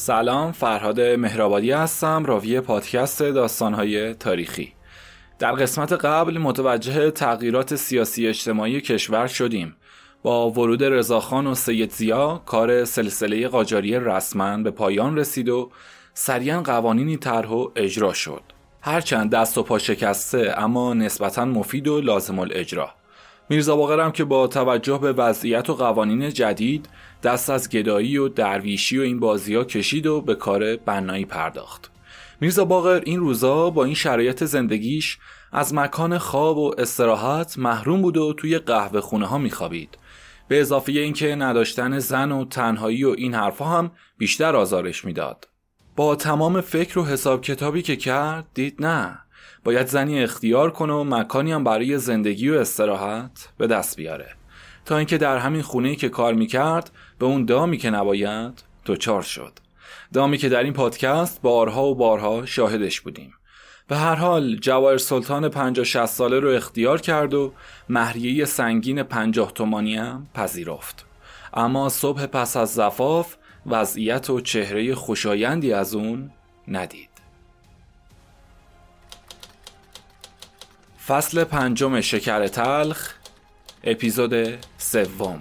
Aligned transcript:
سلام 0.00 0.52
فرهاد 0.52 1.00
مهرآبادی 1.00 1.72
هستم 1.72 2.24
راوی 2.24 2.60
پادکست 2.60 3.22
داستانهای 3.22 4.14
تاریخی. 4.14 4.72
در 5.38 5.52
قسمت 5.52 5.92
قبل 5.92 6.38
متوجه 6.38 7.10
تغییرات 7.10 7.76
سیاسی 7.76 8.28
اجتماعی 8.28 8.80
کشور 8.80 9.26
شدیم. 9.26 9.76
با 10.22 10.50
ورود 10.50 10.84
رضاخان 10.84 11.46
و 11.46 11.54
سید 11.54 11.92
زیا 11.92 12.42
کار 12.46 12.84
سلسله 12.84 13.48
قاجاری 13.48 13.98
رسما 13.98 14.56
به 14.56 14.70
پایان 14.70 15.16
رسید 15.16 15.48
و 15.48 15.70
سریعا 16.14 16.62
قوانینی 16.62 17.16
طرح 17.16 17.48
و 17.48 17.68
اجرا 17.76 18.12
شد. 18.12 18.42
هرچند 18.80 19.30
دست 19.30 19.58
و 19.58 19.62
پا 19.62 19.78
شکسته 19.78 20.54
اما 20.58 20.94
نسبتا 20.94 21.44
مفید 21.44 21.88
و 21.88 22.00
لازم 22.00 22.38
الاجرا. 22.38 22.97
میرزا 23.50 23.76
باقرم 23.76 24.12
که 24.12 24.24
با 24.24 24.46
توجه 24.46 24.98
به 24.98 25.12
وضعیت 25.12 25.70
و 25.70 25.74
قوانین 25.74 26.30
جدید 26.30 26.88
دست 27.22 27.50
از 27.50 27.68
گدایی 27.68 28.18
و 28.18 28.28
درویشی 28.28 28.98
و 28.98 29.02
این 29.02 29.20
بازی 29.20 29.54
ها 29.54 29.64
کشید 29.64 30.06
و 30.06 30.20
به 30.20 30.34
کار 30.34 30.76
بنایی 30.76 31.24
پرداخت. 31.24 31.90
میرزا 32.40 32.64
باقر 32.64 33.02
این 33.04 33.20
روزا 33.20 33.70
با 33.70 33.84
این 33.84 33.94
شرایط 33.94 34.44
زندگیش 34.44 35.18
از 35.52 35.74
مکان 35.74 36.18
خواب 36.18 36.58
و 36.58 36.74
استراحت 36.78 37.58
محروم 37.58 38.02
بود 38.02 38.16
و 38.16 38.32
توی 38.32 38.58
قهوه 38.58 39.00
خونه 39.00 39.26
ها 39.26 39.38
میخوابید. 39.38 39.98
به 40.48 40.60
اضافه 40.60 40.92
اینکه 40.92 41.34
نداشتن 41.34 41.98
زن 41.98 42.32
و 42.32 42.44
تنهایی 42.44 43.04
و 43.04 43.14
این 43.18 43.34
حرفها 43.34 43.78
هم 43.78 43.90
بیشتر 44.18 44.56
آزارش 44.56 45.04
می‌داد. 45.04 45.48
با 45.96 46.16
تمام 46.16 46.60
فکر 46.60 46.98
و 46.98 47.04
حساب 47.04 47.42
کتابی 47.42 47.82
که 47.82 47.96
کرد 47.96 48.46
دید 48.54 48.76
نه. 48.84 49.18
باید 49.68 49.86
زنی 49.86 50.22
اختیار 50.22 50.70
کنه 50.70 50.92
و 50.92 51.04
مکانی 51.04 51.52
هم 51.52 51.64
برای 51.64 51.98
زندگی 51.98 52.50
و 52.50 52.54
استراحت 52.54 53.48
به 53.58 53.66
دست 53.66 53.96
بیاره. 53.96 54.28
تا 54.84 54.96
اینکه 54.96 55.18
در 55.18 55.38
همین 55.38 55.62
خونه 55.62 55.96
که 55.96 56.08
کار 56.08 56.34
می‌کرد 56.34 56.90
به 57.18 57.26
اون 57.26 57.44
دامی 57.44 57.78
که 57.78 57.90
نباید 57.90 58.62
دوچار 58.84 59.22
شد. 59.22 59.52
دامی 60.12 60.38
که 60.38 60.48
در 60.48 60.62
این 60.62 60.72
پادکست 60.72 61.42
بارها 61.42 61.86
و 61.86 61.94
بارها 61.94 62.46
شاهدش 62.46 63.00
بودیم. 63.00 63.34
به 63.88 63.96
هر 63.96 64.14
حال 64.14 64.56
جواهر 64.56 64.98
سلطان 64.98 65.48
50 65.48 65.84
60 65.84 66.06
ساله 66.06 66.40
رو 66.40 66.48
اختیار 66.50 67.00
کرد 67.00 67.34
و 67.34 67.52
مهریه 67.88 68.44
سنگین 68.44 69.02
50 69.02 69.52
تومانی 69.52 69.96
هم 69.96 70.26
پذیرفت. 70.34 71.06
اما 71.54 71.88
صبح 71.88 72.26
پس 72.26 72.56
از 72.56 72.74
زفاف 72.74 73.36
وضعیت 73.66 74.30
و 74.30 74.40
چهره 74.40 74.94
خوشایندی 74.94 75.72
از 75.72 75.94
اون 75.94 76.30
ندید. 76.68 77.07
فصل 81.08 81.44
پنجم 81.44 82.00
شکر 82.00 82.46
تلخ 82.46 83.10
اپیزود 83.84 84.34
سوم. 84.78 85.40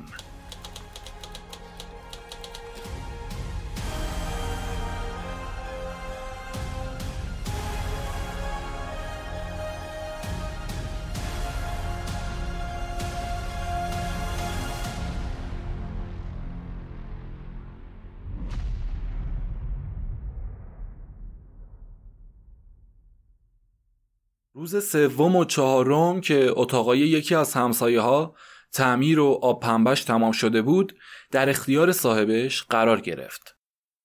روز 24.72 24.86
سوم 24.86 25.36
و 25.36 25.46
چهارم 25.46 26.22
که 26.22 26.52
اتاقای 26.56 27.00
یکی 27.00 27.36
از 27.36 27.54
همسایه 27.54 28.02
ها 28.02 28.36
تعمیر 28.74 29.20
و 29.20 29.40
آب 29.42 29.60
پنبهش 29.64 30.04
تمام 30.04 30.32
شده 30.32 30.62
بود 30.62 30.96
در 31.32 31.50
اختیار 31.50 31.92
صاحبش 31.92 32.64
قرار 32.64 33.02
گرفت. 33.02 33.56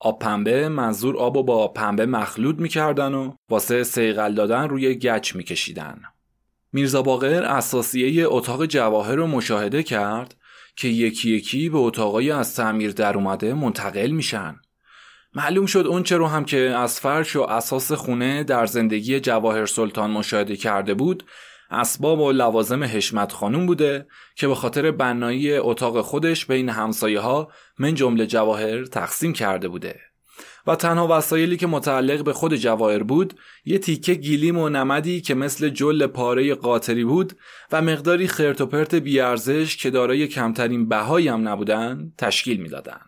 آب 0.01 0.19
پنبه 0.19 0.69
منظور 0.69 1.17
آب 1.17 1.37
و 1.37 1.43
با 1.43 1.69
پنبه 1.69 2.07
مخلوط 2.07 2.57
می‌کردن 2.57 3.15
و 3.15 3.33
واسه 3.49 3.83
سیغل 3.83 4.35
دادن 4.35 4.69
روی 4.69 4.95
گچ 4.95 5.37
میکشیدن. 5.37 6.03
میرزا 6.73 7.03
باقر 7.03 7.43
اساسیه 7.43 8.25
اتاق 8.27 8.67
جواهر 8.67 9.15
رو 9.15 9.27
مشاهده 9.27 9.83
کرد 9.83 10.37
که 10.77 10.89
یکی 10.89 11.31
یکی 11.31 11.69
به 11.69 11.79
اتاقای 11.79 12.31
از 12.31 12.57
تعمیر 12.57 12.93
در 12.93 13.17
اومده 13.17 13.55
منتقل 13.55 14.11
میشن. 14.11 14.61
معلوم 15.35 15.67
شد 15.67 15.87
اون 15.87 16.05
رو 16.05 16.27
هم 16.27 16.45
که 16.45 16.59
از 16.59 17.01
فرش 17.01 17.37
و 17.37 17.43
اساس 17.43 17.93
خونه 17.93 18.45
در 18.45 18.67
زندگی 18.67 19.21
جواهر 19.21 19.67
سلطان 19.67 20.11
مشاهده 20.11 20.57
کرده 20.57 20.95
بود 20.95 21.25
اسباب 21.71 22.21
و 22.21 22.33
لوازم 22.33 22.85
حشمت 22.85 23.33
خانوم 23.33 23.67
بوده 23.67 24.07
که 24.37 24.49
به 24.49 24.55
خاطر 24.55 24.91
بنایی 24.91 25.55
اتاق 25.55 26.01
خودش 26.01 26.47
بین 26.47 26.69
همسایه 26.69 27.21
ها 27.21 27.53
من 27.79 27.95
جمله 27.95 28.27
جواهر 28.27 28.85
تقسیم 28.85 29.33
کرده 29.33 29.69
بوده 29.69 30.01
و 30.67 30.77
تنها 30.77 31.19
وسایلی 31.19 31.57
که 31.57 31.67
متعلق 31.67 32.25
به 32.25 32.33
خود 32.33 32.57
جواهر 32.57 33.03
بود 33.03 33.35
یه 33.65 33.79
تیکه 33.79 34.15
گیلیم 34.15 34.59
و 34.59 34.69
نمدی 34.69 35.21
که 35.21 35.35
مثل 35.35 35.69
جل 35.69 36.07
پاره 36.07 36.55
قاطری 36.55 37.05
بود 37.05 37.33
و 37.73 37.83
مقداری 37.83 38.29
خرت 38.29 38.61
و 38.61 38.67
پرت 38.67 38.95
بیارزش 38.95 39.77
که 39.77 39.91
دارای 39.91 40.29
کمترین 40.29 40.89
بهایی 40.89 41.29
هم 41.29 41.49
نبودن 41.49 42.13
تشکیل 42.19 42.61
می‌دادن. 42.61 43.01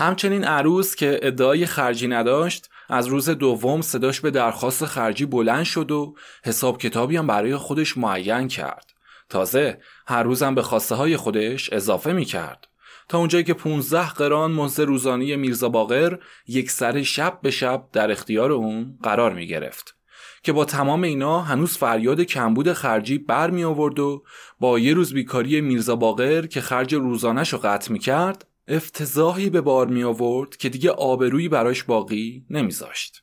همچنین 0.00 0.44
عروس 0.44 0.94
که 0.94 1.20
ادعای 1.22 1.66
خرجی 1.66 2.08
نداشت 2.08 2.70
از 2.88 3.06
روز 3.06 3.30
دوم 3.30 3.80
صداش 3.80 4.20
به 4.20 4.30
درخواست 4.30 4.84
خرجی 4.86 5.26
بلند 5.26 5.64
شد 5.64 5.90
و 5.90 6.14
حساب 6.44 6.78
کتابی 6.78 7.16
هم 7.16 7.26
برای 7.26 7.56
خودش 7.56 7.98
معین 7.98 8.48
کرد. 8.48 8.92
تازه 9.28 9.78
هر 10.06 10.22
روزم 10.22 10.54
به 10.54 10.62
خواسته 10.62 10.94
های 10.94 11.16
خودش 11.16 11.72
اضافه 11.72 12.12
می 12.12 12.24
کرد 12.24 12.68
تا 13.08 13.18
اونجایی 13.18 13.44
که 13.44 13.54
15 13.54 14.08
قران 14.08 14.52
مزد 14.52 14.82
روزانی 14.82 15.36
میرزا 15.36 15.68
باقر 15.68 16.18
یک 16.46 16.70
سر 16.70 17.02
شب 17.02 17.38
به 17.42 17.50
شب 17.50 17.84
در 17.92 18.10
اختیار 18.10 18.52
اون 18.52 18.98
قرار 19.02 19.34
می 19.34 19.46
گرفت 19.46 19.96
که 20.42 20.52
با 20.52 20.64
تمام 20.64 21.02
اینا 21.02 21.40
هنوز 21.40 21.78
فریاد 21.78 22.20
کمبود 22.20 22.72
خرجی 22.72 23.18
بر 23.18 23.50
می 23.50 23.64
آورد 23.64 23.98
و 23.98 24.24
با 24.60 24.78
یه 24.78 24.94
روز 24.94 25.14
بیکاری 25.14 25.60
میرزا 25.60 25.96
باقر 25.96 26.46
که 26.46 26.60
خرج 26.60 26.94
روزانش 26.94 27.52
رو 27.52 27.58
قطع 27.58 27.92
می 27.92 27.98
کرد 27.98 28.46
افتضاحی 28.70 29.50
به 29.50 29.60
بار 29.60 29.86
می 29.86 30.04
آورد 30.04 30.56
که 30.56 30.68
دیگه 30.68 30.90
آبرویی 30.90 31.48
براش 31.48 31.84
باقی 31.84 32.44
نمیذاشت. 32.50 33.22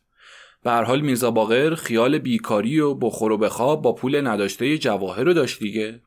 به 0.64 0.72
هر 0.72 0.84
حال 0.84 1.02
میرزا 1.02 1.32
باقر 1.32 1.76
خیال 1.76 2.18
بیکاری 2.18 2.80
و 2.80 2.94
بخور 2.94 3.32
و 3.32 3.38
بخواب 3.38 3.82
با 3.82 3.94
پول 3.94 4.28
نداشته 4.28 4.78
جواهر 4.78 5.24
رو 5.24 5.34
داشت 5.34 5.60
دیگه. 5.60 6.02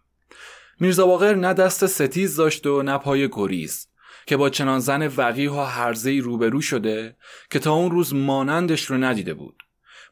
میرزا 0.80 1.06
باقر 1.06 1.34
نه 1.34 1.54
دست 1.54 1.86
ستیز 1.86 2.36
داشت 2.36 2.66
و 2.66 2.82
نه 2.82 2.98
پای 2.98 3.28
گریز 3.28 3.88
که 4.26 4.36
با 4.36 4.50
چنان 4.50 4.78
زن 4.78 5.06
وقیه 5.16 5.50
و 5.50 5.60
هرزهی 5.60 6.20
روبرو 6.20 6.60
شده 6.60 7.16
که 7.50 7.58
تا 7.58 7.72
اون 7.72 7.90
روز 7.90 8.14
مانندش 8.14 8.84
رو 8.84 8.96
ندیده 8.96 9.34
بود. 9.34 9.62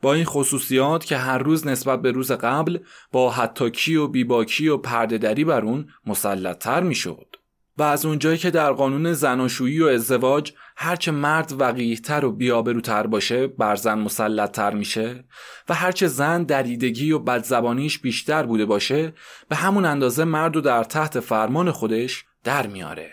با 0.02 0.14
این 0.14 0.24
خصوصیات 0.24 1.04
که 1.04 1.16
هر 1.16 1.38
روز 1.38 1.66
نسبت 1.66 2.02
به 2.02 2.10
روز 2.10 2.32
قبل 2.32 2.78
با 3.12 3.30
حتاکی 3.30 3.96
و 3.96 4.06
بیباکی 4.06 4.68
و 4.68 4.76
پردهدری 4.76 5.44
بر 5.44 5.60
اون 5.60 5.88
مسلطتر 6.06 6.80
می‌شد. 6.82 7.36
و 7.78 7.82
از 7.82 8.06
اونجایی 8.06 8.38
که 8.38 8.50
در 8.50 8.72
قانون 8.72 9.12
زناشویی 9.12 9.80
و 9.80 9.86
ازدواج 9.86 10.52
هرچه 10.76 11.10
مرد 11.10 11.60
وقیهتر 11.60 12.24
و 12.24 12.32
بیابروتر 12.32 13.06
باشه 13.06 13.46
بر 13.46 13.76
زن 13.76 13.98
مسلطتر 13.98 14.74
میشه 14.74 15.24
و 15.68 15.74
هرچه 15.74 16.06
زن 16.06 16.42
دریدگی 16.42 17.12
و 17.12 17.18
بدزبانیش 17.18 17.98
بیشتر 17.98 18.42
بوده 18.42 18.64
باشه 18.64 19.12
به 19.48 19.56
همون 19.56 19.84
اندازه 19.84 20.24
مرد 20.24 20.56
و 20.56 20.60
در 20.60 20.84
تحت 20.84 21.20
فرمان 21.20 21.70
خودش 21.70 22.24
در 22.44 22.66
میاره. 22.66 23.10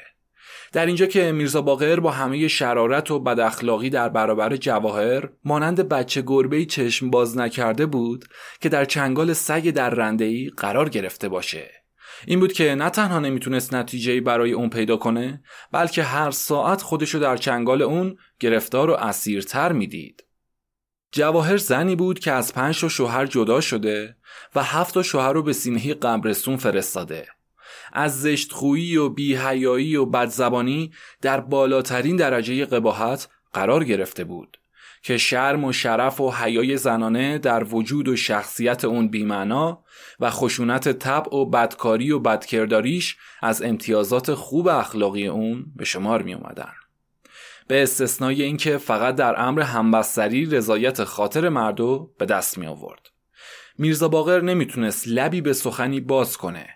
در 0.72 0.86
اینجا 0.86 1.06
که 1.06 1.32
میرزا 1.32 1.62
باقر 1.62 2.00
با 2.00 2.12
همه 2.12 2.48
شرارت 2.48 3.12
و 3.12 3.20
بد 3.20 3.40
اخلاقی 3.40 3.90
در 3.90 4.10
برابر 4.10 4.56
جواهر 4.56 5.30
مانند 5.44 5.90
بچه 5.90 6.22
گربه 6.22 6.66
چشم 6.66 7.10
باز 7.10 7.38
نکرده 7.38 7.86
بود 7.86 8.26
که 8.62 8.70
در 8.70 8.86
چنگال 8.86 9.34
سگ 9.34 9.70
در 9.70 9.90
رنده 9.90 10.50
قرار 10.50 10.90
گرفته 10.90 11.30
باشه. 11.30 11.85
این 12.28 12.40
بود 12.40 12.54
که 12.54 12.76
نه 12.76 12.90
تنها 12.90 13.20
نمی‌تونست 13.20 13.74
نتیجه 13.74 14.22
برای 14.22 14.52
اون 14.52 14.70
پیدا 14.70 14.98
کنه 14.98 15.44
بلکه 15.72 16.04
هر 16.04 16.32
ساعت 16.32 16.82
خودشو 16.82 17.20
در 17.20 17.38
چنگال 17.38 17.82
اون 17.82 18.18
گرفتار 18.40 18.90
و 18.90 18.94
اسیرتر 18.94 19.72
می‌دید. 19.72 20.24
جواهر 21.12 21.58
زنی 21.58 21.96
بود 21.96 22.20
که 22.20 22.32
از 22.32 22.54
پنج 22.54 22.76
شوهر 22.76 23.26
جدا 23.26 23.62
شده 23.62 24.16
و 24.56 24.64
هفت 24.64 25.02
شوهر 25.02 25.34
رو 25.34 25.44
به 25.44 25.54
سینه 25.54 25.94
قبرستون 25.94 26.58
فرستاده. 26.58 27.28
از 27.94 28.22
زشتخویی 28.22 28.98
و 28.98 29.10
بیهیایی 29.10 29.96
و 29.96 30.06
بدزبانی 30.06 30.92
در 31.22 31.40
بالاترین 31.40 32.16
درجه 32.16 32.66
قباحت 32.66 33.30
قرار 33.54 33.84
گرفته 33.84 34.24
بود. 34.24 34.58
که 35.06 35.18
شرم 35.18 35.64
و 35.64 35.74
شرف 35.74 36.22
و 36.22 36.32
حیای 36.32 36.78
زنانه 36.78 37.38
در 37.38 37.64
وجود 37.64 38.08
و 38.08 38.16
شخصیت 38.16 38.86
اون 38.86 39.08
بیمعنا 39.08 39.84
و 40.20 40.30
خشونت 40.30 40.92
طبع 40.92 41.36
و 41.36 41.46
بدکاری 41.46 42.12
و 42.12 42.20
بدکرداریش 42.20 43.18
از 43.42 43.62
امتیازات 43.62 44.34
خوب 44.34 44.68
اخلاقی 44.68 45.28
اون 45.28 45.66
به 45.76 45.86
شمار 45.86 46.22
می 46.22 46.34
اومدن. 46.34 46.72
به 47.68 47.84
استثنای 47.84 48.44
اینکه 48.44 48.78
فقط 48.78 49.16
در 49.16 49.42
امر 49.42 49.62
همبستری 49.62 50.46
رضایت 50.46 51.04
خاطر 51.04 51.50
مردو 51.50 52.14
به 52.18 52.26
دست 52.26 52.58
می 52.58 52.68
آورد. 52.68 53.10
میرزا 53.78 54.08
باقر 54.08 54.42
نمی‌تونست 54.42 55.08
لبی 55.08 55.42
به 55.42 55.54
سخنی 55.54 56.00
باز 56.00 56.38
کنه 56.38 56.70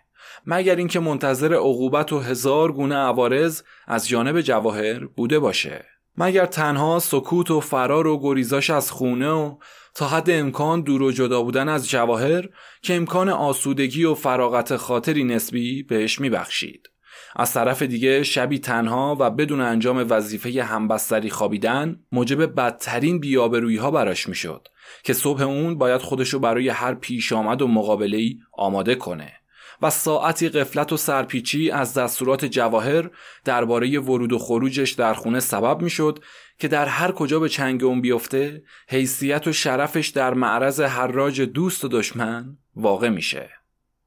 مگر 0.46 0.76
اینکه 0.76 1.00
منتظر 1.00 1.54
عقوبت 1.54 2.14
و 2.14 2.20
هزار 2.20 2.72
گونه 2.72 2.96
عوارض 2.96 3.62
از 3.88 4.08
جانب 4.08 4.42
جواهر 4.42 5.06
بوده 5.06 5.40
باشه 5.40 5.86
مگر 6.18 6.46
تنها 6.46 7.00
سکوت 7.00 7.52
و 7.52 7.60
فرار 7.60 8.08
و 8.08 8.20
گریزاش 8.22 8.70
از 8.70 8.92
خونه 8.92 9.30
و 9.30 9.58
تا 9.96 10.08
حد 10.08 10.30
امکان 10.30 10.82
دور 10.82 11.02
و 11.02 11.12
جدا 11.12 11.44
بودن 11.44 11.70
از 11.70 11.90
جواهر 11.90 12.50
که 12.82 12.96
امکان 12.96 13.30
آسودگی 13.30 14.04
و 14.04 14.14
فراغت 14.14 14.76
خاطری 14.76 15.24
نسبی 15.24 15.84
بهش 15.84 16.20
میبخشید. 16.20 16.90
از 17.36 17.54
طرف 17.54 17.82
دیگه 17.82 18.24
شبی 18.24 18.60
تنها 18.60 19.18
و 19.20 19.30
بدون 19.30 19.62
انجام 19.62 20.06
وظیفه 20.10 20.64
همبستری 20.64 21.30
خوابیدن 21.30 22.00
موجب 22.12 22.56
بدترین 22.56 23.20
بیابرویی 23.20 23.78
ها 23.78 23.92
براش 23.92 24.30
می‌شد 24.30 24.68
که 25.04 25.14
صبح 25.14 25.42
اون 25.42 25.78
باید 25.78 26.02
خودشو 26.02 26.40
برای 26.40 26.70
هر 26.70 26.94
پیش 26.94 27.34
آمد 27.34 27.62
و 27.62 27.68
مقابله 27.68 28.30
آماده 28.54 28.96
کنه 28.96 29.39
و 29.82 29.90
ساعتی 29.90 30.50
قفلت 30.50 30.94
و 30.94 30.98
سرپیچی 30.98 31.72
از 31.72 31.94
دستورات 31.94 32.46
جواهر 32.46 33.10
درباره 33.46 34.00
ورود 34.00 34.34
و 34.34 34.40
خروجش 34.40 34.92
در 34.92 35.14
خونه 35.14 35.40
سبب 35.40 35.82
می‌شد 35.82 36.24
که 36.60 36.68
در 36.68 36.86
هر 36.86 37.12
کجا 37.12 37.40
به 37.40 37.50
چنگ 37.50 37.84
اون 37.84 38.02
بیفته 38.02 38.64
حیثیت 38.90 39.48
و 39.48 39.54
شرفش 39.54 40.08
در 40.08 40.34
معرض 40.34 40.82
حراج 40.82 41.42
دوست 41.42 41.86
و 41.86 41.88
دشمن 41.88 42.58
واقع 42.76 43.10
میشه. 43.10 43.50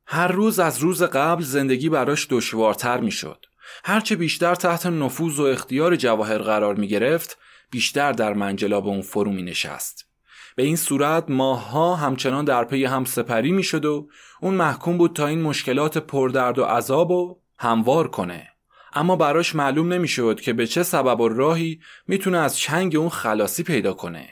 هر 0.07 0.29
روز 0.29 0.59
از 0.59 0.79
روز 0.79 1.03
قبل 1.03 1.43
زندگی 1.43 1.89
براش 1.89 2.27
دشوارتر 2.31 3.01
می‌شد. 3.01 3.47
هرچه 3.85 4.17
بیشتر 4.17 4.55
تحت 4.55 4.87
نفوذ 4.87 5.41
و 5.41 5.43
اختیار 5.43 5.97
جواهر 5.97 6.39
قرار 6.39 6.75
می 6.75 6.89
گرفت 6.89 7.39
بیشتر 7.71 8.13
در 8.13 8.33
منجلاب 8.33 8.87
اون 8.87 9.03
فرو 9.03 9.33
می 9.33 9.43
نشست 9.43 10.12
به 10.57 10.63
این 10.63 10.77
صورت 10.77 11.25
ماهها 11.29 11.97
همچنان 11.97 12.45
در 12.45 12.65
پی 12.65 12.85
هم 12.85 13.05
سپری 13.05 13.53
می 13.53 13.63
شد 13.63 13.85
و 13.85 14.09
اون 14.41 14.55
محکوم 14.55 14.99
بود 14.99 15.17
تا 15.17 15.27
این 15.27 15.43
مشکلات 15.43 15.99
پردرد 15.99 16.59
و 16.59 16.65
عذاب 16.65 17.11
و 17.11 17.39
هموار 17.59 18.09
کنه. 18.09 18.49
اما 18.95 19.17
براش 19.17 19.55
معلوم 19.55 19.93
نمی‌شد 19.93 20.41
که 20.41 20.53
به 20.53 20.67
چه 20.67 20.83
سبب 20.83 21.21
و 21.21 21.29
راهی 21.29 21.81
می‌تونه 22.07 22.39
از 22.39 22.59
چنگ 22.59 22.97
اون 22.97 23.09
خلاصی 23.09 23.63
پیدا 23.63 23.93
کنه. 23.93 24.29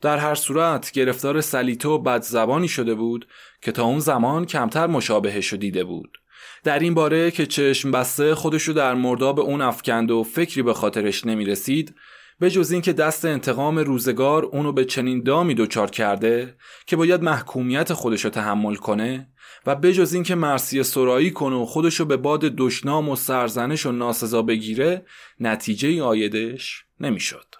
در 0.00 0.18
هر 0.18 0.34
صورت 0.34 0.90
گرفتار 0.90 1.40
سلیته 1.40 1.88
و 1.88 1.98
بدزبانی 1.98 2.68
شده 2.68 2.94
بود 2.94 3.28
که 3.62 3.72
تا 3.72 3.84
اون 3.84 3.98
زمان 3.98 4.46
کمتر 4.46 4.86
مشابهش 4.86 5.52
دیده 5.52 5.84
بود. 5.84 6.18
در 6.64 6.78
این 6.78 6.94
باره 6.94 7.30
که 7.30 7.46
چشم 7.46 7.90
بسته 7.90 8.34
خودشو 8.34 8.72
در 8.72 8.94
مرداب 8.94 9.40
اون 9.40 9.60
افکند 9.60 10.10
و 10.10 10.22
فکری 10.22 10.62
به 10.62 10.74
خاطرش 10.74 11.26
نمی 11.26 11.44
رسید 11.44 11.94
به 12.40 12.50
جز 12.50 12.70
اینکه 12.70 12.92
دست 12.92 13.24
انتقام 13.24 13.78
روزگار 13.78 14.44
اونو 14.44 14.72
به 14.72 14.84
چنین 14.84 15.22
دامی 15.22 15.54
دچار 15.54 15.90
کرده 15.90 16.56
که 16.86 16.96
باید 16.96 17.22
محکومیت 17.22 17.92
خودشو 17.92 18.30
تحمل 18.30 18.74
کنه 18.74 19.28
و 19.66 19.74
به 19.74 19.92
جز 19.92 20.14
اینکه 20.14 20.34
مرسی 20.34 20.82
سرایی 20.82 21.30
کنه 21.30 21.56
و 21.56 21.64
خودشو 21.64 22.04
به 22.04 22.16
باد 22.16 22.40
دشنام 22.40 23.08
و 23.08 23.16
سرزنش 23.16 23.86
و 23.86 23.92
ناسزا 23.92 24.42
بگیره 24.42 25.06
نتیجه 25.40 26.02
آیدش 26.02 26.84
نمی‌شد. 27.00 27.54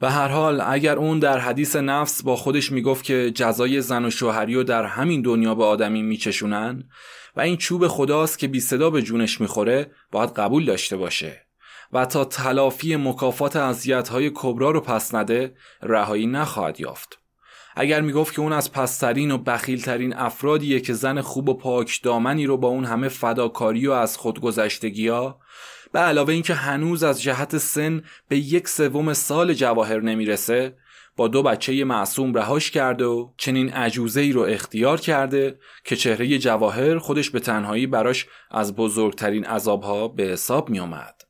به 0.00 0.10
هر 0.10 0.28
حال 0.28 0.60
اگر 0.60 0.96
اون 0.96 1.18
در 1.18 1.38
حدیث 1.38 1.76
نفس 1.76 2.22
با 2.22 2.36
خودش 2.36 2.72
می‌گفت 2.72 3.04
که 3.04 3.30
جزای 3.34 3.80
زن 3.80 4.04
و 4.04 4.10
شوهری 4.10 4.54
رو 4.54 4.62
در 4.62 4.84
همین 4.84 5.22
دنیا 5.22 5.54
به 5.54 5.64
آدمی 5.64 6.02
میچشونن 6.02 6.88
و 7.36 7.40
این 7.40 7.56
چوب 7.56 7.88
خداست 7.88 8.38
که 8.38 8.48
بی 8.48 8.60
صدا 8.60 8.90
به 8.90 9.02
جونش 9.02 9.40
می‌خوره 9.40 9.90
باید 10.12 10.30
قبول 10.30 10.64
داشته 10.64 10.96
باشه 10.96 11.45
و 11.92 12.06
تا 12.06 12.24
تلافی 12.24 12.96
مکافات 12.96 13.56
های 13.56 14.30
کبرا 14.34 14.70
رو 14.70 14.80
پس 14.80 15.14
نده 15.14 15.54
رهایی 15.82 16.26
نخواهد 16.26 16.80
یافت 16.80 17.18
اگر 17.78 18.00
می‌گفت 18.00 18.34
که 18.34 18.40
اون 18.40 18.52
از 18.52 18.72
پسترین 18.72 19.30
و 19.30 19.38
بخیلترین 19.38 20.16
افرادیه 20.16 20.80
که 20.80 20.92
زن 20.92 21.20
خوب 21.20 21.48
و 21.48 21.54
پاک 21.54 22.02
دامنی 22.02 22.46
رو 22.46 22.56
با 22.56 22.68
اون 22.68 22.84
همه 22.84 23.08
فداکاری 23.08 23.86
و 23.86 23.92
از 23.92 24.16
خودگذشتگی 24.16 25.08
ها 25.08 25.40
به 25.92 25.98
علاوه 25.98 26.32
اینکه 26.32 26.54
هنوز 26.54 27.02
از 27.02 27.22
جهت 27.22 27.58
سن 27.58 28.02
به 28.28 28.38
یک 28.38 28.68
سوم 28.68 29.12
سال 29.12 29.54
جواهر 29.54 30.00
نمی‌رسه 30.00 30.76
با 31.16 31.28
دو 31.28 31.42
بچه 31.42 31.84
معصوم 31.84 32.34
رهاش 32.34 32.70
کرده 32.70 33.04
و 33.04 33.28
چنین 33.36 33.72
عجوزه 33.72 34.20
ای 34.20 34.32
رو 34.32 34.42
اختیار 34.42 35.00
کرده 35.00 35.58
که 35.84 35.96
چهره 35.96 36.38
جواهر 36.38 36.98
خودش 36.98 37.30
به 37.30 37.40
تنهایی 37.40 37.86
براش 37.86 38.26
از 38.50 38.76
بزرگترین 38.76 39.44
عذابها 39.44 40.08
به 40.08 40.22
حساب 40.22 40.70
می 40.70 40.80
آمد. 40.80 41.25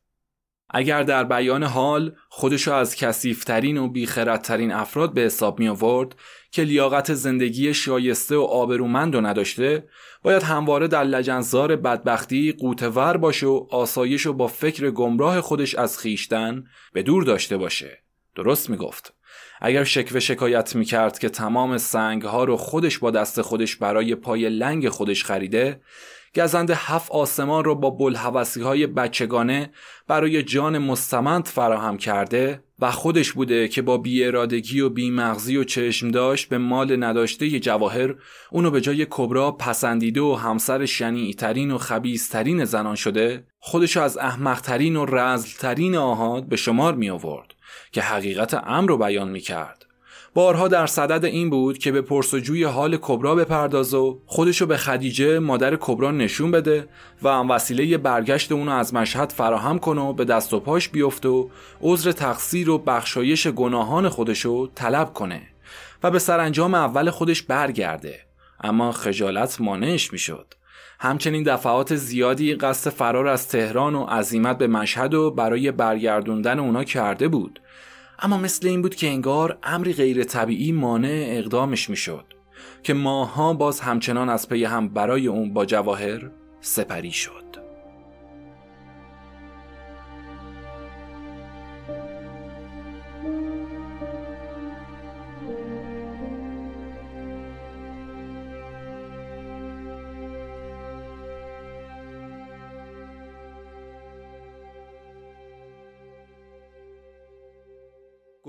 اگر 0.71 1.03
در 1.03 1.25
بیان 1.25 1.63
حال 1.63 2.13
خودشو 2.29 2.73
از 2.73 2.97
کسیفترین 2.97 3.79
و 3.79 3.89
بیخردترین 3.89 4.73
افراد 4.73 5.15
به 5.15 5.21
حساب 5.21 5.59
می 5.59 5.69
آورد 5.69 6.17
که 6.51 6.63
لیاقت 6.63 7.15
زندگی 7.15 7.75
شایسته 7.75 8.37
و 8.37 8.41
آبرومند 8.41 9.15
و 9.15 9.21
نداشته 9.21 9.89
باید 10.23 10.43
همواره 10.43 10.89
در 10.89 11.05
لجنزار 11.05 11.77
بدبختی 11.77 12.53
قوتور 12.53 13.17
باشه 13.17 13.47
و 13.47 13.67
آسایش 13.71 14.27
و 14.27 14.33
با 14.33 14.47
فکر 14.47 14.91
گمراه 14.91 15.41
خودش 15.41 15.75
از 15.75 15.99
خیشتن 15.99 16.65
به 16.93 17.03
دور 17.03 17.25
داشته 17.25 17.57
باشه. 17.57 18.03
درست 18.35 18.71
می‌گفت. 18.71 19.15
اگر 19.61 19.85
شکوه 19.85 20.21
شکایت 20.21 20.77
می‌کرد 20.77 21.19
که 21.19 21.29
تمام 21.29 21.79
سنگ 21.79 22.23
ها 22.23 22.45
رو 22.45 22.57
خودش 22.57 22.99
با 22.99 23.11
دست 23.11 23.43
خودش 23.43 23.77
برای 23.77 24.15
پای 24.15 24.49
لنگ 24.49 24.89
خودش 24.89 25.25
خریده 25.25 25.81
گزند 26.35 26.71
هفت 26.71 27.13
آسمان 27.13 27.65
رو 27.65 27.75
با 27.75 27.91
بلحوثی 27.91 28.63
های 28.63 28.87
بچگانه 28.87 29.71
برای 30.09 30.43
جان 30.43 30.79
مستمند 30.79 31.47
فراهم 31.47 31.97
کرده 31.97 32.63
و 32.79 32.91
خودش 32.91 33.33
بوده 33.33 33.69
که 33.69 33.83
با 33.83 33.99
بیارادگی 33.99 34.81
و 34.81 34.89
بیمغزی 34.89 35.57
و 35.57 35.65
چشم 35.65 36.11
داشت 36.11 36.49
به 36.49 36.59
مال 36.59 37.05
نداشته 37.05 37.61
جواهر 37.61 38.15
اونو 38.51 38.71
به 38.71 38.81
جای 38.81 39.07
کبرا 39.11 39.53
پسندیده 39.53 40.21
و 40.21 40.35
همسر 40.35 40.87
شنیعترین 40.87 41.71
و 41.71 41.79
خبیزترین 41.79 42.65
زنان 42.65 42.95
شده 42.95 43.47
خودشو 43.59 44.01
از 44.01 44.19
احمقترین 44.19 44.97
و 44.97 45.07
رزلترین 45.07 45.97
آهاد 45.97 46.49
به 46.49 46.57
شمار 46.57 46.95
می 46.95 47.11
آورد 47.11 47.55
که 47.93 48.03
حقیقت 48.03 48.55
امر 48.55 48.89
رو 48.89 48.99
بیان 48.99 49.29
می 49.29 49.41
کرد 49.41 49.86
بارها 50.37 50.69
در 50.69 50.87
صدد 50.87 51.25
این 51.25 51.51
بود 51.51 51.79
که 51.79 51.93
به 51.93 52.03
پرسجوی 52.03 52.65
حال 52.65 52.99
کبرا 53.03 53.35
بپرداز 53.35 53.95
و 53.95 54.21
خودشو 54.27 54.67
به 54.67 54.77
خدیجه 54.77 55.39
مادر 55.39 55.77
کبرا 55.81 56.11
نشون 56.11 56.51
بده 56.51 56.89
و 57.23 57.29
هم 57.29 57.51
وسیله 57.51 57.99
برگشت 57.99 58.53
اونو 58.53 58.73
از 58.73 58.95
مشهد 58.95 59.33
فراهم 59.33 59.79
کنه 59.79 60.01
و 60.01 60.13
به 60.13 60.25
دست 60.25 60.55
و 60.55 60.61
پاش 60.61 60.89
بیفته 60.89 61.29
و 61.29 61.49
عذر 61.81 62.13
تقصیر 62.13 62.71
و 62.71 62.79
بخشایش 62.79 63.47
گناهان 63.47 64.09
خودشو 64.09 64.67
طلب 64.75 65.13
کنه 65.13 65.43
و 66.03 66.11
به 66.11 66.19
سرانجام 66.19 66.75
اول 66.75 67.11
خودش 67.11 67.43
برگرده. 67.43 68.21
اما 68.61 68.93
خجالت 68.93 69.61
مانعش 69.61 70.13
می‌شد. 70.13 70.55
همچنین 70.99 71.43
دفعات 71.43 71.95
زیادی 71.97 72.55
قصد 72.55 72.91
فرار 72.91 73.29
از 73.29 73.49
تهران 73.49 73.95
و 73.95 74.05
عزیمت 74.05 74.59
به 74.59 74.67
مشهد 74.67 75.15
و 75.15 75.31
برای 75.31 75.73
برگردوندن 75.73 76.59
اونا 76.59 76.85
کرده 76.85 77.29
بود. 77.29 77.61
اما 78.19 78.39
مثل 78.39 78.69
این 78.69 78.83
بود 78.83 78.95
که 78.95 79.07
انگار 79.07 79.59
امری 79.63 79.93
غیر 79.93 80.25
طبیعی 80.25 80.73
مانع 80.73 81.25
اقدامش 81.29 81.91
می‌شد 81.91 82.25
که 82.83 82.95
ماها 82.95 83.55
باز 83.55 83.81
همچنان 83.81 84.29
از 84.29 84.49
پی 84.49 84.65
هم 84.65 84.89
برای 84.89 85.27
اون 85.27 85.53
با 85.53 85.65
جواهر 85.65 86.31
سپری 86.61 87.13
شد. 87.13 87.66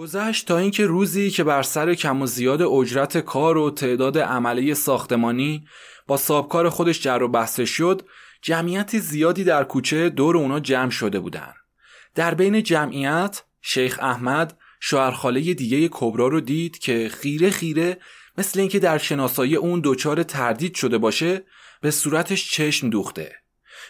گذشت 0.07 0.47
تا 0.47 0.57
اینکه 0.57 0.85
روزی 0.85 1.29
که 1.29 1.43
بر 1.43 1.63
سر 1.63 1.93
کم 1.93 2.21
و 2.21 2.25
زیاد 2.25 2.61
اجرت 2.61 3.17
کار 3.17 3.57
و 3.57 3.71
تعداد 3.71 4.17
عمله 4.17 4.73
ساختمانی 4.73 5.67
با 6.07 6.17
سابکار 6.17 6.69
خودش 6.69 7.01
جر 7.01 7.23
و 7.23 7.27
بحث 7.27 7.61
شد 7.61 8.01
جمعیت 8.41 8.99
زیادی 8.99 9.43
در 9.43 9.63
کوچه 9.63 10.09
دور 10.09 10.37
اونا 10.37 10.59
جمع 10.59 10.89
شده 10.89 11.19
بودن. 11.19 11.53
در 12.15 12.33
بین 12.33 12.63
جمعیت 12.63 13.43
شیخ 13.61 13.99
احمد 14.01 14.57
شوهرخاله 14.79 15.53
دیگه 15.53 15.89
کبرا 15.91 16.27
رو 16.27 16.41
دید 16.41 16.77
که 16.77 17.09
خیره 17.09 17.49
خیره 17.49 17.97
مثل 18.37 18.59
اینکه 18.59 18.79
در 18.79 18.97
شناسایی 18.97 19.55
اون 19.55 19.81
دچار 19.83 20.23
تردید 20.23 20.75
شده 20.75 20.97
باشه 20.97 21.43
به 21.81 21.91
صورتش 21.91 22.51
چشم 22.51 22.89
دوخته. 22.89 23.35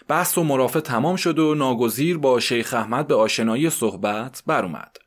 بحث 0.07 0.38
و 0.38 0.43
مرافع 0.43 0.79
تمام 0.79 1.15
شد 1.15 1.39
و 1.39 1.55
ناگزیر 1.55 2.17
با 2.17 2.39
شیخ 2.39 2.74
احمد 2.74 3.07
به 3.07 3.15
آشنایی 3.15 3.69
صحبت 3.69 4.43
اومد 4.47 5.06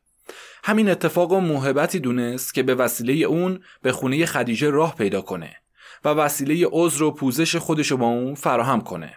همین 0.64 0.90
اتفاق 0.90 1.32
و 1.32 1.40
موهبتی 1.40 2.00
دونست 2.00 2.54
که 2.54 2.62
به 2.62 2.74
وسیله 2.74 3.12
اون 3.12 3.60
به 3.82 3.92
خونه 3.92 4.26
خدیجه 4.26 4.70
راه 4.70 4.94
پیدا 4.96 5.20
کنه 5.20 5.56
و 6.04 6.08
وسیله 6.08 6.68
عذر 6.72 7.02
و 7.02 7.10
پوزش 7.10 7.56
خودشو 7.56 7.96
با 7.96 8.06
اون 8.06 8.34
فراهم 8.34 8.80
کنه. 8.80 9.16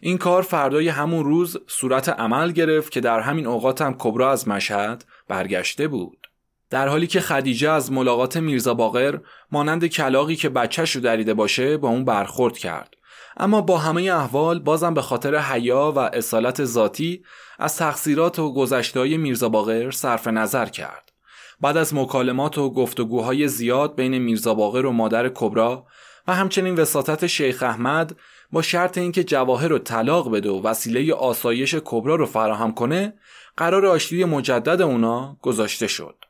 این 0.00 0.18
کار 0.18 0.42
فردای 0.42 0.88
همون 0.88 1.24
روز 1.24 1.56
صورت 1.66 2.08
عمل 2.08 2.52
گرفت 2.52 2.92
که 2.92 3.00
در 3.00 3.20
همین 3.20 3.46
اوقات 3.46 3.82
هم 3.82 3.96
کبرا 3.98 4.32
از 4.32 4.48
مشهد 4.48 5.04
برگشته 5.28 5.88
بود. 5.88 6.26
در 6.70 6.88
حالی 6.88 7.06
که 7.06 7.20
خدیجه 7.20 7.70
از 7.70 7.92
ملاقات 7.92 8.36
میرزا 8.36 8.74
باقر 8.74 9.18
مانند 9.52 9.86
کلاقی 9.86 10.36
که 10.36 10.48
بچهش 10.48 10.90
رو 10.90 11.00
دریده 11.00 11.34
باشه 11.34 11.76
با 11.76 11.88
اون 11.88 12.04
برخورد 12.04 12.58
کرد. 12.58 12.94
اما 13.36 13.60
با 13.60 13.78
همه 13.78 14.02
احوال 14.02 14.58
بازم 14.58 14.94
به 14.94 15.02
خاطر 15.02 15.38
حیا 15.38 15.92
و 15.96 15.98
اصالت 15.98 16.64
ذاتی 16.64 17.24
از 17.58 17.76
تقصیرات 17.76 18.38
و 18.38 18.52
گذشتهای 18.54 19.16
میرزا 19.16 19.48
باقر 19.48 19.90
صرف 19.90 20.26
نظر 20.26 20.66
کرد. 20.66 21.12
بعد 21.60 21.76
از 21.76 21.94
مکالمات 21.94 22.58
و 22.58 22.70
گفتگوهای 22.70 23.48
زیاد 23.48 23.96
بین 23.96 24.18
میرزا 24.18 24.54
باقر 24.54 24.86
و 24.86 24.92
مادر 24.92 25.28
کبرا 25.34 25.86
و 26.26 26.34
همچنین 26.34 26.74
وساطت 26.74 27.26
شیخ 27.26 27.62
احمد 27.62 28.16
با 28.52 28.62
شرط 28.62 28.98
اینکه 28.98 29.24
جواهر 29.24 29.68
رو 29.68 29.78
طلاق 29.78 30.32
بده 30.32 30.50
و 30.50 30.62
وسیله 30.62 31.14
آسایش 31.14 31.74
کبرا 31.84 32.14
رو 32.14 32.26
فراهم 32.26 32.74
کنه 32.74 33.14
قرار 33.56 33.86
آشتی 33.86 34.24
مجدد 34.24 34.82
اونا 34.82 35.38
گذاشته 35.42 35.86
شد. 35.86 36.24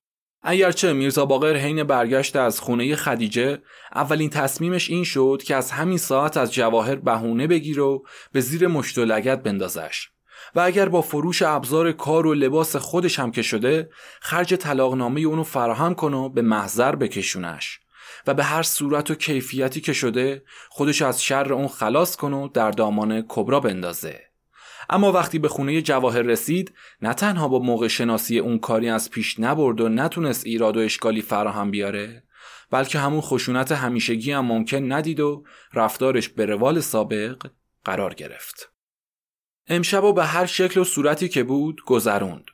اگرچه 0.47 0.93
میرزا 0.93 1.26
باقر 1.26 1.57
حین 1.57 1.85
برگشت 1.85 2.37
از 2.37 2.61
خونه 2.61 2.97
خدیجه 2.97 3.59
اولین 3.95 4.31
تصمیمش 4.31 4.90
این 4.90 5.04
شد 5.04 5.43
که 5.45 5.57
از 5.57 5.71
همین 5.71 5.99
ساعت 5.99 6.37
از 6.37 6.52
جواهر 6.52 6.95
بهونه 6.95 7.47
بگیر 7.47 7.81
و 7.81 8.07
به 8.33 8.40
زیر 8.40 8.66
مشت 8.66 8.99
و 8.99 9.04
لگت 9.04 9.43
بندازش 9.43 10.09
و 10.54 10.61
اگر 10.61 10.88
با 10.88 11.02
فروش 11.02 11.42
ابزار 11.42 11.92
کار 11.92 12.26
و 12.26 12.34
لباس 12.34 12.76
خودش 12.76 13.18
هم 13.18 13.30
که 13.30 13.42
شده 13.42 13.90
خرج 14.20 14.54
طلاقنامه 14.54 15.20
اونو 15.20 15.42
فراهم 15.42 15.94
کن 15.94 16.14
و 16.14 16.28
به 16.28 16.42
محضر 16.42 16.96
بکشونش 16.96 17.80
و 18.26 18.34
به 18.34 18.44
هر 18.44 18.62
صورت 18.62 19.11
و 19.11 19.14
کیفیتی 19.14 19.80
که 19.80 19.92
شده 19.92 20.42
خودش 20.68 21.02
از 21.02 21.23
شر 21.23 21.52
اون 21.52 21.68
خلاص 21.68 22.16
کن 22.16 22.32
و 22.32 22.49
در 22.49 22.70
دامان 22.70 23.25
کبرا 23.28 23.61
بندازه 23.61 24.20
اما 24.90 25.12
وقتی 25.12 25.38
به 25.38 25.49
خونه 25.49 25.82
جواهر 25.82 26.23
رسید 26.23 26.75
نه 27.02 27.14
تنها 27.14 27.49
با 27.49 27.58
موقع 27.58 27.88
شناسی 27.88 28.38
اون 28.38 28.58
کاری 28.58 28.88
از 28.88 29.11
پیش 29.11 29.40
نبرد 29.40 29.80
و 29.80 29.88
نتونست 29.88 30.46
ایراد 30.46 30.76
و 30.76 30.80
اشکالی 30.80 31.23
فراهم 31.23 31.70
بیاره 31.70 32.23
بلکه 32.70 32.99
همون 32.99 33.20
خشونت 33.20 33.73
همیشگی 33.73 34.32
هم 34.32 34.44
ممکن 34.44 34.92
ندید 34.92 35.20
و 35.20 35.44
رفتارش 35.75 36.28
به 36.28 36.46
روال 36.46 36.80
سابق 36.80 37.46
قرار 37.84 38.14
گرفت. 38.14 38.74
امشب 39.68 40.04
و 40.04 40.12
به 40.12 40.25
هر 40.25 40.47
شکل 40.47 40.80
و 40.80 40.85
صورتی 40.85 41.28
که 41.28 41.44
بود 41.44 41.80
گذروند. 41.87 42.44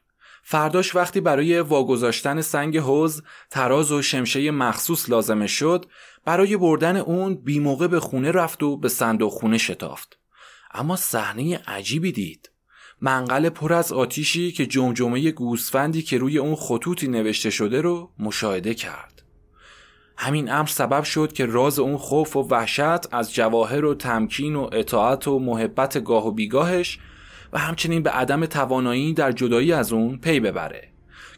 فرداش 0.43 0.95
وقتی 0.97 1.21
برای 1.21 1.61
واگذاشتن 1.61 2.40
سنگ 2.40 2.79
حوز 2.79 3.23
تراز 3.50 3.93
و 3.93 4.02
شمشه 4.02 4.50
مخصوص 4.50 5.11
لازمه 5.11 5.47
شد 5.47 5.87
برای 6.25 6.57
بردن 6.57 6.97
اون 6.97 7.35
بیموقع 7.35 7.87
به 7.87 8.00
خونه 8.00 8.33
رفت 8.33 8.62
و 8.62 8.76
به 8.76 8.88
صندوق 8.88 9.33
خونه 9.33 9.59
شتافت. 9.59 10.19
اما 10.75 10.97
صحنه 10.97 11.59
عجیبی 11.67 12.12
دید. 12.12 12.50
منقل 13.00 13.49
پر 13.49 13.73
از 13.73 13.93
آتیشی 13.93 14.52
که 14.52 14.67
جمجمه 14.67 15.31
گوسفندی 15.31 16.02
که 16.02 16.19
روی 16.19 16.38
اون 16.38 16.55
خطوطی 16.55 17.09
نوشته 17.09 17.50
شده 17.50 17.81
رو 17.81 18.11
مشاهده 18.19 18.75
کرد. 18.75 19.20
همین 20.23 20.53
امر 20.53 20.67
سبب 20.67 21.05
شد 21.05 21.33
که 21.33 21.47
راز 21.47 21.79
اون 21.79 21.97
خوف 21.97 22.37
و 22.37 22.41
وحشت 22.50 23.15
از 23.15 23.35
جواهر 23.35 23.85
و 23.85 23.95
تمکین 23.95 24.57
و 24.57 24.69
اطاعت 24.73 25.29
و 25.29 25.39
محبت 25.39 26.05
گاه 26.05 26.27
و 26.27 26.31
بیگاهش 26.31 26.99
و 27.53 27.59
همچنین 27.59 28.03
به 28.03 28.11
عدم 28.11 28.47
توانایی 28.47 29.15
در 29.15 29.33
جدایی 29.33 29.73
از 29.73 29.93
اون 29.93 30.19
پی 30.19 30.41
ببره 30.41 30.89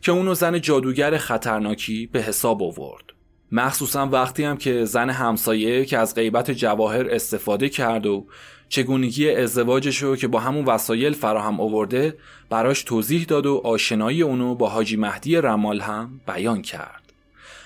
که 0.00 0.12
اونو 0.12 0.34
زن 0.34 0.60
جادوگر 0.60 1.18
خطرناکی 1.18 2.06
به 2.06 2.22
حساب 2.22 2.62
آورد. 2.62 3.04
مخصوصا 3.52 4.06
وقتی 4.06 4.44
هم 4.44 4.56
که 4.56 4.84
زن 4.84 5.10
همسایه 5.10 5.84
که 5.84 5.98
از 5.98 6.14
غیبت 6.14 6.50
جواهر 6.50 7.10
استفاده 7.10 7.68
کرد 7.68 8.06
و 8.06 8.26
چگونگی 8.68 9.30
ازدواجش 9.30 10.02
رو 10.02 10.16
که 10.16 10.28
با 10.28 10.40
همون 10.40 10.64
وسایل 10.64 11.12
فراهم 11.12 11.60
آورده 11.60 12.16
براش 12.50 12.82
توضیح 12.82 13.24
داد 13.24 13.46
و 13.46 13.60
آشنایی 13.64 14.22
اونو 14.22 14.54
با 14.54 14.68
حاجی 14.68 14.96
مهدی 14.96 15.36
رمال 15.36 15.80
هم 15.80 16.20
بیان 16.26 16.62
کرد 16.62 17.01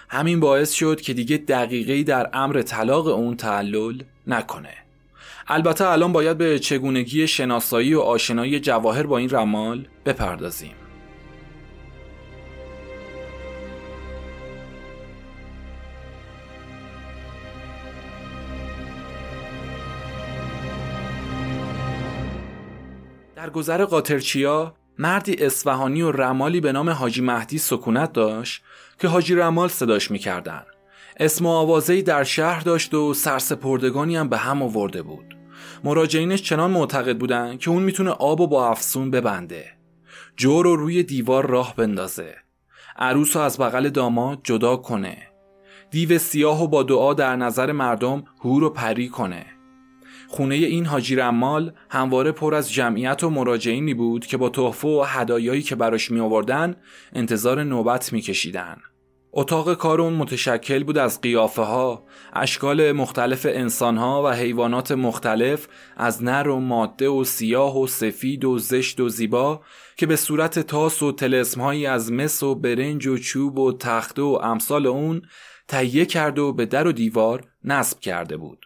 همین 0.08 0.40
باعث 0.40 0.72
شد 0.72 1.00
که 1.00 1.14
دیگه 1.14 1.36
دقیقی 1.36 2.04
در 2.04 2.30
امر 2.32 2.62
طلاق 2.62 3.06
اون 3.06 3.36
تعلل 3.36 4.02
نکنه. 4.26 4.74
البته 5.48 5.88
الان 5.88 6.12
باید 6.12 6.38
به 6.38 6.58
چگونگی 6.58 7.28
شناسایی 7.28 7.94
و 7.94 8.00
آشنایی 8.00 8.60
جواهر 8.60 9.02
با 9.02 9.18
این 9.18 9.30
رمال 9.30 9.88
بپردازیم. 10.06 10.74
در 23.36 23.50
گذر 23.50 23.84
قاطرچیا 23.84 24.74
مردی 24.98 25.34
اصفهانی 25.34 26.02
و 26.02 26.12
رمالی 26.12 26.60
به 26.60 26.72
نام 26.72 26.90
حاجی 26.90 27.22
مهدی 27.22 27.58
سکونت 27.58 28.12
داشت 28.12 28.62
که 28.98 29.08
حاجی 29.08 29.34
رمال 29.34 29.68
صداش 29.68 30.10
می‌کردن. 30.10 30.62
اسم 31.20 31.46
و 31.46 31.48
آوازهی 31.48 32.02
در 32.02 32.24
شهر 32.24 32.60
داشت 32.60 32.94
و 32.94 33.14
سرسپردگانی 33.14 34.16
هم 34.16 34.28
به 34.28 34.36
هم 34.36 34.62
آورده 34.62 35.02
بود. 35.02 35.36
مراجعینش 35.84 36.42
چنان 36.42 36.70
معتقد 36.70 37.18
بودن 37.18 37.56
که 37.56 37.70
اون 37.70 37.82
می‌تونه 37.82 38.10
آب 38.10 38.40
و 38.40 38.46
با 38.46 38.68
افسون 38.68 39.10
ببنده. 39.10 39.64
جور 40.36 40.64
رو 40.64 40.76
روی 40.76 41.02
دیوار 41.02 41.46
راه 41.46 41.76
بندازه. 41.76 42.34
عروس 42.96 43.36
رو 43.36 43.42
از 43.42 43.58
بغل 43.58 43.88
داماد 43.88 44.40
جدا 44.44 44.76
کنه. 44.76 45.18
دیو 45.90 46.18
سیاه 46.18 46.62
و 46.62 46.68
با 46.68 46.82
دعا 46.82 47.14
در 47.14 47.36
نظر 47.36 47.72
مردم 47.72 48.24
هور 48.44 48.64
و 48.64 48.70
پری 48.70 49.08
کنه. 49.08 49.46
خونه 50.36 50.54
این 50.54 50.86
حاجی 50.86 51.16
رمال 51.16 51.72
همواره 51.90 52.32
پر 52.32 52.54
از 52.54 52.72
جمعیت 52.72 53.24
و 53.24 53.30
مراجعینی 53.30 53.94
بود 53.94 54.26
که 54.26 54.36
با 54.36 54.48
تحفه 54.48 54.88
و 54.88 55.04
هدایایی 55.06 55.62
که 55.62 55.74
براش 55.74 56.10
می 56.10 56.20
آوردن 56.20 56.76
انتظار 57.12 57.64
نوبت 57.64 58.12
می 58.12 58.20
کشیدن. 58.20 58.76
اتاق 59.32 59.74
کار 59.74 60.00
اون 60.00 60.12
متشکل 60.12 60.84
بود 60.84 60.98
از 60.98 61.20
قیافه 61.20 61.62
ها، 61.62 62.04
اشکال 62.32 62.92
مختلف 62.92 63.46
انسان 63.50 63.96
ها 63.96 64.22
و 64.24 64.28
حیوانات 64.28 64.92
مختلف 64.92 65.68
از 65.96 66.24
نر 66.24 66.48
و 66.48 66.60
ماده 66.60 67.08
و 67.08 67.24
سیاه 67.24 67.80
و 67.80 67.86
سفید 67.86 68.44
و 68.44 68.58
زشت 68.58 69.00
و 69.00 69.08
زیبا 69.08 69.60
که 69.96 70.06
به 70.06 70.16
صورت 70.16 70.58
تاس 70.58 71.02
و 71.02 71.12
تلسم 71.12 71.60
هایی 71.60 71.86
از 71.86 72.12
مس 72.12 72.42
و 72.42 72.54
برنج 72.54 73.06
و 73.06 73.18
چوب 73.18 73.58
و 73.58 73.72
تخته 73.72 74.22
و 74.22 74.40
امثال 74.42 74.86
اون 74.86 75.22
تهیه 75.68 76.06
کرد 76.06 76.38
و 76.38 76.52
به 76.52 76.66
در 76.66 76.86
و 76.86 76.92
دیوار 76.92 77.44
نصب 77.64 78.00
کرده 78.00 78.36
بود. 78.36 78.65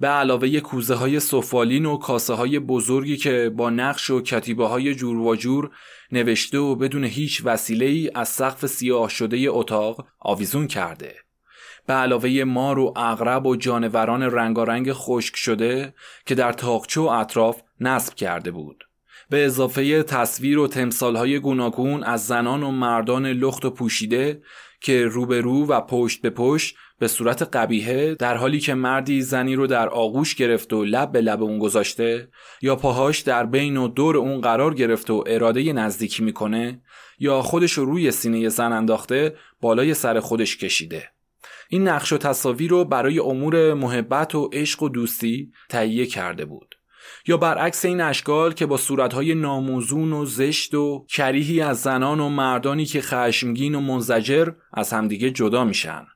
به 0.00 0.08
علاوه 0.08 0.60
کوزه 0.60 0.94
های 0.94 1.20
سفالین 1.20 1.86
و 1.86 1.96
کاسه 1.96 2.34
های 2.34 2.58
بزرگی 2.58 3.16
که 3.16 3.52
با 3.56 3.70
نقش 3.70 4.10
و 4.10 4.20
کتیبه 4.20 4.66
های 4.66 4.94
جور 4.94 5.16
و 5.16 5.36
جور 5.36 5.70
نوشته 6.12 6.58
و 6.58 6.74
بدون 6.74 7.04
هیچ 7.04 7.42
وسیله 7.44 7.86
ای 7.86 8.10
از 8.14 8.28
سقف 8.28 8.66
سیاه 8.66 9.08
شده 9.08 9.46
اتاق 9.48 10.06
آویزون 10.18 10.66
کرده. 10.66 11.14
به 11.86 11.94
علاوه 11.94 12.44
مار 12.44 12.78
و 12.78 12.92
اغرب 12.96 13.46
و 13.46 13.56
جانوران 13.56 14.22
رنگارنگ 14.22 14.92
خشک 14.92 15.36
شده 15.36 15.94
که 16.26 16.34
در 16.34 16.52
تاقچه 16.52 17.00
و 17.00 17.04
اطراف 17.04 17.62
نصب 17.80 18.14
کرده 18.14 18.50
بود. 18.50 18.84
به 19.30 19.44
اضافه 19.44 20.02
تصویر 20.02 20.58
و 20.58 20.68
تمثالهای 20.68 21.38
گوناگون 21.38 22.02
از 22.02 22.26
زنان 22.26 22.62
و 22.62 22.70
مردان 22.70 23.26
لخت 23.26 23.64
و 23.64 23.70
پوشیده 23.70 24.42
که 24.80 25.06
روبرو 25.06 25.66
و 25.66 25.80
پشت 25.80 26.22
به 26.22 26.30
پشت 26.30 26.76
به 27.04 27.08
صورت 27.08 27.42
قبیهه 27.42 28.14
در 28.14 28.36
حالی 28.36 28.60
که 28.60 28.74
مردی 28.74 29.22
زنی 29.22 29.54
رو 29.54 29.66
در 29.66 29.88
آغوش 29.88 30.34
گرفت 30.34 30.72
و 30.72 30.84
لب 30.84 31.12
به 31.12 31.20
لب 31.20 31.42
اون 31.42 31.58
گذاشته 31.58 32.28
یا 32.62 32.76
پاهاش 32.76 33.20
در 33.20 33.46
بین 33.46 33.76
و 33.76 33.88
دور 33.88 34.16
اون 34.16 34.40
قرار 34.40 34.74
گرفت 34.74 35.10
و 35.10 35.24
اراده 35.26 35.72
نزدیکی 35.72 36.24
می‌کنه 36.24 36.82
یا 37.18 37.42
خودش 37.42 37.72
رو 37.72 37.84
روی 37.84 38.10
سینه 38.10 38.48
زن 38.48 38.72
انداخته 38.72 39.36
بالای 39.60 39.94
سر 39.94 40.20
خودش 40.20 40.56
کشیده. 40.56 41.08
این 41.68 41.88
نقش 41.88 42.12
و 42.12 42.18
تصاویر 42.18 42.70
رو 42.70 42.84
برای 42.84 43.18
امور 43.18 43.74
محبت 43.74 44.34
و 44.34 44.50
عشق 44.52 44.82
و 44.82 44.88
دوستی 44.88 45.52
تهیه 45.68 46.06
کرده 46.06 46.44
بود. 46.44 46.74
یا 47.26 47.36
برعکس 47.36 47.84
این 47.84 48.00
اشکال 48.00 48.52
که 48.52 48.66
با 48.66 48.76
صورتهای 48.76 49.34
ناموزون 49.34 50.12
و 50.12 50.24
زشت 50.24 50.74
و 50.74 51.06
کریهی 51.08 51.60
از 51.60 51.82
زنان 51.82 52.20
و 52.20 52.28
مردانی 52.28 52.84
که 52.84 53.00
خشمگین 53.00 53.74
و 53.74 53.80
منزجر 53.80 54.48
از 54.72 54.92
همدیگه 54.92 55.30
جدا 55.30 55.64
میشن. 55.64 56.06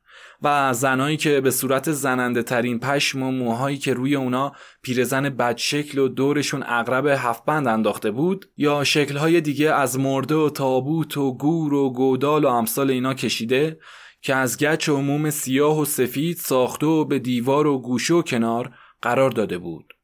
و 0.42 0.72
زنایی 0.72 1.16
که 1.16 1.40
به 1.40 1.50
صورت 1.50 1.92
زننده 1.92 2.42
ترین 2.42 2.80
پشم 2.80 3.22
و 3.22 3.30
موهایی 3.30 3.78
که 3.78 3.94
روی 3.94 4.14
اونا 4.14 4.52
پیرزن 4.82 5.28
بدشکل 5.28 5.98
و 5.98 6.08
دورشون 6.08 6.64
اغرب 6.66 7.06
هفت 7.06 7.44
بند 7.44 7.68
انداخته 7.68 8.10
بود 8.10 8.46
یا 8.56 8.84
شکلهای 8.84 9.40
دیگه 9.40 9.74
از 9.74 9.98
مرده 9.98 10.34
و 10.34 10.50
تابوت 10.50 11.16
و 11.16 11.34
گور 11.34 11.74
و 11.74 11.90
گودال 11.90 12.44
و 12.44 12.48
امثال 12.48 12.90
اینا 12.90 13.14
کشیده 13.14 13.78
که 14.20 14.34
از 14.34 14.58
گچ 14.58 14.88
و 14.88 14.96
موم 14.96 15.30
سیاه 15.30 15.80
و 15.80 15.84
سفید 15.84 16.36
ساخته 16.36 16.86
و 16.86 17.04
به 17.04 17.18
دیوار 17.18 17.66
و 17.66 17.78
گوشه 17.78 18.14
و 18.14 18.22
کنار 18.22 18.70
قرار 19.02 19.30
داده 19.30 19.58
بود. 19.58 19.94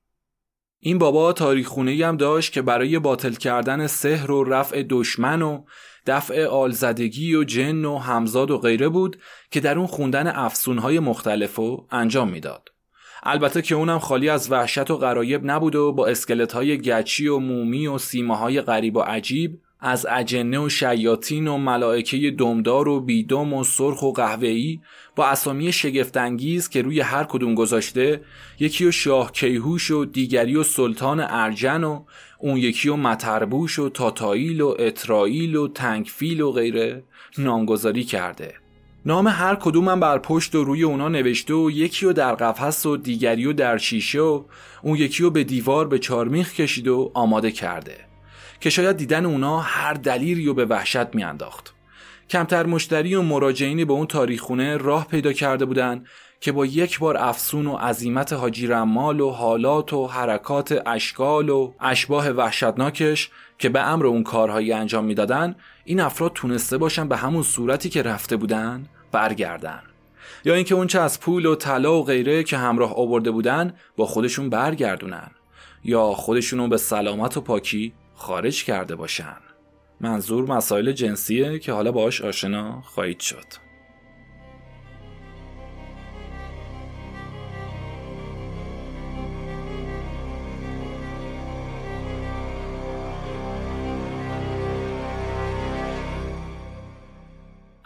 این 0.86 0.98
بابا 0.98 1.32
تاریخ 1.32 1.66
خونه 1.66 2.06
هم 2.06 2.16
داشت 2.16 2.52
که 2.52 2.62
برای 2.62 2.98
باطل 2.98 3.32
کردن 3.32 3.86
سحر 3.86 4.30
و 4.30 4.44
رفع 4.44 4.82
دشمن 4.90 5.42
و 5.42 5.64
دفع 6.06 6.44
آلزدگی 6.46 7.34
و 7.34 7.44
جن 7.44 7.84
و 7.84 7.98
همزاد 7.98 8.50
و 8.50 8.58
غیره 8.58 8.88
بود 8.88 9.16
که 9.54 9.61
در 9.61 9.78
اون 9.78 9.87
خوندن 9.87 10.26
افسونهای 10.26 10.99
مختلف 10.99 11.58
و 11.58 11.87
انجام 11.90 12.28
می‌داد. 12.28 12.68
البته 13.23 13.62
که 13.62 13.75
اونم 13.75 13.99
خالی 13.99 14.28
از 14.28 14.52
وحشت 14.52 14.90
و 14.90 14.96
غرایب 14.96 15.40
نبود 15.44 15.75
و 15.75 15.92
با 15.92 16.06
اسکلت 16.06 16.52
های 16.52 16.78
گچی 16.78 17.28
و 17.28 17.38
مومی 17.38 17.87
و 17.87 17.99
سیمه 17.99 18.37
های 18.37 18.61
غریب 18.61 18.96
و 18.96 19.00
عجیب 19.00 19.61
از 19.80 20.06
اجنه 20.11 20.58
و 20.58 20.68
شیاطین 20.68 21.49
و 21.49 21.56
ملائکه 21.56 22.30
دمدار 22.30 22.88
و 22.88 23.00
بیدم 23.00 23.52
و 23.52 23.64
سرخ 23.64 24.02
و 24.02 24.12
قهوه‌ای 24.12 24.80
با 25.16 25.26
اسامی 25.26 25.73
شگفتانگیز 25.73 26.68
که 26.68 26.82
روی 26.82 27.00
هر 27.00 27.25
کدوم 27.25 27.54
گذاشته 27.54 28.20
یکی 28.61 28.84
و 28.84 28.90
شاه 28.90 29.32
کیهوش 29.32 29.90
و 29.90 30.04
دیگری 30.04 30.56
و 30.56 30.62
سلطان 30.62 31.20
ارجن 31.20 31.84
و 31.84 32.04
اون 32.38 32.56
یکی 32.56 32.88
و 32.88 32.96
متربوش 32.96 33.78
و 33.78 33.88
تاتاییل 33.88 34.61
و 34.61 34.75
اترائیل 34.78 35.56
و 35.56 35.68
تنگفیل 35.68 36.40
و 36.40 36.52
غیره 36.52 37.04
نامگذاری 37.38 38.04
کرده 38.04 38.63
نام 39.06 39.26
هر 39.26 39.54
کدومم 39.54 40.00
بر 40.00 40.18
پشت 40.18 40.54
و 40.54 40.64
روی 40.64 40.82
اونا 40.82 41.08
نوشته 41.08 41.54
و 41.54 41.70
یکی 41.70 42.06
و 42.06 42.12
در 42.12 42.34
قفس 42.34 42.87
و 42.87 42.96
دیگری 42.96 43.46
و 43.46 43.52
در 43.52 43.78
شیشه 43.78 44.20
و 44.20 44.44
اون 44.82 44.96
یکی 44.96 45.23
و 45.23 45.30
به 45.30 45.44
دیوار 45.44 45.88
به 45.88 45.99
چارمیخ 45.99 46.54
کشید 46.54 46.88
و 46.88 47.11
آماده 47.14 47.50
کرده. 47.50 47.96
که 48.61 48.70
شاید 48.70 48.96
دیدن 48.96 49.26
اونا 49.26 49.61
هر 49.61 49.94
دلیری 49.94 50.49
و 50.49 50.54
به 50.54 50.64
وحشت 50.64 51.14
میانداخت. 51.14 51.75
کمتر 52.30 52.66
مشتری 52.66 53.14
و 53.14 53.23
مراجعینی 53.23 53.84
به 53.84 53.92
اون 53.92 54.06
تاریخونه 54.06 54.76
راه 54.76 55.08
پیدا 55.08 55.32
کرده 55.32 55.64
بودن 55.64 56.04
که 56.44 56.52
با 56.52 56.66
یک 56.66 56.98
بار 56.98 57.16
افسون 57.16 57.66
و 57.66 57.76
عظیمت 57.76 58.32
حاجی 58.32 58.66
رمال 58.66 59.20
و 59.20 59.30
حالات 59.30 59.92
و 59.92 60.06
حرکات 60.06 60.82
اشکال 60.86 61.48
و 61.48 61.72
اشباه 61.80 62.30
وحشتناکش 62.30 63.30
که 63.58 63.68
به 63.68 63.80
امر 63.80 64.06
اون 64.06 64.22
کارهایی 64.22 64.72
انجام 64.72 65.04
می‌دادن 65.04 65.56
این 65.84 66.00
افراد 66.00 66.32
تونسته 66.32 66.78
باشن 66.78 67.08
به 67.08 67.16
همون 67.16 67.42
صورتی 67.42 67.88
که 67.88 68.02
رفته 68.02 68.36
بودن 68.36 68.86
برگردن. 69.12 69.82
یا 70.44 70.54
اینکه 70.54 70.74
اونچه 70.74 71.00
از 71.00 71.20
پول 71.20 71.46
و 71.46 71.54
طلا 71.54 72.00
و 72.00 72.04
غیره 72.04 72.42
که 72.42 72.56
همراه 72.56 72.98
آورده 72.98 73.30
بودن 73.30 73.74
با 73.96 74.06
خودشون 74.06 74.50
برگردونن 74.50 75.30
یا 75.84 76.04
خودشونو 76.06 76.68
به 76.68 76.76
سلامت 76.76 77.36
و 77.36 77.40
پاکی 77.40 77.94
خارج 78.14 78.64
کرده 78.64 78.96
باشن. 78.96 79.36
منظور 80.00 80.46
مسائل 80.46 80.92
جنسیه 80.92 81.58
که 81.58 81.72
حالا 81.72 81.92
باش 81.92 82.20
آشنا 82.20 82.80
خواهید 82.80 83.20
شد. 83.20 83.63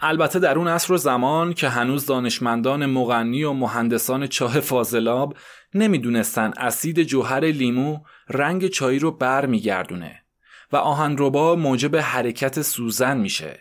البته 0.01 0.39
در 0.39 0.57
اون 0.57 0.67
عصر 0.67 0.93
و 0.93 0.97
زمان 0.97 1.53
که 1.53 1.69
هنوز 1.69 2.05
دانشمندان 2.05 2.85
مغنی 2.85 3.43
و 3.43 3.53
مهندسان 3.53 4.27
چاه 4.27 4.59
فاضلاب 4.59 5.35
نمی‌دونستن 5.73 6.53
اسید 6.57 7.03
جوهر 7.03 7.45
لیمو 7.45 7.99
رنگ 8.29 8.67
چای 8.67 8.99
رو 8.99 9.11
بر 9.11 9.45
میگردونه 9.45 10.23
و 10.71 10.75
آهنربا 10.75 11.55
موجب 11.55 11.95
حرکت 11.95 12.61
سوزن 12.61 13.17
میشه. 13.17 13.59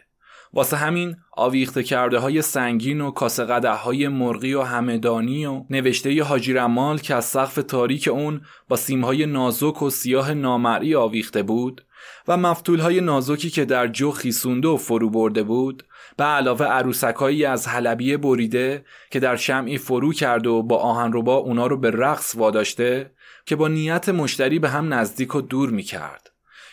واسه 0.53 0.77
همین 0.77 1.17
آویخته 1.37 1.83
کرده 1.83 2.19
های 2.19 2.43
سنگین 2.43 3.01
و 3.01 3.11
کاسه 3.11 3.45
قده 3.45 3.71
های 3.71 4.09
مرغی 4.09 4.55
و 4.55 4.63
همدانی 4.63 5.47
و 5.47 5.65
نوشته 5.71 6.13
ی 6.13 6.21
حاجی 6.21 6.53
رمال 6.53 6.99
که 6.99 7.15
از 7.15 7.25
سقف 7.25 7.55
تاریک 7.55 8.09
اون 8.09 8.41
با 8.69 8.77
سیمهای 8.77 9.27
نازک 9.27 9.83
و 9.83 9.91
سیاه 9.91 10.35
نامرئی 10.35 10.95
آویخته 10.95 11.43
بود 11.43 11.85
و 12.29 12.37
مفتول 12.37 12.81
های 12.81 13.01
نازکی 13.01 13.51
که 13.51 13.65
در 13.65 13.87
جو 13.87 14.11
خیسونده 14.11 14.69
و 14.69 14.77
فرو 14.77 15.11
برده 15.11 15.43
بود 15.43 15.85
به 16.19 16.25
علاوه 16.25 16.67
عروسکایی 16.67 17.45
از 17.45 17.69
حلبیه 17.69 18.17
بریده 18.17 18.85
که 19.11 19.21
در 19.21 19.37
شمعی 19.37 19.79
فرو 19.79 20.13
کرد 20.13 20.47
و 20.47 20.63
با 20.63 20.77
آهنربا 20.77 21.37
اونا 21.37 21.67
رو 21.67 21.77
به 21.77 21.91
رقص 21.91 22.35
واداشته 22.35 23.11
که 23.47 23.57
با 23.57 23.69
نیت 23.69 24.09
مشتری 24.09 24.59
به 24.59 24.69
هم 24.69 24.95
نزدیک 24.95 25.35
و 25.35 25.41
دور 25.41 25.71
می 25.71 25.83
کرد. 25.83 26.31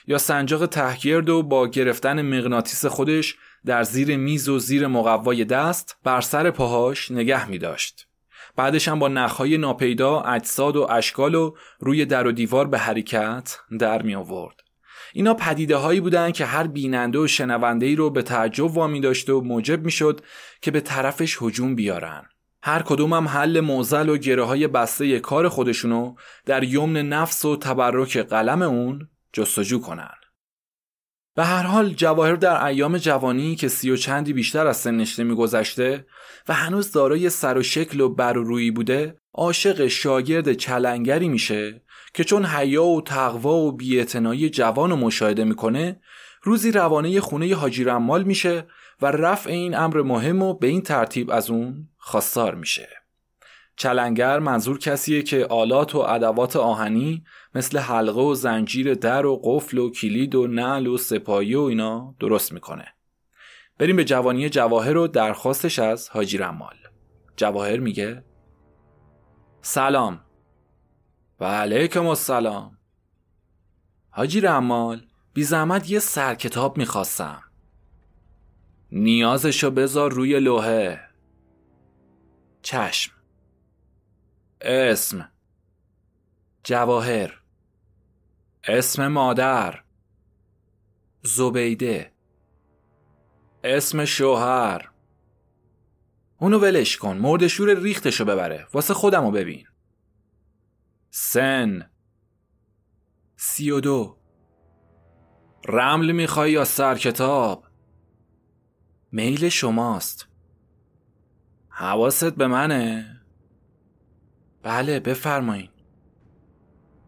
یا 0.08 0.18
سنجاق 0.18 0.66
تهگرد 0.66 1.30
و 1.30 1.44
با 1.44 1.68
گرفتن 1.68 2.22
مغناطیس 2.22 2.86
خودش 2.86 3.36
در 3.66 3.84
زیر 3.84 4.18
میز 4.18 4.50
و 4.50 4.60
زیر 4.60 4.88
مقوای 4.88 5.46
دست 5.46 5.98
بر 6.04 6.22
سر 6.22 6.52
پاهاش 6.52 7.12
نگه 7.12 7.50
می 7.50 7.58
داشت. 7.58 8.08
بعدش 8.56 8.88
هم 8.88 9.00
با 9.00 9.08
نخهای 9.08 9.58
ناپیدا 9.58 10.22
اجساد 10.22 10.76
و 10.76 10.88
اشکال 10.90 11.36
و 11.36 11.56
روی 11.80 12.06
در 12.06 12.28
و 12.28 12.32
دیوار 12.32 12.68
به 12.68 12.78
حرکت 12.78 13.58
در 13.80 14.02
می 14.02 14.16
آورد. 14.16 14.65
اینا 15.18 15.34
پدیده 15.34 15.76
هایی 15.76 16.00
بودن 16.00 16.32
که 16.32 16.46
هر 16.46 16.68
بیننده 16.68 17.20
و 17.20 17.28
شنونده 17.28 17.86
ای 17.86 17.96
رو 17.96 18.10
به 18.10 18.22
تعجب 18.22 18.78
وامی 18.78 19.02
داشته 19.02 19.34
و 19.34 19.42
موجب 19.42 19.86
می‌شد 19.86 20.22
که 20.62 20.72
به 20.72 20.82
طرفش 20.82 21.38
هجوم 21.42 21.76
بیارن. 21.76 22.26
هر 22.64 22.82
کدوم 22.82 23.14
هم 23.14 23.28
حل 23.28 23.60
موزل 23.60 24.10
و 24.10 24.18
گره 24.18 24.44
های 24.44 24.68
بسته 24.68 25.20
کار 25.20 25.50
خودشونو 25.50 26.16
در 26.46 26.64
یمن 26.64 27.10
نفس 27.10 27.46
و 27.46 27.58
تبرک 27.58 28.18
قلم 28.18 28.62
اون 28.62 29.10
جستجو 29.34 29.80
کنن. 29.80 30.14
به 31.36 31.44
هر 31.44 31.64
حال 31.64 31.90
جواهر 31.90 32.36
در 32.36 32.66
ایام 32.66 32.98
جوانی 32.98 33.56
که 33.56 33.68
سی 33.68 33.92
و 33.92 33.96
چندی 33.96 34.34
بیشتر 34.34 34.68
از 34.68 34.78
سنش 34.78 35.20
میگذشته 35.20 36.06
و 36.48 36.54
هنوز 36.54 36.92
دارای 36.92 37.30
سر 37.30 37.58
و 37.58 37.64
شکل 37.64 38.00
و 38.00 38.10
بر 38.10 38.38
و 38.38 38.44
روی 38.44 38.72
بوده 38.72 39.18
عاشق 39.34 39.88
شاگرد 39.88 40.54
چلنگری 40.54 41.30
میشه 41.30 41.85
که 42.16 42.24
چون 42.24 42.46
حیا 42.46 42.84
و 42.84 43.02
تقوا 43.02 43.58
و 43.58 43.72
بیاعتنایی 43.72 44.50
جوان 44.50 44.90
رو 44.90 44.96
مشاهده 44.96 45.44
می‌کنه 45.44 46.00
روزی 46.44 46.72
روانه 46.72 47.20
خونه 47.20 47.56
حاجی 47.56 47.84
رمال 47.84 48.24
میشه 48.24 48.68
و 49.02 49.06
رفع 49.06 49.50
این 49.50 49.78
امر 49.78 50.02
مهم 50.02 50.42
و 50.42 50.54
به 50.54 50.68
این 50.68 50.82
ترتیب 50.82 51.32
از 51.32 51.50
اون 51.50 51.90
خواستار 51.98 52.56
میشه. 52.56 52.90
چلنگر 53.78 54.40
منظور 54.40 54.80
کسیه 54.80 55.22
که 55.22 55.46
آلات 55.46 55.96
و 55.96 56.00
ادوات 56.00 56.56
آهنی 56.56 57.24
مثل 57.56 57.78
حلقه 57.78 58.22
و 58.22 58.34
زنجیر 58.34 58.94
در 58.94 59.26
و 59.26 59.42
قفل 59.44 59.78
و 59.78 59.92
کلید 59.92 60.36
و 60.36 60.48
نعل 60.48 60.88
و 60.88 60.98
سپایی 60.98 61.56
و 61.56 61.62
اینا 61.62 62.16
درست 62.20 62.54
می‌کنه. 62.54 62.86
بریم 63.78 63.96
به 63.96 64.04
جوانی 64.04 64.50
جواهر 64.50 64.98
و 64.98 65.08
درخواستش 65.08 65.80
از 65.80 66.10
حاجی 66.10 66.38
رمال. 66.38 66.76
جواهر 67.38 67.78
میگه 67.78 68.24
سلام. 69.62 70.25
و 71.40 71.46
علیکم 71.46 72.08
السلام. 72.08 72.78
حاجی 74.10 74.42
رمال 74.42 75.08
بی 75.34 75.44
زحمت 75.44 75.90
یه 75.90 76.00
سر 76.00 76.36
کتاب 76.36 76.78
می‌خواستم. 76.78 77.44
نیازشو 78.92 79.72
بذار 79.72 80.12
روی 80.12 80.40
لوحه. 80.40 81.00
چشم. 82.62 83.12
اسم. 84.62 85.32
جواهر. 86.64 87.42
اسم 88.64 89.08
مادر. 89.08 89.84
زبیده. 91.22 92.12
اسم 93.64 94.06
شوهر. 94.06 94.92
اونو 96.38 96.60
ولش 96.60 96.98
کن 96.98 97.18
مردشور 97.18 97.80
ریختشو 97.80 98.26
ببره. 98.26 98.68
واسه 98.74 98.94
خودمو 98.94 99.32
ببین. 99.32 99.68
سن. 101.18 101.90
سی 103.36 103.72
و 103.72 103.80
دو. 103.80 104.18
رمل 105.68 106.12
می‌خوای 106.12 106.52
یا 106.52 106.66
سر 106.66 106.96
کتاب؟ 106.96 107.66
میل 109.12 109.50
شماست. 109.50 110.28
حواست 111.70 112.36
به 112.36 112.48
منه. 112.48 113.22
بله 114.64 115.00
بفرمایین. 115.00 115.70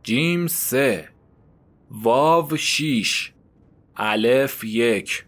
جیم 0.03 0.47
سه. 0.47 1.09
واو 1.91 2.57
شیش. 2.57 3.33
الف 3.95 4.63
یک. 4.63 5.25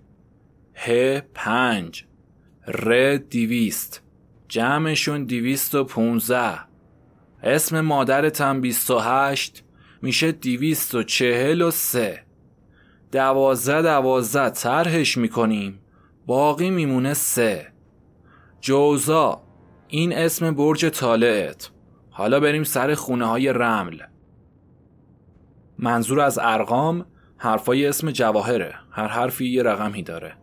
ه 0.76 1.20
پنج. 1.34 2.06
ر 2.68 3.16
دیویست 3.18 4.04
جمعشون 4.48 5.26
دیویست 5.26 5.76
و 5.76 5.84
پونزه. 5.84 6.69
اسم 7.44 7.82
مادرتم 7.82 8.62
بیست 8.62 8.92
و 8.92 9.00
هشت 9.00 9.64
میشه 10.02 10.32
دیویست 10.32 10.96
و 10.96 11.04
چهل 11.04 11.62
و 11.62 11.72
سه. 11.72 12.24
دوازده 13.12 13.82
دوازده 13.82 14.50
ترهش 14.50 15.18
می‌کنیم. 15.18 15.80
باقی 16.26 16.70
میمونه 16.70 17.14
سه. 17.14 17.68
جوزا 18.62 19.42
این 19.88 20.14
اسم 20.14 20.52
برج 20.52 20.86
طالعت. 20.86 21.70
حالا 22.10 22.40
بریم 22.40 22.64
سر 22.64 22.96
خونه 22.96 23.26
های 23.26 23.54
رمل. 23.54 23.98
منظور 25.78 26.20
از 26.20 26.40
ارقام 26.42 27.06
حرفای 27.38 27.86
اسم 27.86 28.12
جواهره. 28.12 28.76
هر 28.92 29.08
حرفی 29.08 29.50
یه 29.50 29.64
رقمی 29.64 30.04
داره. 30.04 30.34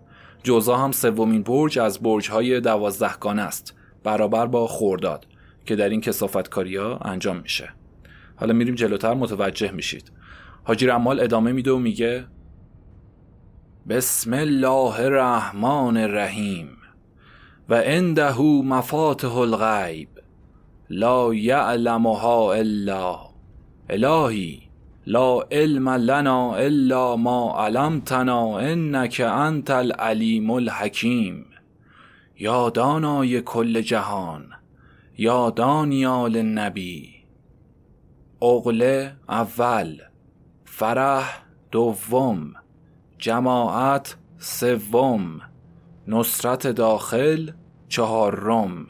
جوزا 0.42 0.76
هم 0.76 0.92
سومین 0.92 1.42
برج 1.42 1.78
از 1.78 1.98
برج 1.98 2.30
های 2.30 2.60
دوازدهگانه 2.60 3.42
است. 3.42 3.74
برابر 4.04 4.46
با 4.46 4.66
خورداد. 4.66 5.26
که 5.66 5.76
در 5.76 5.88
این 5.88 6.00
کسافتکاری 6.00 6.76
ها 6.76 6.98
انجام 6.98 7.36
میشه. 7.36 7.68
حالا 8.36 8.52
میریم 8.52 8.74
جلوتر 8.74 9.14
متوجه 9.14 9.70
میشید. 9.70 10.12
حاجی 10.64 10.86
رمال 10.86 11.20
ادامه 11.20 11.52
میده 11.52 11.72
و 11.72 11.78
میگه 11.78 12.24
بسم 13.88 14.32
الله 14.32 15.00
الرحمن 15.00 15.96
الرحیم 15.96 16.68
و 17.68 17.74
عنده 17.74 18.40
مفاتح 18.40 19.36
الغیب 19.36 20.08
لا 20.90 21.34
یعلمها 21.34 22.52
الا 22.52 23.18
الهی 23.90 24.62
لا 25.06 25.40
علم 25.40 25.88
لنا 25.88 26.54
الا 26.54 27.16
ما 27.16 27.66
علمتنا 27.66 28.58
انک 28.58 29.22
انت 29.24 29.70
العلیم 29.70 30.50
الحکیم. 30.50 31.46
یا 32.38 32.70
دانای 32.70 33.40
کل 33.40 33.80
جهان 33.80 34.46
یا 35.18 35.50
دانیال 35.50 36.42
نبی. 36.42 37.14
اغله 38.42 39.16
اول 39.28 39.98
فرح 40.64 41.42
دوم 41.70 42.52
جماعت 43.18 44.16
سوم 44.38 45.40
نصرت 46.08 46.66
داخل 46.66 47.50
چهارم. 47.88 48.86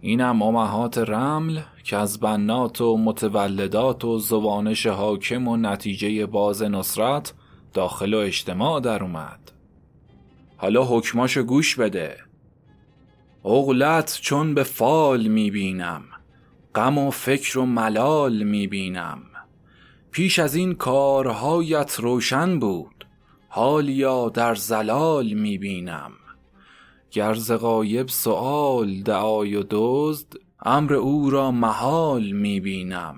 اینم 0.00 0.42
امهات 0.42 0.98
رمل 0.98 1.60
که 1.84 1.96
از 1.96 2.20
بنات 2.20 2.80
و 2.80 2.96
متولدات 2.96 4.04
و 4.04 4.18
زوانش 4.18 4.86
حاکم 4.86 5.48
و 5.48 5.56
نتیجه 5.56 6.26
باز 6.26 6.62
نصرت 6.62 7.34
داخل 7.72 8.14
و 8.14 8.18
اجتماع 8.18 8.80
در 8.80 9.02
اومد. 9.02 9.52
حالا 10.56 10.84
حکماشو 10.84 11.42
گوش 11.42 11.76
بده. 11.76 12.16
اغلت 13.44 14.18
چون 14.22 14.54
به 14.54 14.62
فال 14.62 15.26
می‌بینم 15.26 16.02
غم 16.74 16.98
و 16.98 17.10
فکر 17.10 17.58
و 17.58 17.66
ملال 17.66 18.42
می‌بینم 18.42 19.22
پیش 20.10 20.38
از 20.38 20.54
این 20.54 20.74
کارهایت 20.74 21.96
روشن 22.00 22.58
بود 22.58 23.06
حالیا 23.48 24.28
در 24.28 24.54
زلال 24.54 25.32
می‌بینم 25.32 26.12
گرز 27.10 27.52
غایب 27.52 28.08
سؤال 28.08 29.02
دعای 29.02 29.54
و 29.56 29.64
دزد 29.70 30.32
امر 30.60 30.94
او 30.94 31.30
را 31.30 31.50
محال 31.50 32.30
می‌بینم 32.30 33.16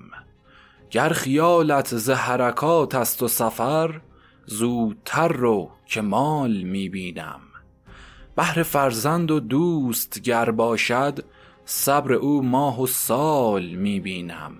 گر 0.91 1.09
خیالت 1.09 1.97
ز 1.97 2.09
حرکات 2.09 2.95
است 2.95 3.23
و 3.23 3.27
سفر 3.27 4.01
زودتر 4.45 5.27
رو 5.27 5.71
که 5.85 6.01
مال 6.01 6.51
می‌بینم 6.51 7.39
بهر 8.37 8.63
فرزند 8.63 9.31
و 9.31 9.39
دوست 9.39 10.19
گر 10.21 10.51
باشد 10.51 11.19
صبر 11.65 12.13
او 12.13 12.43
ماه 12.43 12.81
و 12.81 12.87
سال 12.87 13.65
می‌بینم 13.65 14.53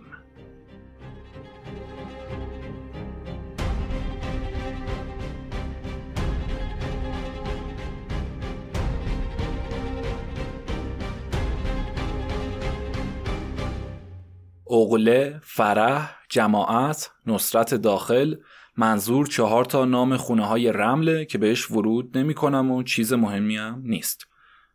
اغله، 14.71 15.41
فرح، 15.43 16.15
جماعت، 16.29 17.11
نصرت 17.25 17.73
داخل 17.73 18.35
منظور 18.77 19.27
چهار 19.27 19.65
تا 19.65 19.85
نام 19.85 20.17
خونه 20.17 20.45
های 20.45 20.71
رمله 20.71 21.25
که 21.25 21.37
بهش 21.37 21.71
ورود 21.71 22.17
نمی 22.17 22.33
کنم 22.33 22.71
و 22.71 22.83
چیز 22.83 23.13
مهمی 23.13 23.57
هم 23.57 23.81
نیست. 23.83 24.27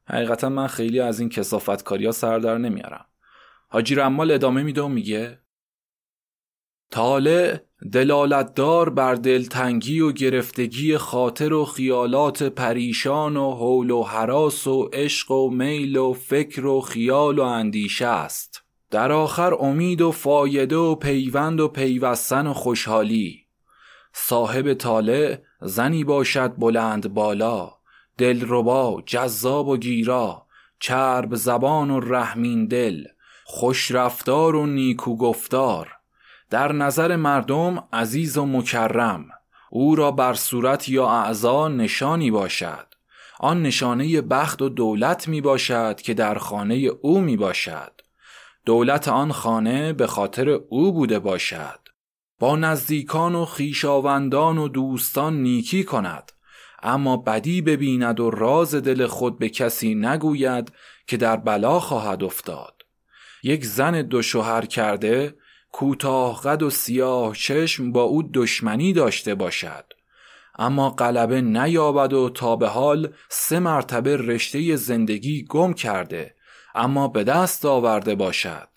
حقیقتا 0.09 0.49
من 0.49 0.67
خیلی 0.67 1.01
از 1.01 1.21
این 1.21 1.29
کسافتکاری 1.29 2.07
ها 2.07 2.13
سر 2.13 2.39
در 2.39 2.59
نمیارم. 2.59 3.07
حاجی 3.69 3.95
رمال 3.95 4.31
ادامه 4.31 4.63
میده 4.63 4.83
و 4.83 4.89
میگه 4.89 5.39
طالع 6.91 7.61
دلالتدار 7.93 8.91
بر 8.91 9.15
دلتنگی 9.15 10.01
و 10.01 10.13
گرفتگی 10.13 10.97
خاطر 10.97 11.53
و 11.53 11.65
خیالات 11.65 12.43
پریشان 12.43 13.37
و 13.37 13.55
حول 13.55 13.91
و 13.91 14.03
حراس 14.03 14.67
و 14.67 14.91
عشق 14.93 15.31
و 15.31 15.51
میل 15.51 15.97
و 15.97 16.13
فکر 16.13 16.67
و 16.67 16.81
خیال 16.81 17.39
و 17.39 17.43
اندیشه 17.43 18.07
است. 18.07 18.63
در 18.91 19.13
آخر 19.13 19.55
امید 19.55 20.01
و 20.03 20.13
فایده 20.13 20.77
و 20.77 20.95
پیوند 20.95 21.61
و 21.61 21.69
پیوستن 21.69 22.47
و 22.47 22.53
خوشحالی. 22.53 23.42
صاحب 24.13 24.75
طالع 24.75 25.39
زنی 25.61 26.05
باشد 26.05 26.55
بلند 26.59 27.15
بالا 27.15 27.73
دلربا 28.19 29.03
جذاب 29.07 29.69
و 29.69 29.77
گیرا 29.77 30.47
چرب 30.81 31.35
زبان 31.35 31.91
و 31.91 32.01
رحمین 32.01 32.67
دل 32.67 33.05
خوش 33.45 33.91
رفتار 33.91 34.57
و 34.57 34.67
نیکو 34.67 35.17
گفتار. 35.17 35.93
در 36.51 36.73
نظر 36.73 37.17
مردم 37.17 37.85
عزیز 37.93 38.39
و 38.39 38.47
مکرم 38.47 39.25
او 39.71 39.97
را 39.97 40.11
بر 40.11 40.35
صورت 40.35 40.89
یا 40.89 41.09
اعضا 41.09 41.69
نشانی 41.69 42.31
باشد. 42.31 42.87
آن 43.41 43.63
نشانه 43.63 44.21
بخت 44.21 44.63
و 44.63 44.69
دولت 44.69 45.29
می 45.29 45.41
باشد 45.41 46.01
که 46.01 46.15
در 46.15 46.35
خانه 46.35 46.75
او 46.75 47.21
می 47.21 47.37
باشد. 47.37 47.93
دولت 48.65 49.09
آن 49.09 49.33
خانه 49.33 49.93
به 49.93 50.07
خاطر 50.07 50.49
او 50.49 50.93
بوده 50.93 51.19
باشد. 51.19 51.82
با 52.43 52.57
نزدیکان 52.57 53.35
و 53.35 53.45
خیشاوندان 53.45 54.59
و 54.59 54.69
دوستان 54.69 55.43
نیکی 55.43 55.85
کند. 55.85 56.33
اما 56.83 57.17
بدی 57.17 57.63
ببیند 57.63 58.21
و 58.21 58.31
راز 58.31 58.75
دل 58.75 59.07
خود 59.07 59.39
به 59.39 59.49
کسی 59.49 59.95
نگوید 59.95 60.73
که 61.07 61.17
در 61.17 61.37
بلا 61.37 61.81
خواهد 61.81 62.25
افتاد. 62.25 62.83
یک 63.43 63.65
زن 63.65 64.03
دو 64.03 64.23
شوهر 64.23 64.67
کرده 64.67 65.35
کوتاه 65.73 66.41
قد 66.41 66.63
و 66.63 66.71
سیاه 66.71 67.37
چشم 67.37 67.93
با 67.93 68.03
او 68.03 68.23
دشمنی 68.35 68.93
داشته 68.93 69.35
باشد. 69.35 69.85
اما 70.59 70.91
غلبه 70.91 71.41
نیابد 71.41 72.13
و 72.13 72.31
تا 72.31 72.57
به 72.57 72.69
حال 72.69 73.13
سه 73.29 73.59
مرتبه 73.59 74.17
رشته 74.17 74.77
زندگی 74.77 75.45
گم 75.45 75.73
کرده 75.73 76.35
اما 76.75 77.09
به 77.09 77.25
دست 77.25 77.65
آورده 77.65 78.15
باشد. 78.15 78.72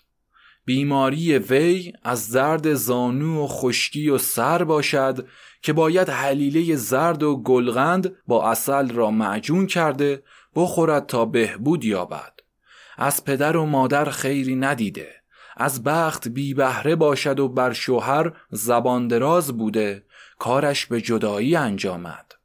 بیماری 0.65 1.38
وی 1.38 1.93
از 2.04 2.32
درد 2.32 2.73
زانو 2.73 3.43
و 3.43 3.47
خشکی 3.47 4.10
و 4.10 4.17
سر 4.17 4.63
باشد 4.63 5.28
که 5.62 5.73
باید 5.73 6.10
حلیله 6.10 6.75
زرد 6.75 7.23
و 7.23 7.38
گلغند 7.38 8.15
با 8.28 8.51
اصل 8.51 8.89
را 8.89 9.12
معجون 9.12 9.67
کرده 9.67 10.23
بخورد 10.56 11.06
تا 11.06 11.25
بهبود 11.25 11.86
یابد. 11.86 12.34
از 12.97 13.25
پدر 13.25 13.58
و 13.58 13.65
مادر 13.65 14.06
خیری 14.06 14.56
ندیده. 14.56 15.10
از 15.58 15.84
بخت 15.84 16.28
بی 16.28 16.54
بهره 16.54 16.95
باشد 16.95 17.39
و 17.39 17.47
بر 17.47 17.73
شوهر 17.73 18.32
زبان 18.51 19.08
دراز 19.08 19.58
بوده. 19.58 20.04
کارش 20.39 20.86
به 20.86 21.01
جدایی 21.01 21.56
انجامد. 21.56 22.36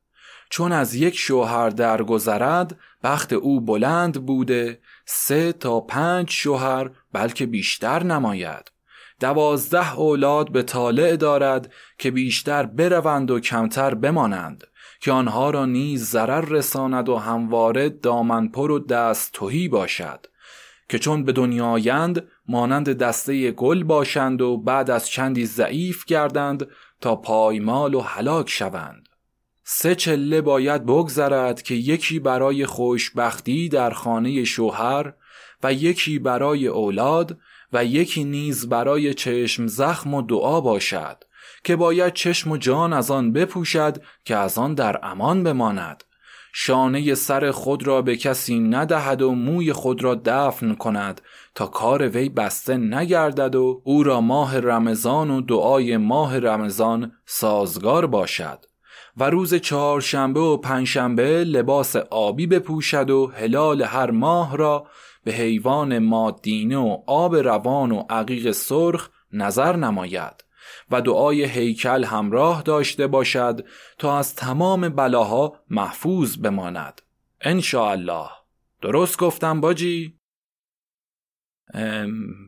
چون 0.50 0.72
از 0.72 0.94
یک 0.94 1.16
شوهر 1.16 1.70
درگذرد 1.70 2.78
بخت 3.02 3.32
او 3.32 3.60
بلند 3.60 4.26
بوده 4.26 4.80
سه 5.12 5.52
تا 5.52 5.80
پنج 5.80 6.30
شوهر 6.30 6.90
بلکه 7.12 7.46
بیشتر 7.46 8.02
نماید. 8.02 8.72
دوازده 9.20 9.98
اولاد 9.98 10.52
به 10.52 10.62
طالع 10.62 11.16
دارد 11.16 11.72
که 11.98 12.10
بیشتر 12.10 12.66
بروند 12.66 13.30
و 13.30 13.40
کمتر 13.40 13.94
بمانند 13.94 14.64
که 15.00 15.12
آنها 15.12 15.50
را 15.50 15.66
نیز 15.66 16.04
ضرر 16.04 16.40
رساند 16.40 17.08
و 17.08 17.16
همواره 17.16 17.88
دامنپر 17.88 18.70
و 18.70 18.78
دست 18.78 19.32
توهی 19.32 19.68
باشد. 19.68 20.26
که 20.88 20.98
چون 20.98 21.24
به 21.24 21.32
دنیایند 21.32 22.28
مانند 22.48 22.92
دسته 22.92 23.50
گل 23.50 23.82
باشند 23.82 24.42
و 24.42 24.56
بعد 24.56 24.90
از 24.90 25.08
چندی 25.08 25.46
ضعیف 25.46 26.04
گردند 26.04 26.66
تا 27.00 27.16
پایمال 27.16 27.94
و 27.94 28.00
هلاک 28.00 28.50
شوند. 28.50 29.09
سه 29.72 29.94
چله 29.94 30.40
باید 30.40 30.86
بگذرد 30.86 31.62
که 31.62 31.74
یکی 31.74 32.18
برای 32.18 32.66
خوشبختی 32.66 33.68
در 33.68 33.90
خانه 33.90 34.44
شوهر 34.44 35.12
و 35.62 35.72
یکی 35.72 36.18
برای 36.18 36.66
اولاد 36.66 37.38
و 37.72 37.84
یکی 37.84 38.24
نیز 38.24 38.68
برای 38.68 39.14
چشم 39.14 39.66
زخم 39.66 40.14
و 40.14 40.22
دعا 40.22 40.60
باشد 40.60 41.24
که 41.64 41.76
باید 41.76 42.12
چشم 42.12 42.50
و 42.50 42.56
جان 42.56 42.92
از 42.92 43.10
آن 43.10 43.32
بپوشد 43.32 44.02
که 44.24 44.36
از 44.36 44.58
آن 44.58 44.74
در 44.74 45.00
امان 45.02 45.42
بماند. 45.42 46.04
شانه 46.52 47.14
سر 47.14 47.50
خود 47.50 47.86
را 47.86 48.02
به 48.02 48.16
کسی 48.16 48.58
ندهد 48.58 49.22
و 49.22 49.32
موی 49.32 49.72
خود 49.72 50.04
را 50.04 50.20
دفن 50.24 50.74
کند 50.74 51.20
تا 51.54 51.66
کار 51.66 52.08
وی 52.08 52.28
بسته 52.28 52.76
نگردد 52.76 53.54
و 53.54 53.82
او 53.84 54.02
را 54.02 54.20
ماه 54.20 54.58
رمضان 54.58 55.30
و 55.30 55.40
دعای 55.40 55.96
ماه 55.96 56.38
رمضان 56.38 57.12
سازگار 57.26 58.06
باشد. 58.06 58.69
و 59.16 59.30
روز 59.30 59.54
چهارشنبه 59.54 60.40
و 60.40 60.56
پنجشنبه 60.56 61.44
لباس 61.44 61.96
آبی 61.96 62.46
بپوشد 62.46 63.10
و 63.10 63.26
هلال 63.26 63.82
هر 63.82 64.10
ماه 64.10 64.56
را 64.56 64.86
به 65.24 65.32
حیوان 65.32 65.98
مادینه 65.98 66.76
و 66.76 67.02
آب 67.06 67.36
روان 67.36 67.92
و 67.92 68.04
عقیق 68.10 68.50
سرخ 68.50 69.08
نظر 69.32 69.76
نماید 69.76 70.44
و 70.90 71.00
دعای 71.00 71.44
هیکل 71.44 72.04
همراه 72.04 72.62
داشته 72.62 73.06
باشد 73.06 73.66
تا 73.98 74.18
از 74.18 74.34
تمام 74.34 74.88
بلاها 74.88 75.56
محفوظ 75.70 76.36
بماند. 76.36 77.02
الله 77.74 78.28
درست 78.82 79.18
گفتم 79.18 79.60
باجی؟ 79.60 80.20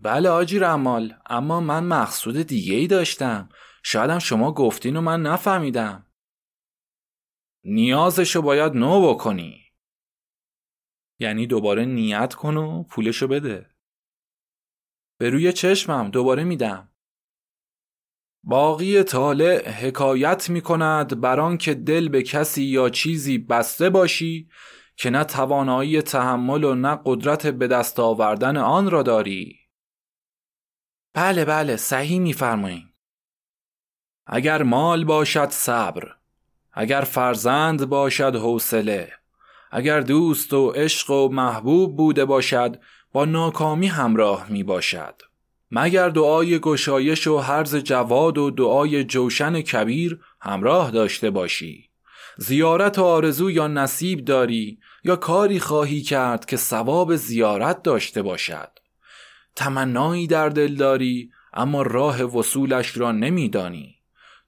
بله 0.03 0.29
آجی 0.29 0.59
رمال 0.59 1.15
اما 1.31 1.61
من 1.61 1.85
مقصود 1.85 2.37
دیگه 2.37 2.75
ای 2.75 2.87
داشتم. 2.87 3.49
شایدم 3.83 4.19
شما 4.19 4.53
گفتین 4.53 4.97
و 4.97 5.01
من 5.01 5.23
نفهمیدم. 5.23 6.07
نیازشو 7.65 8.43
باید 8.43 8.73
نو 8.73 9.15
بکنی. 9.15 9.63
یعنی 11.19 11.47
دوباره 11.47 11.85
نیت 11.85 12.35
کن 12.35 12.57
و 12.57 12.83
پولشو 12.83 13.29
بده. 13.29 13.71
به 15.19 15.31
روی 15.31 15.53
چشمم 15.53 16.11
دوباره 16.11 16.45
میدم. 16.45 16.89
باقی 18.45 19.03
طالع 19.03 19.71
حکایت 19.71 20.51
می 20.51 20.61
کند 20.61 21.21
بر 21.21 21.57
دل 21.57 22.09
به 22.09 22.23
کسی 22.23 22.63
یا 22.63 22.89
چیزی 22.89 23.39
بسته 23.39 23.91
باشی 23.91 24.49
که 24.97 25.11
نه 25.11 25.25
توانایی 25.25 26.03
تحمل 26.03 26.65
و 26.65 26.75
نه 26.75 27.01
قدرت 27.05 27.47
به 27.47 27.67
دست 27.67 28.01
آوردن 28.01 28.57
آن 28.57 28.91
را 28.91 29.03
داری. 29.03 29.59
بله 31.15 31.45
بله 31.45 31.77
صحیح 31.77 32.21
میفرمایید 32.21 32.95
اگر 34.27 34.63
مال 34.63 35.05
باشد 35.05 35.49
صبر. 35.51 36.22
اگر 36.73 37.01
فرزند 37.01 37.89
باشد 37.89 38.37
حوصله 38.37 39.13
اگر 39.71 40.01
دوست 40.01 40.53
و 40.53 40.71
عشق 40.71 41.11
و 41.11 41.29
محبوب 41.29 41.97
بوده 41.97 42.25
باشد 42.25 42.79
با 43.13 43.25
ناکامی 43.25 43.87
همراه 43.87 44.47
می 44.51 44.63
باشد. 44.63 45.15
مگر 45.71 46.09
دعای 46.09 46.59
گشایش 46.59 47.27
و 47.27 47.39
حرز 47.39 47.77
جواد 47.77 48.39
و 48.39 48.51
دعای 48.51 49.05
جوشن 49.05 49.61
کبیر 49.61 50.21
همراه 50.41 50.91
داشته 50.91 51.31
باشی؟ 51.31 51.89
زیارت 52.37 52.99
و 52.99 53.05
آرزو 53.05 53.51
یا 53.51 53.67
نصیب 53.67 54.25
داری 54.25 54.79
یا 55.05 55.17
کاری 55.17 55.61
خواهی 55.61 56.03
کرد 56.03 56.45
که 56.45 56.57
ثواب 56.57 57.17
زیارت 57.17 57.83
داشته 57.83 58.23
باشد؟ 58.23 58.71
تمنایی 59.57 60.27
در 60.27 60.49
دل 60.49 60.75
داری 60.75 61.31
اما 61.55 61.83
راه 61.83 62.23
وصولش 62.23 62.97
را 62.97 63.13
نمیدانی. 63.13 64.02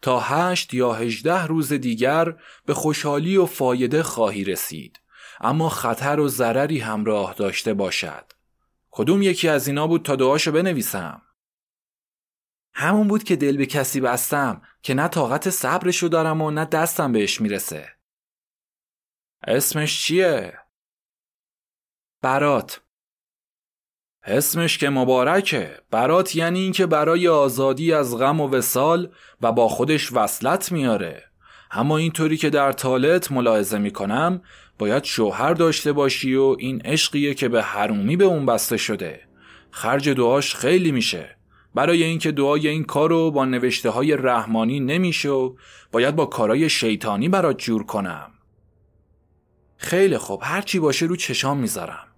تا 0.05 0.21
هشت 0.21 0.75
یا 0.75 0.93
هجده 0.93 1.47
روز 1.47 1.73
دیگر 1.73 2.37
به 2.67 2.75
خوشحالی 2.75 3.37
و 3.37 3.47
فایده 3.47 4.03
خواهی 4.03 4.45
رسید. 4.45 5.01
اما 5.41 5.69
خطر 5.69 6.21
و 6.21 6.29
ضرری 6.29 6.79
همراه 6.79 7.35
داشته 7.35 7.75
باشد. 7.75 8.33
کدوم 8.91 9.23
یکی 9.23 9.49
از 9.49 9.69
اینا 9.69 9.87
بود 9.87 10.03
تا 10.03 10.17
دعاشو 10.17 10.53
بنویسم؟ 10.53 11.23
همون 12.75 13.09
بود 13.09 13.25
که 13.25 13.37
دل 13.37 13.57
به 13.57 13.67
کسی 13.67 14.01
بستم 14.01 14.63
که 14.83 14.95
نه 14.95 15.09
طاقت 15.09 15.51
صبرشو 15.51 16.09
دارم 16.09 16.43
و 16.43 16.51
نه 16.51 16.65
دستم 16.65 17.13
بهش 17.13 17.41
می‌رسه. 17.41 17.89
اسمش 19.47 20.05
چیه؟ 20.05 20.59
برات. 22.23 22.81
اسمش 24.27 24.79
که 24.79 24.91
مبارکه. 24.91 25.71
برات 25.91 26.37
یعنی 26.37 26.61
اینکه 26.61 26.87
برای 26.87 27.29
آزادی 27.29 27.93
از 27.93 28.19
غم 28.19 28.41
و 28.41 28.49
وسال 28.49 29.09
و 29.41 29.53
با 29.53 29.69
خودش 29.69 30.13
وصلت 30.13 30.73
میاره. 30.73 31.23
اما 31.71 31.97
اینطوری 31.97 32.37
که 32.37 32.51
در 32.51 32.73
طالت 32.73 33.33
ملاحظه 33.33 33.79
می‌کنم 33.79 34.43
باید 34.79 35.05
شوهر 35.05 35.55
داشته 35.55 35.93
باشی 35.93 36.35
و 36.35 36.57
این 36.59 36.81
عشقیه 36.85 37.35
که 37.35 37.49
به 37.49 37.63
حرومی 37.63 38.17
به 38.17 38.25
اون 38.25 38.47
بسته 38.47 38.77
شده. 38.77 39.21
خرج 39.71 40.09
دعاش 40.09 40.55
خیلی 40.55 40.93
میشه. 40.93 41.37
برای 41.75 42.03
اینکه 42.03 42.33
دعای 42.33 42.69
این 42.69 42.85
کارو 42.85 43.31
با 43.31 43.45
نوشته 43.45 43.91
های 43.91 44.17
رحمانی 44.17 44.81
نمیشه 44.81 45.51
باید 45.93 46.17
با 46.17 46.27
کارای 46.27 46.69
شیطانی 46.69 47.29
برات 47.29 47.59
جور 47.59 47.87
کنم. 47.87 48.31
خیلی 49.77 50.19
خوب. 50.19 50.41
هرچی 50.43 50.79
باشه 50.79 51.07
رو 51.07 51.17
چشام 51.17 51.59
می‌ذارم. 51.59 52.14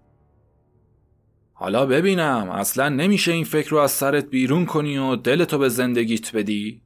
حالا 1.59 1.87
ببینم 1.87 2.51
اصلا 2.51 2.89
نمیشه 2.89 3.33
این 3.33 3.45
فکر 3.45 3.71
رو 3.71 3.79
از 3.79 3.91
سرت 3.91 4.25
بیرون 4.25 4.67
کنی 4.67 4.99
و 4.99 5.17
دلتو 5.17 5.59
به 5.59 5.69
زندگیت 5.69 6.37
بدی؟ 6.37 6.81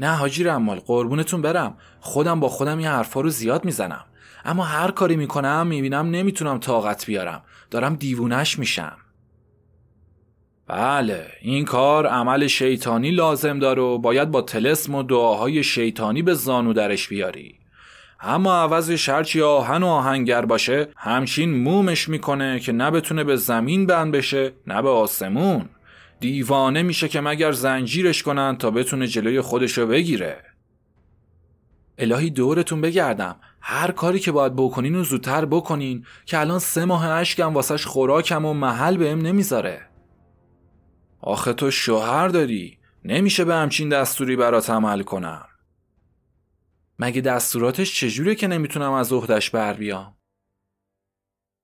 نه 0.00 0.10
حاجی 0.10 0.44
رمال 0.44 0.78
قربونتون 0.78 1.42
برم. 1.42 1.76
خودم 2.00 2.40
با 2.40 2.48
خودم 2.48 2.80
یه 2.80 2.90
حرفا 2.90 3.20
رو 3.20 3.30
زیاد 3.30 3.64
می‌زنم. 3.64 4.04
اما 4.44 4.64
هر 4.64 4.90
کاری 4.90 5.16
می‌کنم 5.16 5.66
می‌بینم 5.66 6.10
نمی‌تونم 6.10 6.58
طاقت 6.58 7.06
بیارم. 7.06 7.42
دارم 7.70 7.94
دیوونش 7.94 8.58
میشم. 8.58 8.96
بله 10.66 11.26
این 11.42 11.64
کار 11.64 12.06
عمل 12.06 12.46
شیطانی 12.46 13.10
لازم 13.10 13.58
داره 13.58 13.82
و 13.82 13.98
باید 13.98 14.30
با 14.30 14.42
تلسم 14.42 14.94
و 14.94 15.02
دعاهای 15.02 15.64
شیطانی 15.64 16.22
به 16.22 16.34
زانو 16.34 16.72
درش 16.72 17.08
بیاری. 17.08 17.61
اما 18.24 18.54
عوض 18.54 19.08
هرچی 19.08 19.42
آهن 19.42 19.82
و 19.82 19.86
آهنگر 19.86 20.44
باشه 20.44 20.88
همچین 20.96 21.62
مومش 21.62 22.08
می‌کنه 22.08 22.60
که 22.60 22.72
نه 22.72 22.90
بتونه 22.90 23.24
به 23.24 23.36
زمین 23.36 23.86
بند 23.86 24.12
بشه 24.12 24.52
نه 24.66 24.82
به 24.82 24.88
آسمون. 24.88 25.68
دیوانه 26.20 26.82
میشه 26.82 27.08
که 27.08 27.20
مگر 27.20 27.52
زنجیرش 27.52 28.22
کنن 28.22 28.56
تا 28.56 28.70
بتونه 28.70 29.06
جلوی 29.06 29.40
خودشو 29.40 29.86
بگیره. 29.86 30.36
الهی 31.98 32.30
دورتون 32.30 32.80
بگردم. 32.80 33.36
هر 33.60 33.90
کاری 33.90 34.18
که 34.18 34.32
باید 34.32 34.56
بکنین 34.56 34.96
و 34.96 35.04
زودتر 35.04 35.44
بکنین 35.44 36.04
که 36.26 36.38
الان 36.38 36.58
سه 36.58 36.84
ماه 36.84 37.08
اشکم 37.08 37.54
واسش 37.54 37.86
خوراکم 37.86 38.44
و 38.44 38.54
محل 38.54 38.96
بهم 38.96 39.18
نمی‌ذاره. 39.18 39.80
آخه 41.20 41.52
تو 41.52 41.70
شوهر 41.70 42.28
داری. 42.28 42.78
نمیشه 43.04 43.44
به 43.44 43.54
همچین 43.54 43.88
دستوری 43.88 44.36
برات 44.36 44.70
عمل 44.70 45.02
کنم. 45.02 45.44
مگه 47.02 47.20
دستوراتش 47.20 47.94
چجوره 47.94 48.34
که 48.34 48.46
نمی‌تونم 48.46 48.92
از 48.92 49.12
عهدش 49.12 49.50
بر 49.50 49.72
بیام؟ 49.72 50.16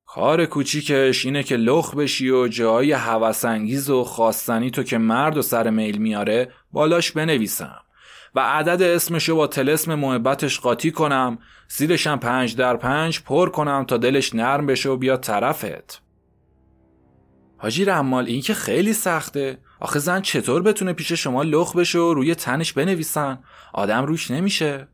کار 0.06 0.46
کوچیکش 0.46 1.24
اینه 1.24 1.42
که 1.42 1.56
لخ 1.56 1.94
بشی 1.94 2.30
و 2.30 2.48
جای 2.48 2.92
هوسانگیز 2.92 3.90
و 3.90 4.04
خواستنی 4.04 4.70
تو 4.70 4.82
که 4.82 4.98
مرد 4.98 5.36
و 5.36 5.42
سر 5.42 5.70
میل 5.70 5.98
میاره 5.98 6.52
بالاش 6.72 7.12
بنویسم 7.12 7.80
و 8.34 8.40
عدد 8.40 8.82
اسمشو 8.82 9.36
با 9.36 9.46
تلسم 9.46 9.94
محبتش 9.94 10.60
قاطی 10.60 10.90
کنم 10.90 11.38
زیرشم 11.68 12.16
پنج 12.16 12.56
در 12.56 12.76
پنج 12.76 13.20
پر 13.20 13.50
کنم 13.50 13.84
تا 13.84 13.96
دلش 13.96 14.34
نرم 14.34 14.66
بشه 14.66 14.88
و 14.88 14.96
بیاد 14.96 15.20
طرفت. 15.20 16.02
حاجی 17.58 17.84
رمال 17.84 18.26
این 18.26 18.40
که 18.40 18.54
خیلی 18.54 18.92
سخته. 18.92 19.58
آخه 19.80 19.98
زن 19.98 20.20
چطور 20.20 20.62
بتونه 20.62 20.92
پیش 20.92 21.12
شما 21.12 21.42
لخ 21.42 21.76
بشه 21.76 21.98
و 21.98 22.14
روی 22.14 22.34
تنش 22.34 22.72
بنویسن؟ 22.72 23.38
آدم 23.72 24.04
روش 24.04 24.30
نمیشه. 24.30 24.88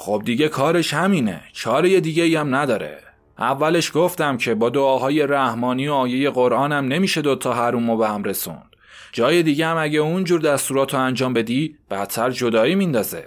خب 0.00 0.22
دیگه 0.24 0.48
کارش 0.48 0.94
همینه. 0.94 1.40
چاره 1.52 2.00
دیگه 2.00 2.22
ای 2.22 2.36
هم 2.36 2.54
نداره. 2.54 2.98
اولش 3.38 3.90
گفتم 3.94 4.36
که 4.36 4.54
با 4.54 4.70
دعاهای 4.70 5.26
رحمانی 5.26 5.88
و 5.88 5.92
آیه 5.92 6.30
قرآنم 6.30 6.84
نمیشه 6.84 7.22
دوتا 7.22 7.54
حروم 7.54 7.98
به 7.98 8.08
هم 8.08 8.24
رسوند. 8.24 8.76
جای 9.12 9.42
دیگه 9.42 9.66
هم 9.66 9.76
اگه 9.78 9.98
اونجور 9.98 10.40
دستوراتو 10.40 10.96
انجام 10.96 11.32
بدی 11.32 11.76
بدتر 11.90 12.30
جدایی 12.30 12.74
میندازه. 12.74 13.24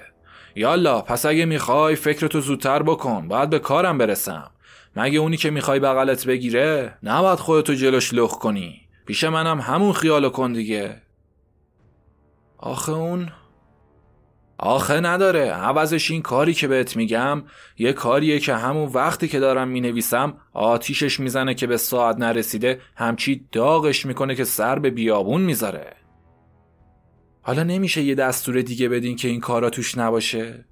یالا 0.55 1.01
پس 1.01 1.25
اگه 1.25 1.45
می‌خوای 1.45 1.95
فکرتو 1.95 2.41
زودتر 2.41 2.83
بکن. 2.83 3.27
باید 3.27 3.49
به 3.49 3.59
کارم 3.59 3.97
برسم. 3.97 4.51
مگه 4.95 5.19
اونی 5.19 5.37
که 5.37 5.49
می‌خوای 5.49 5.79
بغلت 5.79 6.25
بگیره 6.25 6.97
نباید 7.03 7.39
خودتو 7.39 7.73
جلوش 7.73 8.13
لخ 8.13 8.31
کنی. 8.31 8.81
پیش 9.05 9.23
منم 9.23 9.59
همون 9.61 9.93
خیالو 9.93 10.29
کن 10.29 10.53
دیگه. 10.53 11.01
آخه 12.57 12.91
اون 12.91 13.29
آخه 14.65 14.99
نداره 14.99 15.51
عوضش 15.51 16.11
این 16.11 16.21
کاری 16.21 16.53
که 16.53 16.67
بهت 16.67 16.95
میگم 16.95 17.43
یه 17.77 17.93
کاریه 17.93 18.39
که 18.39 18.55
همون 18.55 18.89
وقتی 18.89 19.27
که 19.27 19.39
دارم 19.39 19.67
می‌نویسم 19.67 20.37
آتیشش 20.53 21.19
می‌زنه 21.19 21.53
که 21.53 21.67
به 21.67 21.77
ساعت 21.77 22.17
نرسیده 22.17 22.81
همچی 22.95 23.47
داغش 23.51 24.05
می‌کنه 24.05 24.35
که 24.35 24.43
سر 24.43 24.79
به 24.79 24.89
بیابون 24.89 25.41
می‌ذاره 25.41 25.93
حالا 27.41 27.63
نمیشه 27.63 28.01
یه 28.01 28.15
دستور 28.15 28.61
دیگه 28.61 28.89
بدین 28.89 29.15
که 29.15 29.27
این 29.27 29.39
کارا 29.39 29.69
توش 29.69 29.97
نباشه؟ 29.97 30.65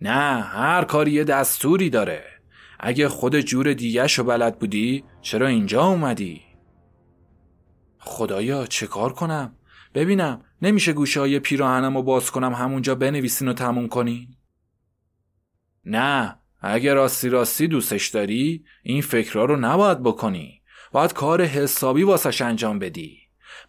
نه 0.00 0.42
هر 0.42 0.84
کاری 0.84 1.10
یه 1.10 1.24
دستوری 1.24 1.90
داره 1.90 2.24
اگه 2.80 3.08
خود 3.08 3.40
جور 3.40 3.72
دیگه 3.72 4.06
شو 4.06 4.24
بلد 4.24 4.58
بودی 4.58 5.04
چرا 5.22 5.46
اینجا 5.46 5.84
اومدی؟ 5.84 6.40
خدایا 7.98 8.66
چه 8.66 8.86
کار 8.86 9.12
کنم؟ 9.12 9.56
ببینم 9.94 10.44
نمیشه 10.62 10.92
گوشه 10.92 11.20
های 11.20 11.38
پیراهنم 11.38 11.96
رو 11.96 12.02
باز 12.02 12.30
کنم 12.30 12.52
همونجا 12.52 12.94
بنویسین 12.94 13.48
و 13.48 13.52
تموم 13.52 13.88
کنین؟ 13.88 14.28
نه. 15.84 16.38
اگه 16.60 16.94
راستی 16.94 17.28
راستی 17.28 17.68
دوستش 17.68 18.08
داری 18.08 18.64
این 18.82 19.02
فکرها 19.02 19.44
رو 19.44 19.56
نباید 19.56 20.02
بکنی. 20.02 20.62
باید 20.92 21.12
کار 21.12 21.42
حسابی 21.44 22.02
واسش 22.02 22.42
انجام 22.42 22.78
بدی. 22.78 23.18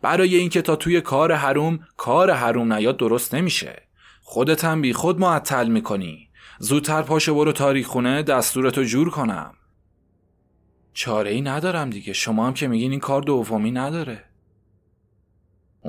برای 0.01 0.35
اینکه 0.35 0.61
تا 0.61 0.75
توی 0.75 1.01
کار 1.01 1.33
حروم 1.33 1.79
کار 1.97 2.31
حروم 2.31 2.73
نیاد 2.73 2.97
درست 2.97 3.35
نمیشه. 3.35 3.87
خودت 4.21 4.65
هم 4.65 4.81
بی 4.81 4.93
خود 4.93 5.19
معطل 5.19 5.67
می‌کنی. 5.67 6.29
زودتر 6.59 7.01
پاشو 7.01 7.35
برو 7.35 7.51
تاریخونه 7.51 8.23
دستورتو 8.23 8.83
جور 8.83 9.09
کنم. 9.09 9.53
چاره 10.93 11.31
ای 11.31 11.41
ندارم 11.41 11.89
دیگه. 11.89 12.13
شما 12.13 12.47
هم 12.47 12.53
که 12.53 12.67
میگین 12.67 12.91
این 12.91 12.99
کار 12.99 13.21
دومی 13.21 13.71
نداره. 13.71 14.28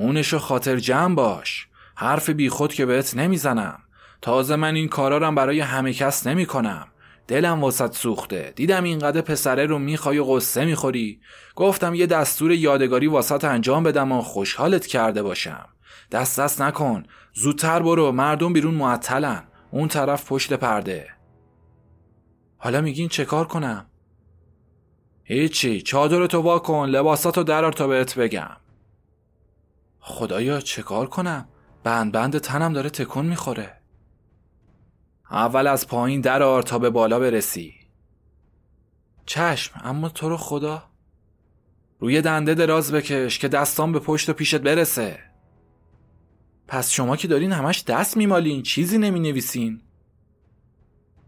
اونشو 0.01 0.39
خاطر 0.39 0.75
جمع 0.75 1.15
باش. 1.15 1.67
حرف 1.95 2.29
بی 2.29 2.49
خود 2.49 2.73
که 2.73 2.85
بهت 2.85 3.15
نمی‌زنم. 3.15 3.79
تازه 4.21 4.55
من 4.55 4.75
این 4.75 4.87
کارارم 4.87 5.35
برای 5.35 5.59
همه 5.59 5.93
کس 5.93 6.27
نمی 6.27 6.45
کنم 6.45 6.87
دلم 7.27 7.61
واسط 7.61 7.95
سوخته. 7.95 8.53
دیدم 8.55 8.83
اینقدر 8.83 9.21
پسره 9.21 9.65
رو 9.65 9.79
می‌خوای 9.79 10.17
و 10.17 10.23
قصه 10.23 10.65
می‌خوری. 10.65 11.19
گفتم 11.55 11.93
یه 11.93 12.05
دستور 12.05 12.51
یادگاری 12.51 13.07
واسط 13.07 13.45
انجام 13.45 13.83
بدم 13.83 14.11
و 14.11 14.21
خوشحالت 14.21 14.85
کرده 14.85 15.23
باشم. 15.23 15.65
دست 16.11 16.39
دست 16.39 16.61
نکن. 16.61 17.03
زودتر 17.33 17.79
برو. 17.79 18.11
مردم 18.11 18.53
بیرون 18.53 18.73
معطلن. 18.73 19.43
اون 19.71 19.87
طرف 19.87 20.27
پشت 20.27 20.53
پرده. 20.53 21.07
حالا 22.57 22.81
میگین 22.81 23.09
چه 23.09 23.25
کار 23.25 23.47
کنم؟ 23.47 23.85
هیچی. 25.23 25.81
چادرتو 25.81 26.41
وا 26.41 26.59
کن. 26.59 26.89
لباساتو 26.89 27.43
درار 27.43 27.73
تا 27.73 27.87
بهت 27.87 28.15
بگم. 28.19 28.60
خدایا 30.01 30.61
چه 30.61 30.81
کار 30.81 31.07
کنم؟ 31.07 31.47
بند 31.83 32.11
بند 32.11 32.37
تنم 32.37 32.73
داره 32.73 32.89
تکون 32.89 33.25
می‌خوره. 33.25 33.77
اول 35.31 35.67
از 35.67 35.87
پایین 35.87 36.21
درار 36.21 36.63
تا 36.63 36.79
به 36.79 36.89
بالا 36.89 37.19
برسی. 37.19 37.73
چشم 39.25 39.81
اما 39.83 40.09
تو 40.09 40.29
رو 40.29 40.37
خدا. 40.37 40.83
روی 41.99 42.21
دنده 42.21 42.53
دراز 42.53 42.91
بکش 42.91 43.39
که 43.39 43.47
دستان 43.47 43.91
به 43.91 43.99
پشت 43.99 44.29
و 44.29 44.33
پیشت 44.33 44.61
برسه. 44.61 45.19
پس 46.67 46.91
شما 46.91 47.15
که 47.15 47.27
دارین 47.27 47.51
همش 47.51 47.83
دست 47.83 48.17
میمالین 48.17 48.63
چیزی 48.63 48.97
نمی 48.97 49.19
نویسین 49.19 49.81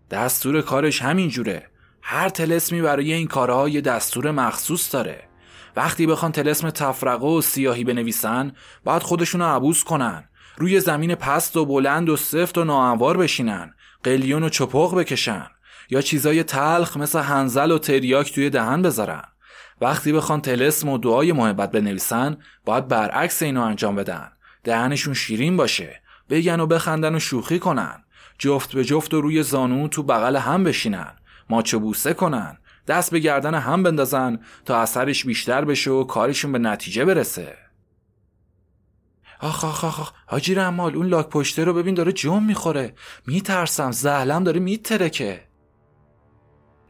دستور 0.09 0.61
کارش 0.61 1.01
همین 1.01 1.29
جوره. 1.29 1.69
هر 2.01 2.29
تلسمی 2.29 2.81
برای 2.81 3.13
این 3.13 3.27
کارها 3.27 3.69
یه 3.69 3.81
دستور 3.81 4.31
مخصوص 4.31 4.93
داره. 4.93 5.27
وقتی 5.75 6.07
بخوان 6.07 6.31
تلسم 6.31 6.69
تفرقه 6.69 7.27
و 7.27 7.41
سیاهی 7.41 7.83
بنویسن 7.83 8.51
باید 8.83 9.03
خودشونو 9.03 9.55
عبوز 9.55 9.83
کنن. 9.83 10.23
روی 10.57 10.79
زمین 10.79 11.15
پست 11.15 11.57
و 11.57 11.65
بلند 11.65 12.09
و 12.09 12.17
سفت 12.17 12.57
و 12.57 12.63
ناهموار 12.63 13.17
بشینن. 13.17 13.73
قلیون 14.03 14.43
و 14.43 14.49
چپق 14.49 14.95
بکشن. 14.95 15.47
یا 15.89 16.01
چیزای 16.01 16.43
تلخ 16.43 16.97
مثل 16.97 17.19
هنزل 17.19 17.71
و 17.71 17.77
تریاک 17.77 18.33
توی 18.33 18.49
دهن 18.49 18.81
بذارن. 18.81 19.23
وقتی 19.81 20.13
بخوان 20.13 20.41
تلسم 20.41 20.89
و 20.89 20.97
دعای 20.97 21.31
محبت 21.31 21.71
بنویسن 21.71 22.37
باید 22.65 22.87
برعکس 22.87 23.43
اینو 23.43 23.61
انجام 23.61 23.95
بدن. 23.95 24.31
دهنشون 24.63 25.13
شیرین 25.13 25.57
باشه. 25.57 26.01
بگن 26.29 26.59
و 26.59 26.67
بخندن 26.67 27.15
و 27.15 27.19
شوخی 27.19 27.59
کنن. 27.59 28.03
جفت 28.39 28.75
به 28.75 28.83
جفت 28.83 29.13
و 29.13 29.21
روی 29.21 29.43
زانو 29.43 29.87
تو 29.87 30.03
بغل 30.03 30.35
هم 30.35 30.63
بشینن. 30.63 31.11
ماچو 31.49 31.79
بوسه 31.79 32.13
کنن. 32.13 32.57
دست 32.87 33.11
به 33.11 33.19
گردن 33.19 33.55
هم 33.55 33.83
بندازن 33.83 34.39
تا 34.65 34.77
اثرش 34.77 35.25
بیشتر 35.25 35.65
بشه 35.65 35.91
و 35.91 36.03
کارشون 36.03 36.51
به 36.51 36.59
نتیجه 36.59 37.05
برسه. 37.05 37.57
آخ 39.39 39.63
آخ 39.63 39.83
آخ 39.83 40.11
حاجی 40.27 40.55
رمال 40.55 40.95
اون 40.95 41.07
لاک 41.07 41.29
پشته 41.29 41.63
رو 41.63 41.73
ببین 41.73 41.95
داره 41.95 42.11
جم 42.11 42.43
می‌خوره. 42.43 42.93
میترسم 43.27 43.91
زهلم 43.91 44.43
داره 44.43 44.59
میترکه. 44.59 45.43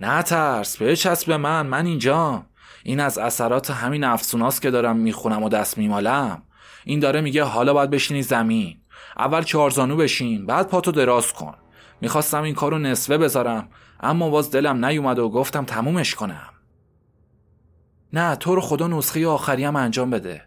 نه 0.01 0.21
ترس 0.21 0.81
بچسب 0.81 1.27
به 1.27 1.37
من 1.37 1.67
من 1.67 1.85
اینجام. 1.85 2.45
این 2.83 2.99
از 2.99 3.17
اثرات 3.17 3.71
همین 3.71 4.03
افسوناست 4.03 4.61
که 4.61 4.71
دارم 4.71 4.97
می‌خونم 4.97 5.43
و 5.43 5.49
دست 5.49 5.77
میمالم. 5.77 6.43
این 6.85 6.99
داره 6.99 7.21
میگه 7.21 7.43
حالا 7.43 7.73
باید 7.73 7.89
بشینی 7.89 8.23
زمین. 8.23 8.77
اول 9.17 9.43
چهارزانو 9.43 9.95
بشین 9.95 10.45
بعد 10.45 10.67
پاتو 10.67 10.91
دراز 10.91 11.33
کن. 11.33 11.55
می‌خواستم 12.01 12.43
این 12.43 12.55
کارو 12.55 12.79
نصفه 12.79 13.17
بذارم. 13.17 13.69
اما 14.03 14.29
باز 14.29 14.51
دلم 14.51 14.85
نیومد 14.85 15.19
و 15.19 15.29
گفتم 15.29 15.65
تمومش 15.65 16.15
کنم. 16.15 16.49
نه 18.13 18.35
تو 18.35 18.55
رو 18.55 18.61
خدا 18.61 18.87
نسخه 18.87 19.27
آخریم 19.27 19.75
انجام 19.75 20.09
بده. 20.09 20.41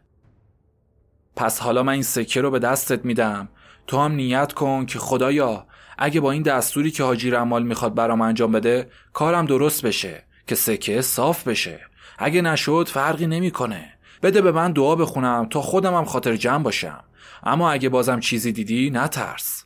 پس 1.36 1.60
حالا 1.60 1.82
من 1.82 1.92
این 1.92 2.02
سکه 2.02 2.40
رو 2.40 2.50
به 2.50 2.58
دستت 2.58 3.04
میدم. 3.04 3.48
تو 3.86 3.98
هم 3.98 4.12
نیت 4.12 4.52
کن 4.52 4.86
که 4.86 4.98
خدایا 4.98 5.66
اگه 5.98 6.20
با 6.20 6.30
این 6.30 6.42
دستوری 6.42 6.90
که 6.90 7.04
حاجی 7.04 7.30
رمال 7.30 7.62
می‌خواد 7.62 7.94
برام 7.94 8.20
انجام 8.20 8.52
بده 8.52 8.90
کارم 9.12 9.46
درست 9.46 9.86
بشه 9.86 10.24
که 10.46 10.54
سکه 10.54 11.02
صاف 11.02 11.48
بشه. 11.48 11.80
اگه 12.18 12.42
نشد 12.42 12.88
فرقی 12.92 13.26
نمی‌کنه. 13.26 13.92
بده 14.22 14.42
به 14.42 14.52
من 14.52 14.72
دعا 14.72 14.94
بخونم 14.94 15.46
تا 15.50 15.62
خودم 15.62 15.94
هم 15.94 16.04
خاطر 16.04 16.36
جمع 16.36 16.62
باشم. 16.62 17.04
اما 17.42 17.70
اگه 17.70 17.88
بازم 17.88 18.20
چیزی 18.20 18.52
دیدی 18.52 18.90
نترس. 18.90 19.64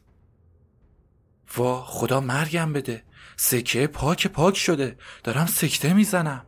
وا 1.57 1.83
خدا 1.87 2.21
مرگم 2.21 2.73
بده. 2.73 3.03
سکه 3.43 3.87
پاک 3.87 4.27
پاک 4.27 4.57
شده. 4.57 4.97
دارم 5.25 5.47
سکته 5.47 5.95
می‌زنم. 5.95 6.47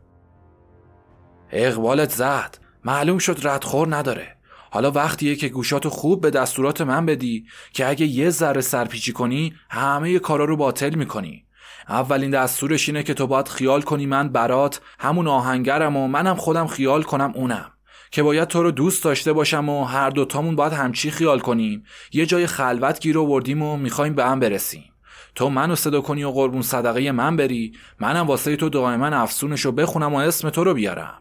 اقبالت 1.51 2.09
زد. 2.09 2.57
معلوم 2.83 3.17
شد 3.17 3.47
ردخور 3.47 3.95
نداره. 3.95 4.37
حالا 4.71 4.91
وقتیه 4.91 5.35
که 5.35 5.49
گوشاتو 5.49 5.89
خوب 5.89 6.21
به 6.21 6.29
دستورات 6.29 6.81
من 6.81 7.05
بدی 7.05 7.45
که 7.73 7.89
اگه 7.89 8.05
یه 8.05 8.29
ذره 8.29 8.61
سرپیچی 8.61 9.13
کنی 9.13 9.53
همه 9.69 10.19
کارا 10.19 10.45
رو 10.45 10.57
باطل 10.57 10.95
می‌کنی. 10.95 11.45
اولین 11.89 12.31
دستورش 12.31 12.89
اینه 12.89 13.03
که 13.03 13.13
تو 13.13 13.27
باید 13.27 13.47
خیال 13.47 13.81
کنی 13.81 14.05
من 14.05 14.29
برات 14.29 14.81
همون 14.99 15.27
آهنگرم 15.27 15.97
و 15.97 16.07
منم 16.07 16.35
خودم 16.35 16.67
خیال 16.67 17.03
کنم 17.03 17.31
اونم. 17.35 17.71
که 18.11 18.23
باید 18.23 18.47
تو 18.47 18.63
رو 18.63 18.71
دوست 18.71 19.03
داشته 19.03 19.33
باشم 19.33 19.69
و 19.69 19.83
هر 19.83 20.09
دوتامون 20.09 20.55
باید 20.55 20.73
همچی 20.73 21.11
خیال 21.11 21.39
کنیم. 21.39 21.83
یه 22.11 22.25
جای 22.25 22.47
خلوت 22.47 22.99
گیر 22.99 23.19
آوردیم 23.19 23.61
و 23.61 23.77
می‌خوایم 23.77 24.13
به 24.13 24.25
هم 24.25 24.39
برسیم. 24.39 24.92
تو 25.35 25.49
منو 25.49 25.75
صدا 25.75 26.01
کنی 26.01 26.23
و 26.23 26.31
قربون 26.31 26.61
صدقه 26.61 27.11
من 27.11 27.35
بری 27.35 27.77
منم 27.99 28.27
واسه 28.27 28.55
تو 28.55 28.69
دائما 28.69 29.07
افسونشو 29.07 29.71
بخونم 29.71 30.13
و 30.13 30.17
اسم 30.17 30.49
تو 30.49 30.63
رو 30.63 30.73
بیارم. 30.73 31.19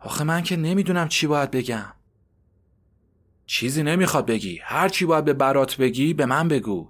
آخه 0.00 0.24
من 0.24 0.42
که 0.42 0.56
نمی‌دونم 0.56 1.08
چی 1.08 1.26
باید 1.26 1.50
بگم. 1.50 1.92
چیزی 3.46 3.82
نمی‌خواد 3.82 4.26
بگی. 4.26 4.60
هر 4.62 4.88
چی 4.88 5.06
باید 5.06 5.24
به 5.24 5.32
برات 5.32 5.76
بگی 5.76 6.14
به 6.14 6.26
من 6.26 6.48
بگو. 6.48 6.88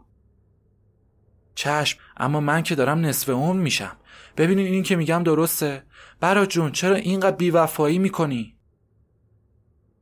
چشم 1.55 1.99
اما 2.17 2.41
من 2.41 2.63
که 2.63 2.75
دارم 2.75 3.01
نصف 3.01 3.29
اون 3.29 3.57
میشم. 3.57 3.97
ببینین 4.37 4.67
این 4.67 4.83
که 4.83 4.97
میگم 4.97 5.23
درسته؟ 5.23 5.83
برات 6.21 6.49
جون 6.49 6.73
چرا 6.73 6.97
اینقدر 6.97 7.37
بیوفایی 7.37 7.99
می‌کنی؟ 7.99 8.57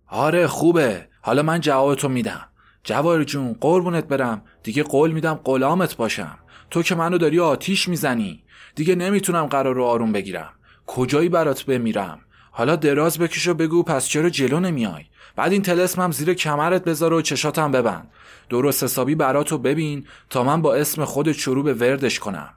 آره 0.07 0.47
خوبه. 0.47 1.09
حالا 1.21 1.43
من 1.43 1.61
جوابتو 1.61 2.09
میدم. 2.09 2.49
جوار 2.85 3.25
جون 3.25 3.57
قربونت 3.61 4.05
برم. 4.05 4.43
دیگه 4.69 4.83
قول 4.83 5.11
میدم 5.13 5.41
غلامت 5.45 5.97
باشم. 5.97 6.39
تو 6.71 6.83
که 6.83 6.95
منو 6.95 7.19
داری 7.19 7.41
آتیش 7.41 7.89
می‌زنی. 7.89 8.43
دیگه 8.75 8.95
نمی‌تونم 8.95 9.47
قرار 9.47 9.75
رو 9.75 9.85
آروم 9.85 10.13
بگیرم. 10.13 10.53
کجایی 10.87 11.29
برات 11.29 11.65
بمیرم؟ 11.65 12.21
حالا 12.51 12.77
دراز 12.77 13.19
بکش 13.19 13.49
و 13.49 13.55
بگو 13.55 13.83
پس 13.83 14.07
چرا 14.07 14.31
جلو 14.31 14.61
نمیای؟ 14.61 15.05
بعد 15.37 15.53
این 15.53 15.63
تلسمم 15.63 16.11
زیر 16.11 16.35
کمرت 16.35 16.85
بذار 16.85 17.13
و 17.13 17.23
چشاتم 17.23 17.73
ببند. 17.73 18.11
درست 18.49 18.85
حسابی 18.85 19.15
براتو 19.15 19.59
ببین 19.59 20.07
تا 20.31 20.45
من 20.45 20.63
با 20.63 20.75
اسم 20.75 21.05
خودت 21.05 21.33
شروع 21.33 21.65
به 21.65 21.75
وردش 21.75 22.19
کنم. 22.19 22.55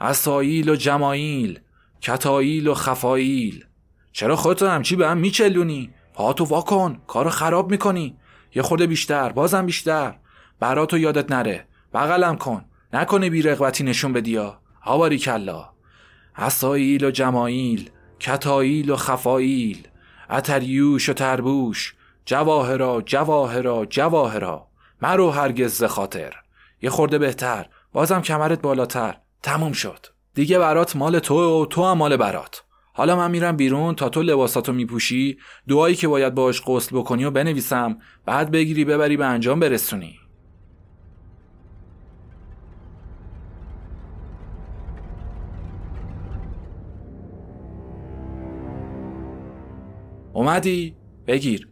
اساییل 0.00 0.68
و 0.68 0.76
جماییل 0.76 1.60
کتاییل 2.00 2.68
و 2.68 2.74
خفاییل. 2.74 3.64
چرا 4.12 4.36
خودتو 4.36 4.66
همچی 4.66 4.96
به 4.96 5.08
هم 5.08 5.18
میچلونی؟ 5.18 5.90
پاتو 6.14 6.44
واکن 6.44 7.00
کارو 7.06 7.30
خراب 7.30 7.70
می‌کنی. 7.70 8.16
یه 8.54 8.62
خورده 8.62 8.86
بیشتر 8.86 9.32
بازم 9.32 9.66
بیشتر. 9.66 10.14
براتو 10.60 10.98
یادت 10.98 11.32
نره. 11.32 11.66
بغلم 11.94 12.36
کن. 12.36 12.64
نکنه 12.92 13.30
بی 13.30 13.42
رغبتی 13.42 13.84
نشون 13.84 14.12
بدیا 14.12 14.58
آواری 14.84 15.18
کلا. 15.18 15.68
اساییل 16.36 17.04
و 17.04 17.10
جماییل 17.10 17.90
کتاییل 18.20 18.90
و 18.90 18.96
خفاییل 18.96 19.88
اتریوش 20.30 21.08
و 21.08 21.12
تربوش 21.12 21.94
جواهرا 22.24 23.02
جواهرا 23.06 23.86
جواهرا. 23.86 24.66
مرو 25.02 25.30
هرگز 25.30 25.72
ز 25.72 25.84
خاطر. 25.84 26.34
یه 26.82 26.90
خورده 26.90 27.18
بهتر. 27.18 27.66
بازم 27.92 28.22
کمرت 28.22 28.62
بالاتر. 28.62 29.16
تموم 29.42 29.72
شد. 29.72 30.06
دیگه 30.34 30.58
برات 30.58 30.96
مال 30.96 31.18
تو 31.18 31.62
و 31.62 31.66
تو 31.66 31.84
هم 31.84 31.98
مال 31.98 32.16
برات. 32.16 32.62
حالا 32.92 33.16
من 33.16 33.30
میرم 33.30 33.56
بیرون 33.56 33.94
تا 33.94 34.08
تو 34.08 34.22
لباساتو 34.22 34.72
میپوشی. 34.72 35.38
دعایی 35.68 35.94
که 35.94 36.08
باید 36.08 36.34
باش 36.34 36.62
غسل 36.66 36.96
بکنی 36.96 37.24
و 37.24 37.30
بنویسم. 37.30 37.98
بعد 38.26 38.50
بگیری 38.50 38.84
ببری 38.84 39.16
به 39.16 39.26
انجام 39.26 39.60
برسونی. 39.60 40.18
اومدی؟ 50.36 50.94
بگیر. 51.26 51.68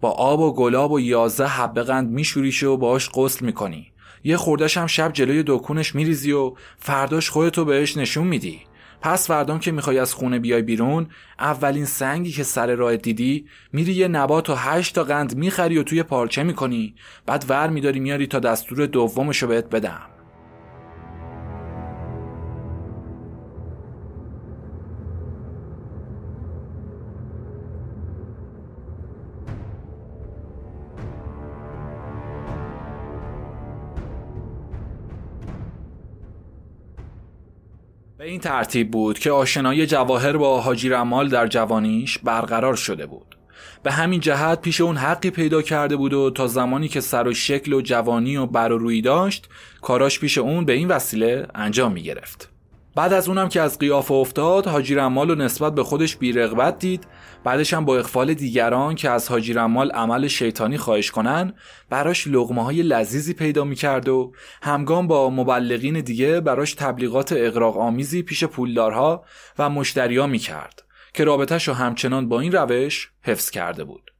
با 0.00 0.10
آب 0.10 0.40
و 0.40 0.54
گلاب 0.54 0.92
و 0.92 1.00
یازده 1.00 1.46
حبه 1.46 1.82
قند 1.82 2.10
میشوریشه 2.10 2.66
و 2.66 2.76
باش 2.76 3.10
غسل 3.14 3.46
می‌کنی. 3.46 3.92
یه 4.24 4.36
خوردش 4.36 4.76
هم 4.76 4.86
شب 4.86 5.12
جلوی 5.12 5.42
دکونش 5.46 5.94
میریزی 5.94 6.32
و 6.32 6.54
فرداش 6.78 7.30
خودتو 7.30 7.64
بهش 7.64 7.96
نشون 7.96 8.26
میدی. 8.26 8.60
پس 9.00 9.28
فردام 9.28 9.58
که 9.58 9.72
می‌خوای 9.72 9.98
از 9.98 10.14
خونه 10.14 10.38
بیای 10.38 10.62
بیرون 10.62 11.06
اولین 11.38 11.84
سنگی 11.84 12.30
که 12.30 12.42
سر 12.42 12.74
راه 12.74 12.96
دیدی 12.96 13.46
میری 13.72 13.92
یه 13.92 14.08
نبات 14.08 14.50
و 14.50 14.54
هشت 14.54 14.94
تا 14.94 15.04
قند 15.04 15.36
می‌خری 15.36 15.78
و 15.78 15.82
توی 15.82 16.02
پارچه 16.02 16.42
می‌کنی. 16.42 16.94
بعد 17.26 17.44
ور 17.48 17.68
میداری 17.68 18.00
میاری 18.00 18.26
تا 18.26 18.38
دستور 18.38 18.86
دومشو 18.86 19.46
بهت 19.46 19.70
بدم. 19.70 20.00
این 38.38 38.42
ترتیب 38.42 38.90
بود 38.90 39.18
که 39.18 39.30
آشنایی 39.30 39.86
جواهر 39.86 40.36
با 40.36 40.60
حاجی 40.60 40.88
رمال 40.88 41.28
در 41.28 41.46
جوانیش 41.46 42.18
برقرار 42.18 42.74
شده 42.74 43.06
بود. 43.06 43.36
به 43.82 43.92
همین 43.92 44.20
جهت 44.20 44.60
پیش 44.60 44.80
اون 44.80 44.96
حقی 44.96 45.30
پیدا 45.30 45.62
کرده 45.62 45.96
بود 45.96 46.12
و 46.12 46.30
تا 46.30 46.46
زمانی 46.46 46.88
که 46.88 47.00
سر 47.00 47.28
و 47.28 47.34
شکل 47.34 47.72
و 47.72 47.80
جوانی 47.80 48.36
و 48.36 48.46
بر 48.46 48.72
و 48.72 48.78
روی 48.78 49.02
داشت 49.02 49.48
کاراش 49.82 50.20
پیش 50.20 50.38
اون 50.38 50.64
به 50.64 50.72
این 50.72 50.88
وسیله 50.88 51.46
انجام 51.54 51.92
می 51.92 52.02
گرفت. 52.02 52.48
بعد 52.94 53.12
از 53.12 53.28
اونم 53.28 53.48
که 53.48 53.60
از 53.60 53.78
قیافه 53.78 54.14
افتاد 54.14 54.66
حاجی 54.66 54.94
رمال 54.94 55.30
و 55.30 55.34
نسبت 55.34 55.74
به 55.74 55.84
خودش 55.84 56.16
بیرغبت 56.16 56.78
دید 56.78 57.06
بعدش 57.48 57.74
هم 57.74 57.84
با 57.84 57.98
اخفال 57.98 58.34
دیگران 58.34 58.94
که 58.94 59.10
از 59.10 59.28
حاجی 59.28 59.52
رمال 59.52 59.90
عمل 59.90 60.28
شیطانی 60.28 60.78
خواهش 60.78 61.10
کنن 61.10 61.52
براش 61.90 62.26
لغمه 62.26 62.64
های 62.64 62.82
لذیذی 62.82 63.34
پیدا 63.34 63.64
می‌کرد 63.64 64.08
و 64.08 64.32
همگام 64.62 65.06
با 65.06 65.30
مبلغین 65.30 66.00
دیگه 66.00 66.40
براش 66.40 66.74
تبلیغات 66.74 67.34
اقراق 67.36 67.78
آمیزی 67.78 68.22
پیش 68.22 68.44
پولدارها 68.44 69.24
و 69.58 69.70
مشتریا 69.70 70.26
می‌کرد 70.26 70.82
که 71.14 71.24
رابطهش 71.24 71.68
رو 71.68 71.74
همچنان 71.74 72.28
با 72.28 72.40
این 72.40 72.52
روش 72.52 73.10
حفظ 73.22 73.50
کرده 73.50 73.84
بود. 73.84 74.10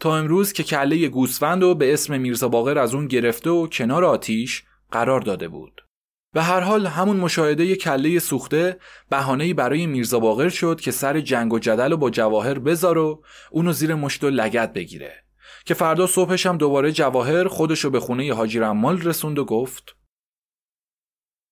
تا 0.00 0.16
امروز 0.16 0.52
که 0.52 0.62
کله 0.62 1.08
گوسفند 1.08 1.62
و 1.62 1.74
به 1.74 1.92
اسم 1.92 2.20
میرزا 2.20 2.48
باقر 2.48 2.78
از 2.78 2.94
اون 2.94 3.06
گرفته 3.06 3.50
و 3.50 3.66
کنار 3.66 4.04
آتیش 4.04 4.64
قرار 4.90 5.20
داده 5.20 5.48
بود. 5.48 5.87
به 6.32 6.42
هر 6.42 6.60
حال 6.60 6.86
همون 6.86 7.16
مشاهده 7.16 7.76
کله 7.76 8.18
سوخته 8.18 8.78
بهانه‌ای 9.10 9.54
برای 9.54 9.86
میرزا 9.86 10.18
باقر 10.20 10.48
شد 10.48 10.80
که 10.80 10.90
سر 10.90 11.20
جنگ 11.20 11.52
و 11.52 11.58
جدل 11.58 11.92
و 11.92 11.96
با 11.96 12.10
جواهر 12.10 12.58
بذار 12.58 12.98
و 12.98 13.24
اونو 13.50 13.72
زیر 13.72 13.94
مشت 13.94 14.24
و 14.24 14.30
لگت 14.30 14.72
بگیره. 14.72 15.24
که 15.64 15.74
فردا 15.74 16.06
صبحش 16.06 16.46
هم 16.46 16.56
دوباره 16.56 16.92
جواهر 16.92 17.48
خودشو 17.48 17.90
به 17.90 18.00
خونه 18.00 18.34
حاجی 18.34 18.58
رمال 18.58 19.02
رسوند 19.02 19.38
و 19.38 19.44
گفت 19.44 19.96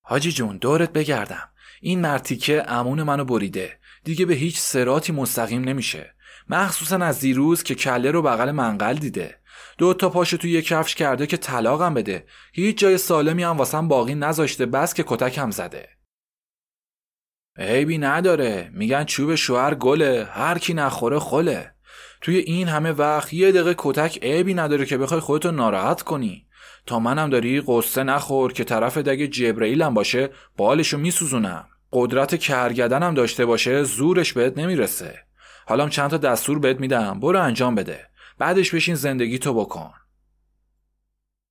حاجی 0.01 0.31
جون 0.31 0.57
دورت 0.57 0.93
بگردم. 0.93 1.49
این 1.81 2.01
مرتیکه 2.01 2.71
امون 2.71 3.03
منو 3.03 3.25
بریده 3.25 3.79
دیگه 4.03 4.25
به 4.25 4.33
هیچ 4.33 4.59
سراتی 4.59 5.11
مستقیم 5.11 5.61
نمیشه. 5.61 6.15
مخصوصا 6.49 6.97
از 6.97 7.19
دیروز 7.19 7.63
که 7.63 7.75
کله 7.75 8.11
رو 8.11 8.21
بغل 8.21 8.51
منقل 8.51 8.93
دیده. 8.93 9.39
دو 9.77 9.93
تا 9.93 10.09
پاشو 10.09 10.37
توی 10.37 10.51
یک 10.51 10.67
کفش 10.67 10.95
کرده 10.95 11.27
که 11.27 11.37
طلاقم 11.37 11.93
بده. 11.93 12.25
هیچ 12.53 12.77
جای 12.77 12.97
سالمی 12.97 13.43
هم 13.43 13.57
واسم 13.57 13.87
باقی 13.87 14.15
نذاشته 14.15 14.65
بس 14.65 14.93
که 14.93 15.03
کتکم 15.07 15.51
زده. 15.51 15.89
عیبی 17.57 17.97
نداره. 17.97 18.71
میگن 18.73 19.03
چوب 19.03 19.35
شوهر 19.35 19.75
گله. 19.75 20.27
هر 20.31 20.57
کی 20.57 20.73
نخوره 20.73 21.19
خله. 21.19 21.71
توی 22.21 22.37
این 22.37 22.67
همه 22.67 22.91
وقت 22.91 23.33
یه 23.33 23.51
دقیقه 23.51 23.75
کتک 23.77 24.19
عیبی 24.23 24.53
نداره 24.53 24.85
که 24.85 24.97
بخوای 24.97 25.19
خودتو 25.19 25.51
ناراحت 25.51 26.01
کنی. 26.01 26.47
تا 26.85 26.99
منم 26.99 27.29
داری 27.29 27.63
قصه 27.67 28.03
نخور 28.03 28.53
که 28.53 28.63
طرف 28.63 28.97
دگه 28.97 29.27
جبرئیلم 29.27 29.93
باشه 29.93 30.29
بالشو 30.57 30.97
میسوزونم. 30.97 31.67
قدرت 31.93 32.39
کرگدنم 32.39 33.13
داشته 33.13 33.45
باشه 33.45 33.83
زورش 33.83 34.33
بهت 34.33 34.57
نمی‌رسه. 34.57 35.19
حالا 35.65 35.89
چند 35.89 36.09
تا 36.09 36.17
دستور 36.17 36.59
بهت 36.59 36.79
میدم. 36.79 37.19
برو 37.19 37.41
انجام 37.41 37.75
بده. 37.75 38.09
بعدش 38.37 38.75
بشین 38.75 38.95
زندگی 38.95 39.39
تو 39.39 39.53
بکن. 39.53 39.91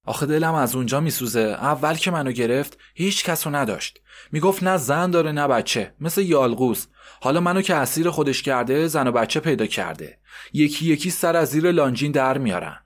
آخه 0.06 0.26
دلم 0.26 0.54
از 0.54 0.74
اونجا 0.74 1.00
میسوزه. 1.00 1.40
اول 1.40 1.94
که 1.94 2.10
منو 2.10 2.32
گرفت 2.32 2.78
هیچ 2.94 3.24
کسو 3.24 3.50
نداشت. 3.50 4.00
می‌گفت 4.32 4.62
نه 4.62 4.76
زن 4.76 5.10
داره 5.10 5.32
نه 5.32 5.48
بچه. 5.48 5.94
مثل 6.00 6.22
یالغوز. 6.22 6.86
حالا 7.20 7.40
منو 7.40 7.62
که 7.62 7.74
اسیر 7.74 8.10
خودش 8.10 8.42
کرده 8.42 8.86
زن 8.86 9.06
و 9.06 9.12
بچه 9.12 9.40
پیدا 9.40 9.66
کرده. 9.66 10.18
یکی 10.52 10.86
یکی 10.86 11.10
سر 11.10 11.36
از 11.36 11.48
زیر 11.48 11.70
لانجین 11.70 12.12
در 12.12 12.38
میارن. 12.38 12.76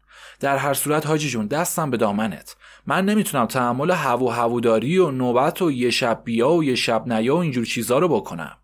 در 0.41 0.57
هر 0.57 0.75
صورت 0.75 1.07
حاجی 1.07 1.29
جون 1.29 1.47
دستم 1.47 1.91
به 1.91 1.97
دامنت. 1.97 2.57
من 2.87 3.05
نمی‌تونم 3.05 3.47
تحمل 3.47 3.91
هوو 3.91 4.31
هووداری 4.31 4.99
و 4.99 5.11
نوبت 5.11 5.63
و 5.63 5.73
یه 5.73 5.91
شب 5.91 6.23
بیا 6.25 6.51
و 6.51 6.65
یه 6.65 6.75
شب 6.75 7.13
نیا 7.13 7.37
و 7.37 7.39
اینجور 7.39 7.65
چیزا 7.65 7.99
رو 7.99 8.09
بکنم. 8.09 8.57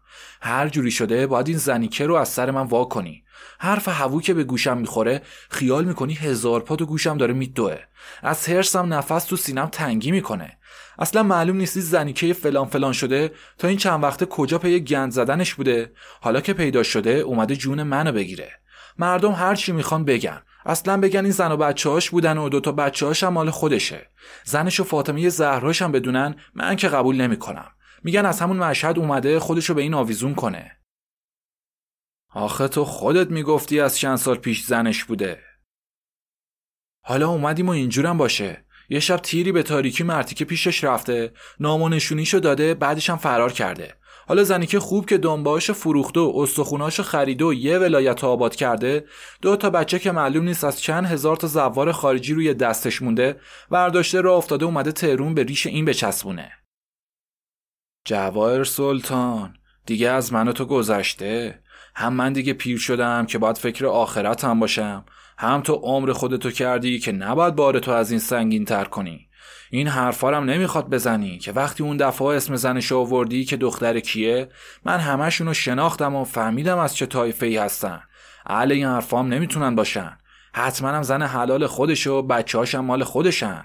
هر 0.47 0.69
جوری 0.69 0.91
شده 0.91 1.27
باید 1.27 1.49
این 1.49 1.59
زنیکه 1.59 2.07
رو 2.07 2.15
از 2.15 2.29
سر 2.29 2.51
من 2.51 2.67
وا 2.67 2.85
کنی. 2.85 3.23
حرف 3.59 3.89
هوو 3.89 4.21
که 4.21 4.35
به 4.35 4.45
گوشم 4.45 4.79
می‌خوره 4.79 5.23
خیال 5.51 5.85
می‌کنی 5.85 6.15
هزار 6.15 6.61
پا 6.61 6.77
تو 6.77 6.87
گوشم 6.87 7.17
داره 7.17 7.35
میدوه. 7.35 7.79
از 8.23 8.47
هرسم 8.49 8.95
نفس 8.95 9.25
تو 9.25 9.37
سینم 9.37 9.67
تنگی 9.67 10.11
می‌کنه. 10.11 10.59
اصلا 10.99 11.23
معلوم 11.23 11.57
نیستی 11.57 11.81
زنیکه 11.81 12.33
فلان 12.33 12.67
فلان 12.67 12.93
شده 12.93 13.31
تا 13.59 13.69
این 13.69 13.77
چند 13.77 14.03
وقته 14.03 14.27
کجا 14.27 14.59
پی 14.59 14.81
گند 14.81 15.13
زدنش 15.13 15.55
بوده. 15.55 15.93
حالا 16.21 16.41
که 16.41 16.53
پیدا 16.53 16.83
شده 16.83 17.11
اومده 17.11 17.57
جون 17.57 17.83
منو 17.83 18.13
بگیره. 18.13 18.51
مردم 18.99 19.33
هر 19.33 19.55
چی 19.55 19.73
می‌خوان 19.73 20.05
بگن. 20.05 20.43
اصلا 20.67 20.97
بگن 20.97 21.21
این 21.25 21.31
زن 21.31 21.53
و 21.53 21.57
بچه 21.57 21.91
هاش 21.91 22.11
بودن 22.11 22.39
و 22.39 22.49
دوتا 22.49 22.73
بچه 22.73 23.07
هاش 23.07 23.25
هم 23.25 23.33
مال 23.33 23.51
خودشه. 23.51 24.11
زنش 24.45 24.81
و 24.81 24.85
فاطمه 24.85 25.29
زهراش 25.29 25.83
هم 25.83 25.93
بدونن 25.93 26.35
من 26.55 26.77
که 26.77 26.89
قبول 26.89 27.17
نمی‌کنم. 27.17 27.71
میگن 28.05 28.27
از 28.27 28.41
همون 28.41 28.57
مشهد 28.57 28.99
اومده 28.99 29.39
خودشو 29.39 29.75
به 29.75 29.83
این 29.83 29.95
آویزون 29.95 30.35
کنه. 30.35 30.77
آخه 32.35 32.69
تو 32.69 32.85
خودت 32.85 33.31
می‌گفتی 33.31 33.81
از 33.81 33.99
چند 33.99 34.17
سال 34.17 34.37
پیش 34.37 34.65
زنش 34.65 35.05
بوده. 35.05 35.43
حالا 37.05 37.29
اومدیم 37.29 37.69
و 37.69 37.71
اینجورم 37.71 38.19
باشه. 38.19 38.67
یه 38.89 39.01
شب 39.01 39.17
تیری 39.17 39.53
به 39.53 39.63
تاریکی 39.63 40.05
مرتی 40.05 40.35
که 40.35 40.45
پیشش 40.45 40.85
رفته 40.85 41.33
نامونشونیشو 41.61 42.39
داده 42.39 42.75
بعدش 42.75 43.11
هم 43.11 43.17
فرار 43.17 43.53
کرده. 43.53 43.95
حالا 44.29 44.45
زنی 44.45 44.67
که 44.67 44.79
خوب 44.81 45.07
که 45.07 45.19
دنباش 45.19 45.71
فروخته 45.71 46.21
و 46.21 46.33
استخوناشو 46.37 47.03
خریده 47.03 47.45
و 47.45 47.55
یه 47.55 47.79
ولایت 47.79 48.25
آباد 48.25 48.55
کرده 48.55 49.05
دو 49.43 49.57
تا 49.57 49.71
بچه 49.71 49.99
که 49.99 50.13
معلوم 50.13 50.45
نیست 50.45 50.65
از 50.65 50.81
چند 50.81 51.07
هزار 51.07 51.37
تا 51.37 51.47
زوار 51.47 51.93
خارجی 51.93 52.35
روی 52.35 52.55
دستش 52.55 53.03
مونده 53.03 53.41
ورداشته 53.71 54.21
را 54.21 54.37
افتاده 54.37 54.65
اومده 54.65 54.93
تهرون 54.93 55.35
به 55.35 55.43
ریش 55.43 55.67
این 55.67 55.85
بچسبونه. 55.85 56.53
جواهر 58.07 58.65
سلطان. 58.65 59.55
دیگه 59.87 60.11
از 60.11 60.33
من 60.33 60.53
تو 60.53 60.65
گذشته. 60.65 61.61
هم 61.95 62.13
من 62.13 62.33
دیگه 62.33 62.53
پیر 62.53 62.79
شدم 62.79 63.27
که 63.27 63.39
باید 63.39 63.59
فکر 63.59 63.87
آخرتم 63.87 64.61
باشم. 64.61 65.05
هم 65.39 65.61
تو 65.61 65.73
عمر 65.73 66.13
خودتو 66.13 66.51
کردی 66.51 66.99
که 66.99 67.13
نباید 67.13 67.55
بار 67.55 67.79
تو 67.79 67.91
از 67.91 68.11
این 68.11 68.21
سنگین 68.21 68.65
تر 68.65 68.85
کنی. 68.85 69.29
این 69.71 69.89
حرفارم 69.89 70.45
نمی‌خواد 70.45 70.91
بزنی 70.91 71.39
که 71.39 71.53
وقتی 71.53 71.83
اون 71.83 71.97
دفعه 71.97 72.29
اسم 72.29 72.57
زنش 72.57 72.93
آوردی 72.93 73.45
که 73.45 73.57
دختر 73.57 74.01
کیه 74.01 74.49
من 74.85 74.99
همشونو 75.01 75.55
شناختم 75.55 76.15
و 76.15 76.25
فهمیدم 76.25 76.79
از 76.79 76.97
چه 76.97 77.07
طایفه 77.07 77.47
ای 77.47 77.57
هستن. 77.57 78.03
اهل 78.47 78.73
این 78.73 78.87
حرفام 78.87 79.29
نمی‌تونن 79.29 79.75
باشن. 79.75 80.19
حتما 80.53 80.89
هم 80.89 81.03
زن 81.03 81.23
حلال 81.23 81.67
خودش 81.67 82.07
و 82.07 82.23
بچه 82.23 82.79
مال 82.79 83.05
خودشن. 83.05 83.65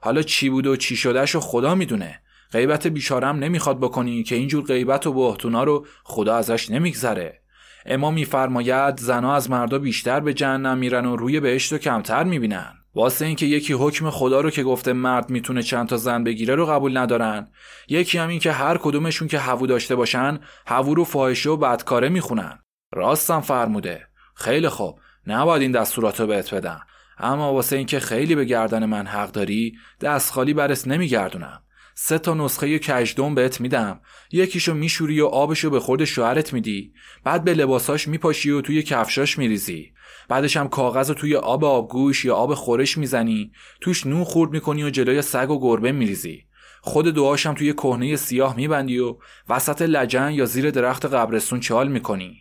حالا 0.00 0.22
چی 0.22 0.48
بود 0.50 0.66
و 0.66 0.76
چی 0.76 0.96
شدهش 0.96 1.34
و 1.34 1.40
خدا 1.40 1.74
می‌دونه. 1.74 2.20
غیبت 2.52 2.86
بیچارم 2.86 3.36
نمی‌خواد 3.36 3.80
بکنی 3.80 4.22
که 4.22 4.34
اینجور 4.34 4.64
غیبت 4.64 5.06
و 5.06 5.12
بهتونا 5.12 5.64
رو 5.64 5.86
خدا 6.04 6.36
ازش 6.36 6.70
نمیگذره. 6.70 7.42
اما 7.86 8.10
میفرماید 8.10 9.00
زنا 9.00 9.34
از 9.34 9.50
مردا 9.50 9.78
بیشتر 9.78 10.20
به 10.20 10.34
جهنم 10.34 10.78
میرن 10.78 11.06
و 11.06 11.16
روی 11.16 11.40
بهشت 11.40 11.72
رو 11.72 11.78
کمتر 11.78 12.24
می‌بینن. 12.24 12.72
واسه 12.94 13.26
اینکه 13.26 13.46
یکی 13.46 13.72
حکم 13.72 14.10
خدا 14.10 14.40
رو 14.40 14.50
که 14.50 14.62
گفته 14.62 14.92
مرد 14.92 15.30
می‌تونه 15.30 15.62
چند 15.62 15.88
تا 15.88 15.96
زن 15.96 16.24
بگیره 16.24 16.54
رو 16.54 16.66
قبول 16.66 16.96
ندارن. 16.96 17.48
یکی 17.88 18.18
هم 18.18 18.28
این 18.28 18.40
که 18.40 18.52
هر 18.52 18.78
کدومشون 18.78 19.28
که 19.28 19.38
هوو 19.38 19.66
داشته 19.66 19.94
باشن 19.94 20.38
هوو 20.66 20.94
رو 20.94 21.04
فاحشه 21.04 21.50
و 21.50 21.56
بدکاره 21.56 22.08
می‌خونن. 22.08 22.58
راستم 22.92 23.40
فرموده. 23.40 24.06
خیلی 24.34 24.68
خوب. 24.68 24.98
نباید 25.26 25.62
این 25.62 25.72
دستورات 25.72 26.20
رو 26.20 26.26
بهت 26.26 26.54
بدم. 26.54 26.80
اما 27.18 27.52
واسه 27.52 27.76
اینکه 27.76 28.00
خیلی 28.00 28.34
به 28.34 28.44
گردن 28.44 28.84
من 28.84 29.06
حق 29.06 29.32
داری 29.32 29.74
دست 30.00 30.32
خالی 30.32 30.54
برس 30.54 30.86
نمیگردونم. 30.86 31.62
سه 31.98 32.18
تا 32.18 32.34
نسخه 32.34 32.78
کجدون 32.78 33.34
بهت 33.34 33.60
میدم. 33.60 34.00
یکیشو 34.32 34.74
میشوری 34.74 35.20
و 35.20 35.26
آبشو 35.26 35.70
به 35.70 35.80
خورد 35.80 36.04
شوهرت 36.04 36.52
میدی. 36.52 36.92
بعد 37.24 37.44
به 37.44 37.54
لباساش 37.54 38.08
میپاشی 38.08 38.50
و 38.50 38.60
توی 38.60 38.82
کفشاش 38.82 39.38
میریزی. 39.38 39.92
بعدش 40.28 40.56
هم 40.56 40.68
کاغذ 40.68 41.08
رو 41.08 41.14
توی 41.14 41.36
آب 41.36 41.64
آبگوش 41.64 42.24
یا 42.24 42.34
آب 42.34 42.54
خورش 42.54 42.98
می‌زنی. 42.98 43.52
توش 43.80 44.06
نون 44.06 44.24
خورد 44.24 44.50
می‌کنی 44.50 44.84
و 44.84 44.90
جلوی 44.90 45.22
سگ 45.22 45.50
و 45.50 45.60
گربه 45.60 45.92
میریزی. 45.92 46.42
خود 46.80 47.14
دعاشم 47.14 47.54
توی 47.54 47.72
کهنه 47.72 48.16
سیاه 48.16 48.56
میبندی 48.56 48.98
و 48.98 49.16
وسط 49.48 49.82
لجن 49.82 50.32
یا 50.32 50.44
زیر 50.44 50.70
درخت 50.70 51.06
قبرستون 51.06 51.60
چال 51.60 51.88
می‌کنی. 51.88 52.36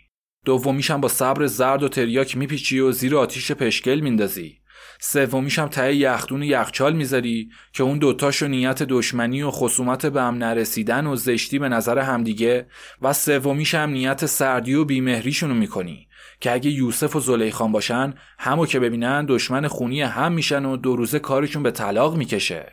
دومیشم 0.45 1.01
با 1.01 1.08
صبر 1.08 1.45
زرد 1.45 1.84
و 1.84 1.89
تریاک 1.89 2.38
میپیچی 2.38 2.80
و 2.80 2.91
زیر 2.91 3.16
آتیش 3.16 3.51
پشکل 3.51 3.99
میندازی. 3.99 4.58
سومیش 5.00 5.60
هم 5.60 5.68
ته 5.68 5.96
یخدون 5.96 6.43
یخچال 6.43 6.93
می‌ذاری 6.93 7.50
که 7.74 7.84
اون 7.84 8.00
دوتاشو 8.00 8.48
نیت 8.48 8.84
دشمنی 8.84 9.43
و 9.43 9.52
خصومت 9.52 10.06
به 10.06 10.22
هم 10.22 10.36
نرسیدن 10.36 11.08
و 11.08 11.16
زشتی 11.16 11.60
به 11.60 11.70
نظر 11.70 12.00
همدیگه 12.00 12.68
و 13.02 13.14
سومیش 13.14 13.76
هم 13.76 13.89
نیت 13.89 14.26
سردی 14.26 14.74
و 14.74 14.86
بیمهریشونو 14.86 15.54
می‌کنی 15.54 16.08
که 16.39 16.52
اگه 16.52 16.72
یوسف 16.72 17.16
و 17.16 17.20
زلیخان 17.20 17.72
باشن 17.72 18.14
همو 18.39 18.66
که 18.66 18.80
ببینن 18.80 19.26
دشمن 19.30 19.68
خونی 19.68 20.02
هم 20.02 20.32
میشن 20.32 20.66
و 20.66 20.78
دو 20.78 20.96
روزه 20.96 21.20
کارشون 21.20 21.64
به 21.64 21.72
طلاق 21.72 22.18
می‌کشه. 22.18 22.72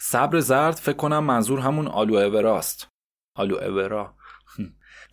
صبر 0.00 0.40
زرد 0.40 0.74
فکر 0.74 0.96
کنم 0.96 1.24
منظور 1.24 1.60
همون 1.60 1.86
آلو 1.88 2.14
اوراست 2.14 2.88
آلو 3.36 3.56
اورا. 3.56 4.19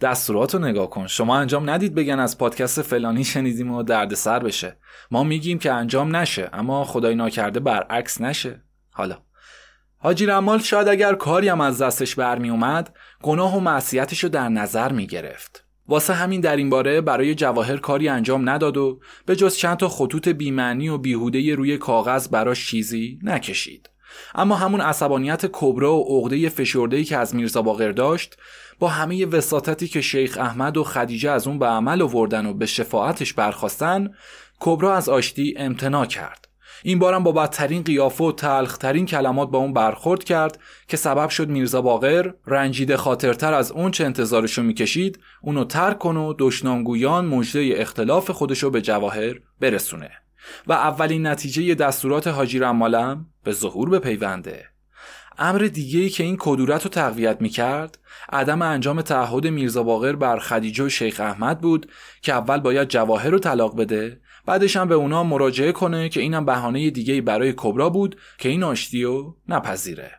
دستورات 0.01 0.55
رو 0.55 0.61
نگاه 0.61 0.89
کن 0.89 1.07
شما 1.07 1.37
انجام 1.37 1.69
ندید 1.69 1.95
بگن 1.95 2.19
از 2.19 2.37
پادکست 2.37 2.81
فلانی 2.81 3.23
شنیدیم 3.23 3.71
و 3.71 3.83
دردسر 3.83 4.39
بشه 4.39 4.77
ما 5.11 5.23
میگیم 5.23 5.59
که 5.59 5.71
انجام 5.71 6.15
نشه 6.15 6.49
اما 6.53 6.83
خدای 6.83 7.15
ناکرده 7.15 7.59
برعکس 7.59 8.21
نشه 8.21 8.61
حالا 8.91 9.17
حاجی 9.99 10.25
رمال 10.25 10.59
شاید 10.59 10.87
اگر 10.87 11.15
کاری 11.15 11.49
هم 11.49 11.61
از 11.61 11.81
دستش 11.81 12.15
برمی 12.15 12.49
اومد 12.49 12.95
گناه 13.23 13.57
و 13.57 13.59
معصیتش 13.59 14.23
رو 14.23 14.29
در 14.29 14.49
نظر 14.49 14.91
می 14.91 15.07
گرفت. 15.07 15.63
واسه 15.87 16.13
همین 16.13 16.41
در 16.41 16.55
این 16.55 16.69
باره 16.69 17.01
برای 17.01 17.35
جواهر 17.35 17.77
کاری 17.77 18.09
انجام 18.09 18.49
نداد 18.49 18.77
و 18.77 18.99
به 19.25 19.35
جز 19.35 19.55
چند 19.55 19.77
تا 19.77 19.89
خطوط 19.89 20.27
بیمعنی 20.27 20.89
و 20.89 20.97
بیهوده 20.97 21.55
روی 21.55 21.77
کاغذ 21.77 22.27
براش 22.27 22.67
چیزی 22.67 23.19
نکشید. 23.23 23.89
اما 24.35 24.55
همون 24.55 24.81
عصبانیت 24.81 25.45
کبرا 25.51 25.95
و 25.95 26.19
عقده 26.19 26.49
فشرده‌ای 26.49 27.03
که 27.03 27.17
از 27.17 27.35
میرزا 27.35 27.61
باقر 27.61 27.91
داشت 27.91 28.37
با 28.79 28.87
همه 28.87 29.25
وساطتی 29.25 29.87
که 29.87 30.01
شیخ 30.01 30.37
احمد 30.37 30.77
و 30.77 30.83
خدیجه 30.83 31.31
از 31.31 31.47
اون 31.47 31.59
به 31.59 31.65
عمل 31.65 32.01
آوردن 32.01 32.45
و 32.45 32.53
به 32.53 32.65
شفاعتش 32.65 33.33
برخواستن 33.33 34.13
کبرا 34.59 34.95
از 34.95 35.09
آشتی 35.09 35.53
امتناع 35.57 36.05
کرد. 36.05 36.47
این 36.83 36.99
بارم 36.99 37.23
با 37.23 37.31
بدترین 37.31 37.83
قیافه 37.83 38.23
و 38.23 38.31
تلخترین 38.31 39.05
کلمات 39.05 39.49
با 39.51 39.59
اون 39.59 39.73
برخورد 39.73 40.23
کرد 40.23 40.59
که 40.87 40.97
سبب 40.97 41.29
شد 41.29 41.49
میرزا 41.49 41.81
باقر 41.81 42.31
رنجیده 42.47 42.97
خاطرتر 42.97 43.53
از 43.53 43.71
اون 43.71 43.91
چه 43.91 44.05
انتظارشو 44.05 44.63
می‌کشید 44.63 45.19
اونو 45.41 45.63
ترک 45.63 45.99
کن 45.99 46.17
و 46.17 46.33
دشنامگویان 46.39 47.25
مژده 47.25 47.73
اختلاف 47.77 48.31
خودشو 48.31 48.69
به 48.69 48.81
جواهر 48.81 49.35
برسونه. 49.59 50.26
و 50.67 50.73
اولین 50.73 51.27
نتیجه 51.27 51.75
دستورات 51.75 52.27
حاجی 52.27 52.59
رمالم 52.59 53.25
به 53.43 53.51
ظهور 53.51 53.99
پیونده 53.99 54.65
امر 55.37 55.59
دیگه 55.59 55.99
ای 55.99 56.09
که 56.09 56.23
این 56.23 56.35
کدورت 56.39 56.83
رو 56.83 56.89
تقویت 56.89 57.37
می‌کرد 57.41 57.97
عدم 58.31 58.61
انجام 58.61 59.01
تعهد 59.01 59.47
میرزا 59.47 59.83
باقر 59.83 60.15
بر 60.15 60.39
خدیجه 60.39 60.83
و 60.83 60.89
شیخ 60.89 61.19
احمد 61.19 61.61
بود 61.61 61.91
که 62.21 62.33
اول 62.33 62.59
باید 62.59 62.87
جواهر 62.87 63.29
رو 63.29 63.39
طلاق 63.39 63.77
بده 63.77 64.21
بعدش 64.45 64.77
هم 64.77 64.87
به 64.87 64.95
اونا 64.95 65.23
مراجعه 65.23 65.71
کنه 65.71 66.09
که 66.09 66.21
اینم 66.21 66.45
بهانه 66.45 66.89
دیگه 66.89 67.21
برای 67.21 67.53
کبرا 67.57 67.89
بود 67.89 68.17
که 68.37 68.49
این 68.49 68.63
آشتی 68.63 69.03
رو 69.03 69.37
نپذیره. 69.47 70.11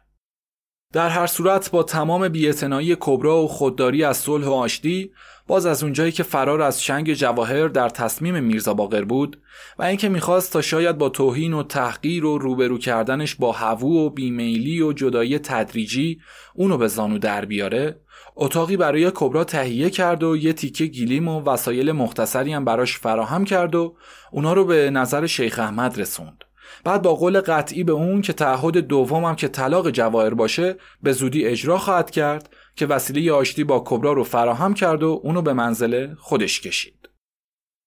در 0.93 1.09
هر 1.09 1.27
صورت 1.27 1.71
با 1.71 1.83
تمام 1.83 2.29
بیعتنایی 2.29 2.97
کبرا 3.01 3.43
و 3.43 3.49
خودداری 3.49 4.05
از 4.05 4.17
صلح 4.17 4.47
و 4.47 4.53
آشتی 4.53 5.11
باز 5.47 5.67
از 5.67 5.83
اونجایی 5.83 6.13
که 6.13 6.23
فرار 6.23 6.63
از 6.63 6.83
شنگ 6.83 7.15
جواهر 7.15 7.69
در 7.69 7.89
تصمیم 7.89 8.45
میرزا 8.45 8.75
باقر 8.75 9.05
بود 9.05 9.41
و 9.79 9.83
اینکه 9.83 10.09
می‌خواست 10.09 10.53
تا 10.53 10.63
شاید 10.63 10.99
با 10.99 11.09
توهین 11.09 11.53
و 11.53 11.63
تحقیر 11.63 12.25
و 12.25 12.39
روبرو 12.39 12.79
کردنش 12.79 13.35
با 13.35 13.53
هوو 13.53 14.07
و 14.07 14.11
بیمیلی 14.11 14.81
و 14.81 14.93
جدایی 14.93 15.39
تدریجی 15.39 16.21
اونو 16.55 16.79
به 16.79 16.89
زانو 16.89 17.19
در 17.19 17.45
بیاره 17.45 18.01
اتاقی 18.37 18.77
برای 18.77 19.13
کبرا 19.15 19.45
تهیه 19.45 19.91
کرد 19.91 20.23
و 20.23 20.37
یه 20.37 20.53
تیکه 20.53 20.87
گیلیم 20.87 21.29
و 21.29 21.41
وسایل 21.41 21.93
مختصری 21.93 22.53
هم 22.53 22.65
براش 22.65 22.99
فراهم 22.99 23.45
کرد 23.45 23.75
و 23.75 23.97
اونا 24.33 24.53
رو 24.53 24.65
به 24.65 24.91
نظر 24.91 25.27
شیخ 25.27 25.59
احمد 25.59 26.01
رسوند. 26.01 26.45
بعد 26.85 27.03
با 27.03 27.15
قول 27.15 27.41
قطعی 27.41 27.85
به 27.85 27.93
اون 27.93 28.23
که 28.23 28.33
تعهد 28.33 28.79
دومم 28.79 29.37
که 29.37 29.49
طلاق 29.49 29.91
جواهر 29.91 30.35
باشه 30.35 30.77
به 31.03 31.13
زودی 31.13 31.45
اجرا 31.45 31.79
خواهد 31.79 32.11
کرد 32.11 32.51
که 32.77 32.87
وسیله 32.87 33.33
آشتی 33.33 33.65
با 33.65 33.83
کبرا 33.87 34.13
رو 34.13 34.25
فراهم 34.25 34.75
کرد 34.75 35.03
و 35.03 35.21
اونو 35.25 35.43
به 35.43 35.53
منزل 35.53 36.15
خودش 36.15 36.61
کشید. 36.61 36.99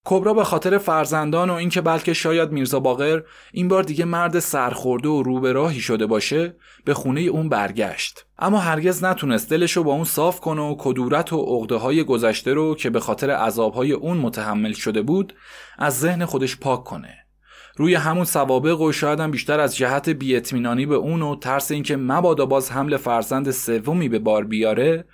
کبرا 0.05 0.33
به 0.33 0.43
خاطر 0.43 0.77
فرزندان 0.77 1.49
و 1.49 1.53
اینکه 1.53 1.81
بلکه 1.81 2.13
شاید 2.13 2.51
میرزا 2.51 2.79
باقر 2.79 3.21
این 3.51 3.67
بار 3.67 3.83
دیگه 3.83 4.05
مرد 4.05 4.39
سرخورده 4.39 5.09
و 5.09 5.23
روبراهی 5.23 5.79
شده 5.79 6.05
باشه 6.05 6.55
به 6.85 6.93
خونه 6.93 7.21
اون 7.21 7.49
برگشت 7.49 8.25
اما 8.39 8.59
هرگز 8.59 9.03
نتونست 9.03 9.49
دلش 9.49 9.71
رو 9.71 9.83
با 9.83 9.93
اون 9.93 10.03
صاف 10.03 10.39
کنه 10.39 10.61
و 10.61 10.75
کدورت 10.79 11.33
و 11.33 11.37
عقده 11.37 11.75
های 11.75 12.03
گذشته 12.03 12.53
رو 12.53 12.75
که 12.75 12.89
به 12.89 12.99
خاطر 12.99 13.31
عذابهای 13.31 13.91
اون 13.91 14.17
متحمل 14.17 14.73
شده 14.73 15.01
بود 15.01 15.33
از 15.77 15.99
ذهن 15.99 16.25
خودش 16.25 16.57
پاک 16.57 16.83
کنه 16.83 17.17
روی 17.75 17.95
همون 17.95 18.25
سوابق 18.25 18.81
و 18.81 18.91
شاید 18.91 19.19
هم 19.19 19.31
بیشتر 19.31 19.59
از 19.59 19.75
جهت 19.75 20.09
بیاطمینانی 20.09 20.85
به 20.85 20.95
اون 20.95 21.21
و 21.21 21.35
ترس 21.35 21.71
اینکه 21.71 21.97
مبادا 21.97 22.45
باز 22.45 22.71
حمل 22.71 22.97
فرزند 22.97 23.51
سومی 23.51 24.09
به 24.09 24.19
بار 24.19 24.43
بیاره 24.43 25.05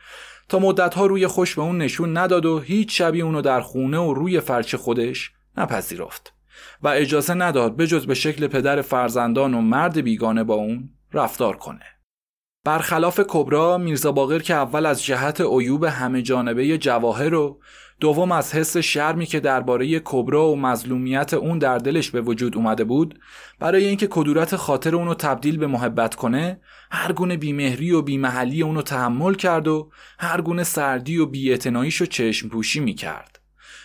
تا 0.50 0.60
مدتها 0.60 1.06
روی 1.06 1.28
خوش 1.28 1.56
به 1.56 1.62
اون 1.62 1.78
نشون 1.78 2.18
نداد 2.18 2.46
و 2.46 2.60
هیچ 2.60 2.98
شبی 2.98 3.22
اونو 3.22 3.42
در 3.42 3.62
خونه 3.62 3.98
و 3.98 4.14
روی 4.14 4.40
فرش 4.40 4.76
خودش 4.76 5.32
نپذیرفت 5.58 6.34
و 6.82 6.88
اجازه 6.88 7.34
نداد 7.34 7.78
بجز 7.78 8.06
به 8.06 8.14
شکل 8.14 8.48
پدر 8.48 8.82
فرزندان 8.82 9.54
و 9.54 9.62
مرد 9.62 10.02
بیگانه 10.02 10.44
با 10.44 10.54
اون 10.54 10.90
رفتار 11.14 11.58
کنه. 11.58 11.84
برخلاف 12.64 13.20
کبرا 13.28 13.78
میرزا 13.78 14.12
باقر 14.12 14.40
که 14.40 14.54
اول 14.54 14.86
از 14.86 15.04
جهت 15.04 15.42
عیوب 15.42 15.84
همه 15.84 16.22
جانبه 16.22 16.78
جواهر 16.78 17.34
و 17.34 17.60
دوم 18.00 18.32
از 18.32 18.56
حس 18.56 18.78
شرمی 18.78 19.26
که 19.26 19.40
درباره 19.40 20.02
کبرا 20.06 20.48
و 20.48 20.56
مظلومیت 20.56 21.34
اون 21.34 21.60
در 21.60 21.78
دلش 21.78 22.12
به 22.12 22.22
وجود 22.22 22.58
اومده 22.58 22.84
بود 22.84 23.20
برای 23.60 23.86
اینکه 23.86 24.08
کدورت 24.08 24.56
خاطر 24.56 24.96
اونو 24.96 25.14
تبدیل 25.14 25.58
به 25.58 25.68
محبت 25.68 26.16
کنه 26.16 26.62
هر 26.92 27.12
گونه 27.12 27.38
بیمهری 27.38 27.92
و 27.92 28.02
بیمحلی 28.02 28.62
اونو 28.62 28.82
تحمل 28.82 29.34
کرد 29.34 29.68
و 29.68 29.92
هر 30.20 30.42
گونه 30.42 30.64
سردی 30.64 31.18
و 31.18 31.26
بیاعتناییشو 31.26 32.06
چشم 32.06 32.50
پوشی 32.50 32.80
می‌کرد. 32.80 33.40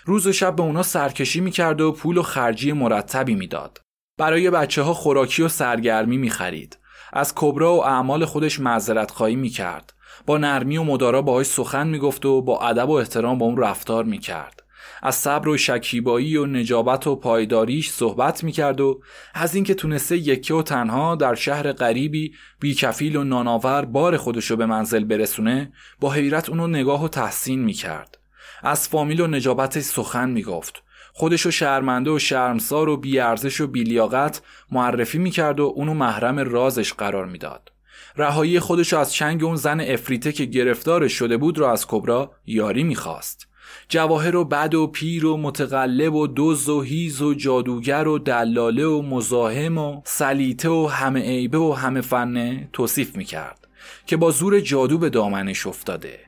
روز 0.04 0.26
و 0.26 0.32
شب 0.32 0.56
به 0.56 0.62
اونا 0.62 0.82
سرکشی 0.82 1.40
می‌کرد 1.40 1.80
و 1.80 1.92
پول 1.92 2.18
و 2.18 2.22
خرجی 2.22 2.72
مرتبی 2.72 3.34
می‌داد. 3.34 3.80
برای 4.18 4.50
بچه 4.50 4.82
ها 4.82 4.94
خوراکی 4.94 5.42
و 5.42 5.48
سرگرمی 5.48 6.16
می‌خرید. 6.16 6.78
از 7.12 7.32
کبرا 7.36 7.74
و 7.74 7.84
اعمال 7.84 8.24
خودش 8.24 8.60
معذرت 8.60 9.10
خواهی 9.10 9.36
می‌کرد. 9.36 9.92
با 10.26 10.38
نرمی 10.38 10.76
و 10.76 10.82
مدارا 10.82 11.22
باهاش 11.22 11.46
سخن 11.46 11.88
می‌گفت 11.88 12.26
و 12.26 12.42
با 12.42 12.60
ادب 12.60 12.88
و 12.88 12.92
احترام 12.92 13.38
با 13.38 13.46
اون 13.46 13.56
رفتار 13.56 14.04
می‌کرد. 14.04 14.62
از 15.02 15.14
صبر 15.14 15.48
و 15.48 15.58
شکیبایی 15.58 16.36
و 16.36 16.46
نجابت 16.46 17.06
و 17.06 17.16
پایداریش 17.16 17.90
صحبت 17.90 18.44
می‌کرد 18.44 18.80
و 18.80 19.00
از 19.34 19.54
اینکه 19.54 19.74
تونسته 19.74 20.16
یکه 20.16 20.54
و 20.54 20.62
تنها 20.62 21.14
در 21.14 21.34
شهر 21.34 21.72
غریبی 21.72 22.34
بیکفیل 22.60 23.16
و 23.16 23.24
ناناور 23.24 23.84
بار 23.84 24.16
خودشو 24.16 24.56
به 24.56 24.66
منزل 24.66 25.04
برسونه 25.04 25.72
با 26.00 26.12
حیرت 26.12 26.48
اونو 26.48 26.66
نگاه 26.66 27.04
و 27.04 27.08
تحسین 27.08 27.64
می‌کرد. 27.64 28.18
از 28.62 28.88
فامیل 28.88 29.20
و 29.20 29.26
نجابتش 29.26 29.82
سخن 29.82 30.30
می‌گفت. 30.30 30.82
خودشو 31.12 31.50
شرمنده 31.50 32.10
و 32.10 32.18
شرمسار 32.18 32.88
و 32.88 32.96
بیارزش 32.96 33.60
و 33.60 33.66
بیلیاقت 33.66 34.42
معرفی 34.70 35.18
می‌کرد 35.18 35.60
و 35.60 35.72
اونو 35.76 35.94
محرم 35.94 36.38
رازش 36.38 36.92
قرار 36.92 37.26
می‌داد. 37.26 37.72
رهایی 38.16 38.60
خودش 38.60 38.92
از 38.92 39.12
چنگ 39.12 39.44
اون 39.44 39.56
زن 39.56 39.80
افریته 39.80 40.32
که 40.32 40.44
گرفتارش 40.44 41.12
شده 41.12 41.36
بود 41.36 41.58
را 41.58 41.72
از 41.72 41.86
کبرا 41.86 42.30
یاری 42.46 42.84
می‌خواست. 42.84 43.48
جواهر 43.88 44.36
و 44.36 44.44
بد 44.44 44.74
و 44.74 44.86
پیر 44.86 45.26
و 45.26 45.36
متقلب 45.36 46.14
و 46.14 46.26
دوز 46.26 46.68
و 46.68 46.82
هیز 46.82 47.22
و 47.22 47.34
جادوگر 47.34 48.08
و 48.08 48.18
دلاله 48.18 48.86
و 48.86 49.02
مزاحم 49.02 49.78
و 49.78 50.00
سلیته 50.04 50.68
و 50.68 50.86
همه 50.86 51.20
عیبه 51.20 51.58
و 51.58 51.72
همه 51.72 52.00
فنه 52.00 52.68
توصیف 52.72 53.16
می‌کرد 53.16 53.68
که 54.06 54.16
با 54.16 54.30
زور 54.30 54.60
جادو 54.60 54.98
به 54.98 55.10
دامنش 55.10 55.66
افتاده. 55.66 56.18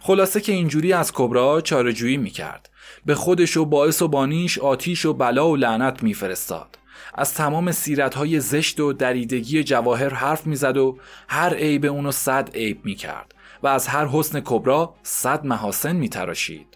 خلاصه 0.00 0.40
که 0.40 0.52
اینجوری 0.52 0.92
از 0.92 1.12
کبرا 1.14 1.60
چارجویی 1.60 2.16
می‌کرد. 2.16 2.70
به 3.06 3.14
خودش 3.14 3.56
و 3.56 3.64
باعث 3.64 4.02
و 4.02 4.08
بانیش 4.08 4.58
آتیش 4.58 5.06
و 5.06 5.12
بلا 5.12 5.48
و 5.48 5.56
لعنت 5.56 6.02
میفرستاد. 6.02 6.78
از 7.14 7.34
تمام 7.34 7.72
های 8.16 8.40
زشت 8.40 8.80
و 8.80 8.92
دریدگی 8.92 9.64
جواهر 9.64 10.14
حرف 10.14 10.46
می‌زد 10.46 10.76
و 10.76 10.98
هر 11.28 11.54
عیب 11.54 11.84
اونو 11.84 12.12
صد 12.12 12.50
عیب 12.54 12.84
می‌کرد 12.84 13.34
و 13.62 13.66
از 13.66 13.86
هر 13.86 14.06
حسن 14.06 14.40
کبرا 14.44 14.94
صد 15.02 15.46
محاسن 15.46 15.96
میتراشید. 15.96 16.66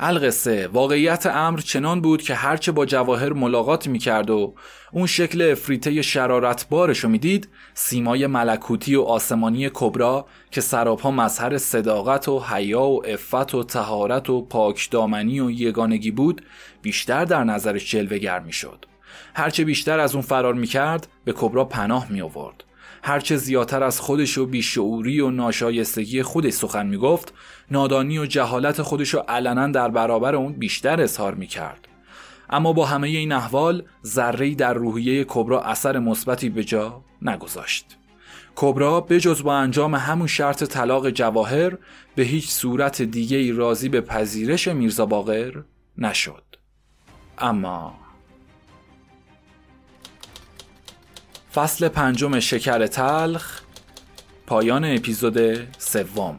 القصه 0.00 0.66
واقعیت 0.66 1.26
امر 1.26 1.58
چنان 1.58 2.00
بود 2.00 2.22
که 2.22 2.34
هرچه 2.34 2.72
با 2.72 2.86
جواهر 2.86 3.32
ملاقات 3.32 3.86
می‌کرد 3.86 4.30
و 4.30 4.54
اون 4.92 5.06
شکل 5.06 5.42
افریته 5.42 6.02
شرارتبارش 6.02 6.98
رو 6.98 7.10
می‌دید 7.10 7.48
سیمای 7.74 8.26
ملکوتی 8.26 8.94
و 8.94 9.02
آسمانی 9.02 9.70
کبرا 9.74 10.26
که 10.50 10.60
سراپا 10.60 11.10
مظهر 11.10 11.58
صداقت 11.58 12.28
و 12.28 12.40
حیا 12.40 12.82
و 12.82 13.02
عفت 13.02 13.54
و 13.54 13.64
تهارت 13.64 14.30
و 14.30 14.42
پاکدامنی 14.42 15.40
و 15.40 15.50
یگانگی 15.50 16.10
بود 16.10 16.42
بیشتر 16.82 17.24
در 17.24 17.44
نظرش 17.44 17.90
جلوگر 17.90 18.40
می‌شد. 18.40 18.84
هرچه 19.34 19.64
بیشتر 19.64 20.00
از 20.00 20.14
اون 20.14 20.22
فرار 20.22 20.54
می‌کرد 20.54 21.08
به 21.24 21.34
کبرا 21.36 21.64
پناه 21.64 22.06
می 22.10 22.20
آورد 22.20 22.64
هرچه 23.02 23.36
زیادتر 23.36 23.82
از 23.82 24.00
خودش 24.00 24.38
و 24.38 24.46
بیشعوری 24.46 25.20
و 25.20 25.30
ناشایستگی 25.30 26.22
خودش 26.22 26.52
سخن 26.52 26.86
می‌گفت 26.86 27.34
نادانی 27.70 28.18
و 28.18 28.26
جهالت 28.26 28.82
خودش 28.82 29.08
رو 29.08 29.20
علنا 29.28 29.68
در 29.68 29.88
برابر 29.88 30.34
اون 30.34 30.52
بیشتر 30.52 31.00
اظهار 31.00 31.34
می‌کرد. 31.34 31.88
اما 32.50 32.72
با 32.72 32.86
همه 32.86 33.08
این 33.08 33.32
احوال 33.32 33.82
ذره‌ای 34.06 34.54
در 34.54 34.74
روحیه 34.74 35.24
کبرا 35.28 35.62
اثر 35.62 35.98
مثبتی 35.98 36.48
به 36.48 36.64
جا 36.64 37.04
نگذاشت. 37.22 37.96
کبرا 38.56 39.00
بجز 39.00 39.42
با 39.42 39.54
انجام 39.54 39.94
همون 39.94 40.26
شرط 40.26 40.64
طلاق 40.64 41.10
جواهر 41.10 41.78
به 42.14 42.22
هیچ 42.22 42.48
صورت 42.48 43.02
دیگه 43.02 43.36
ای 43.36 43.52
راضی 43.52 43.88
به 43.88 44.00
پذیرش 44.00 44.68
میرزا 44.68 45.06
باقر 45.06 45.62
نشد. 45.98 46.42
اما 47.38 47.94
فصل 51.54 51.88
پنجم 51.88 52.40
شکر 52.40 52.86
تلخ 52.86 53.60
پایان 54.46 54.84
اپیزود 54.84 55.38
سوم. 55.78 56.38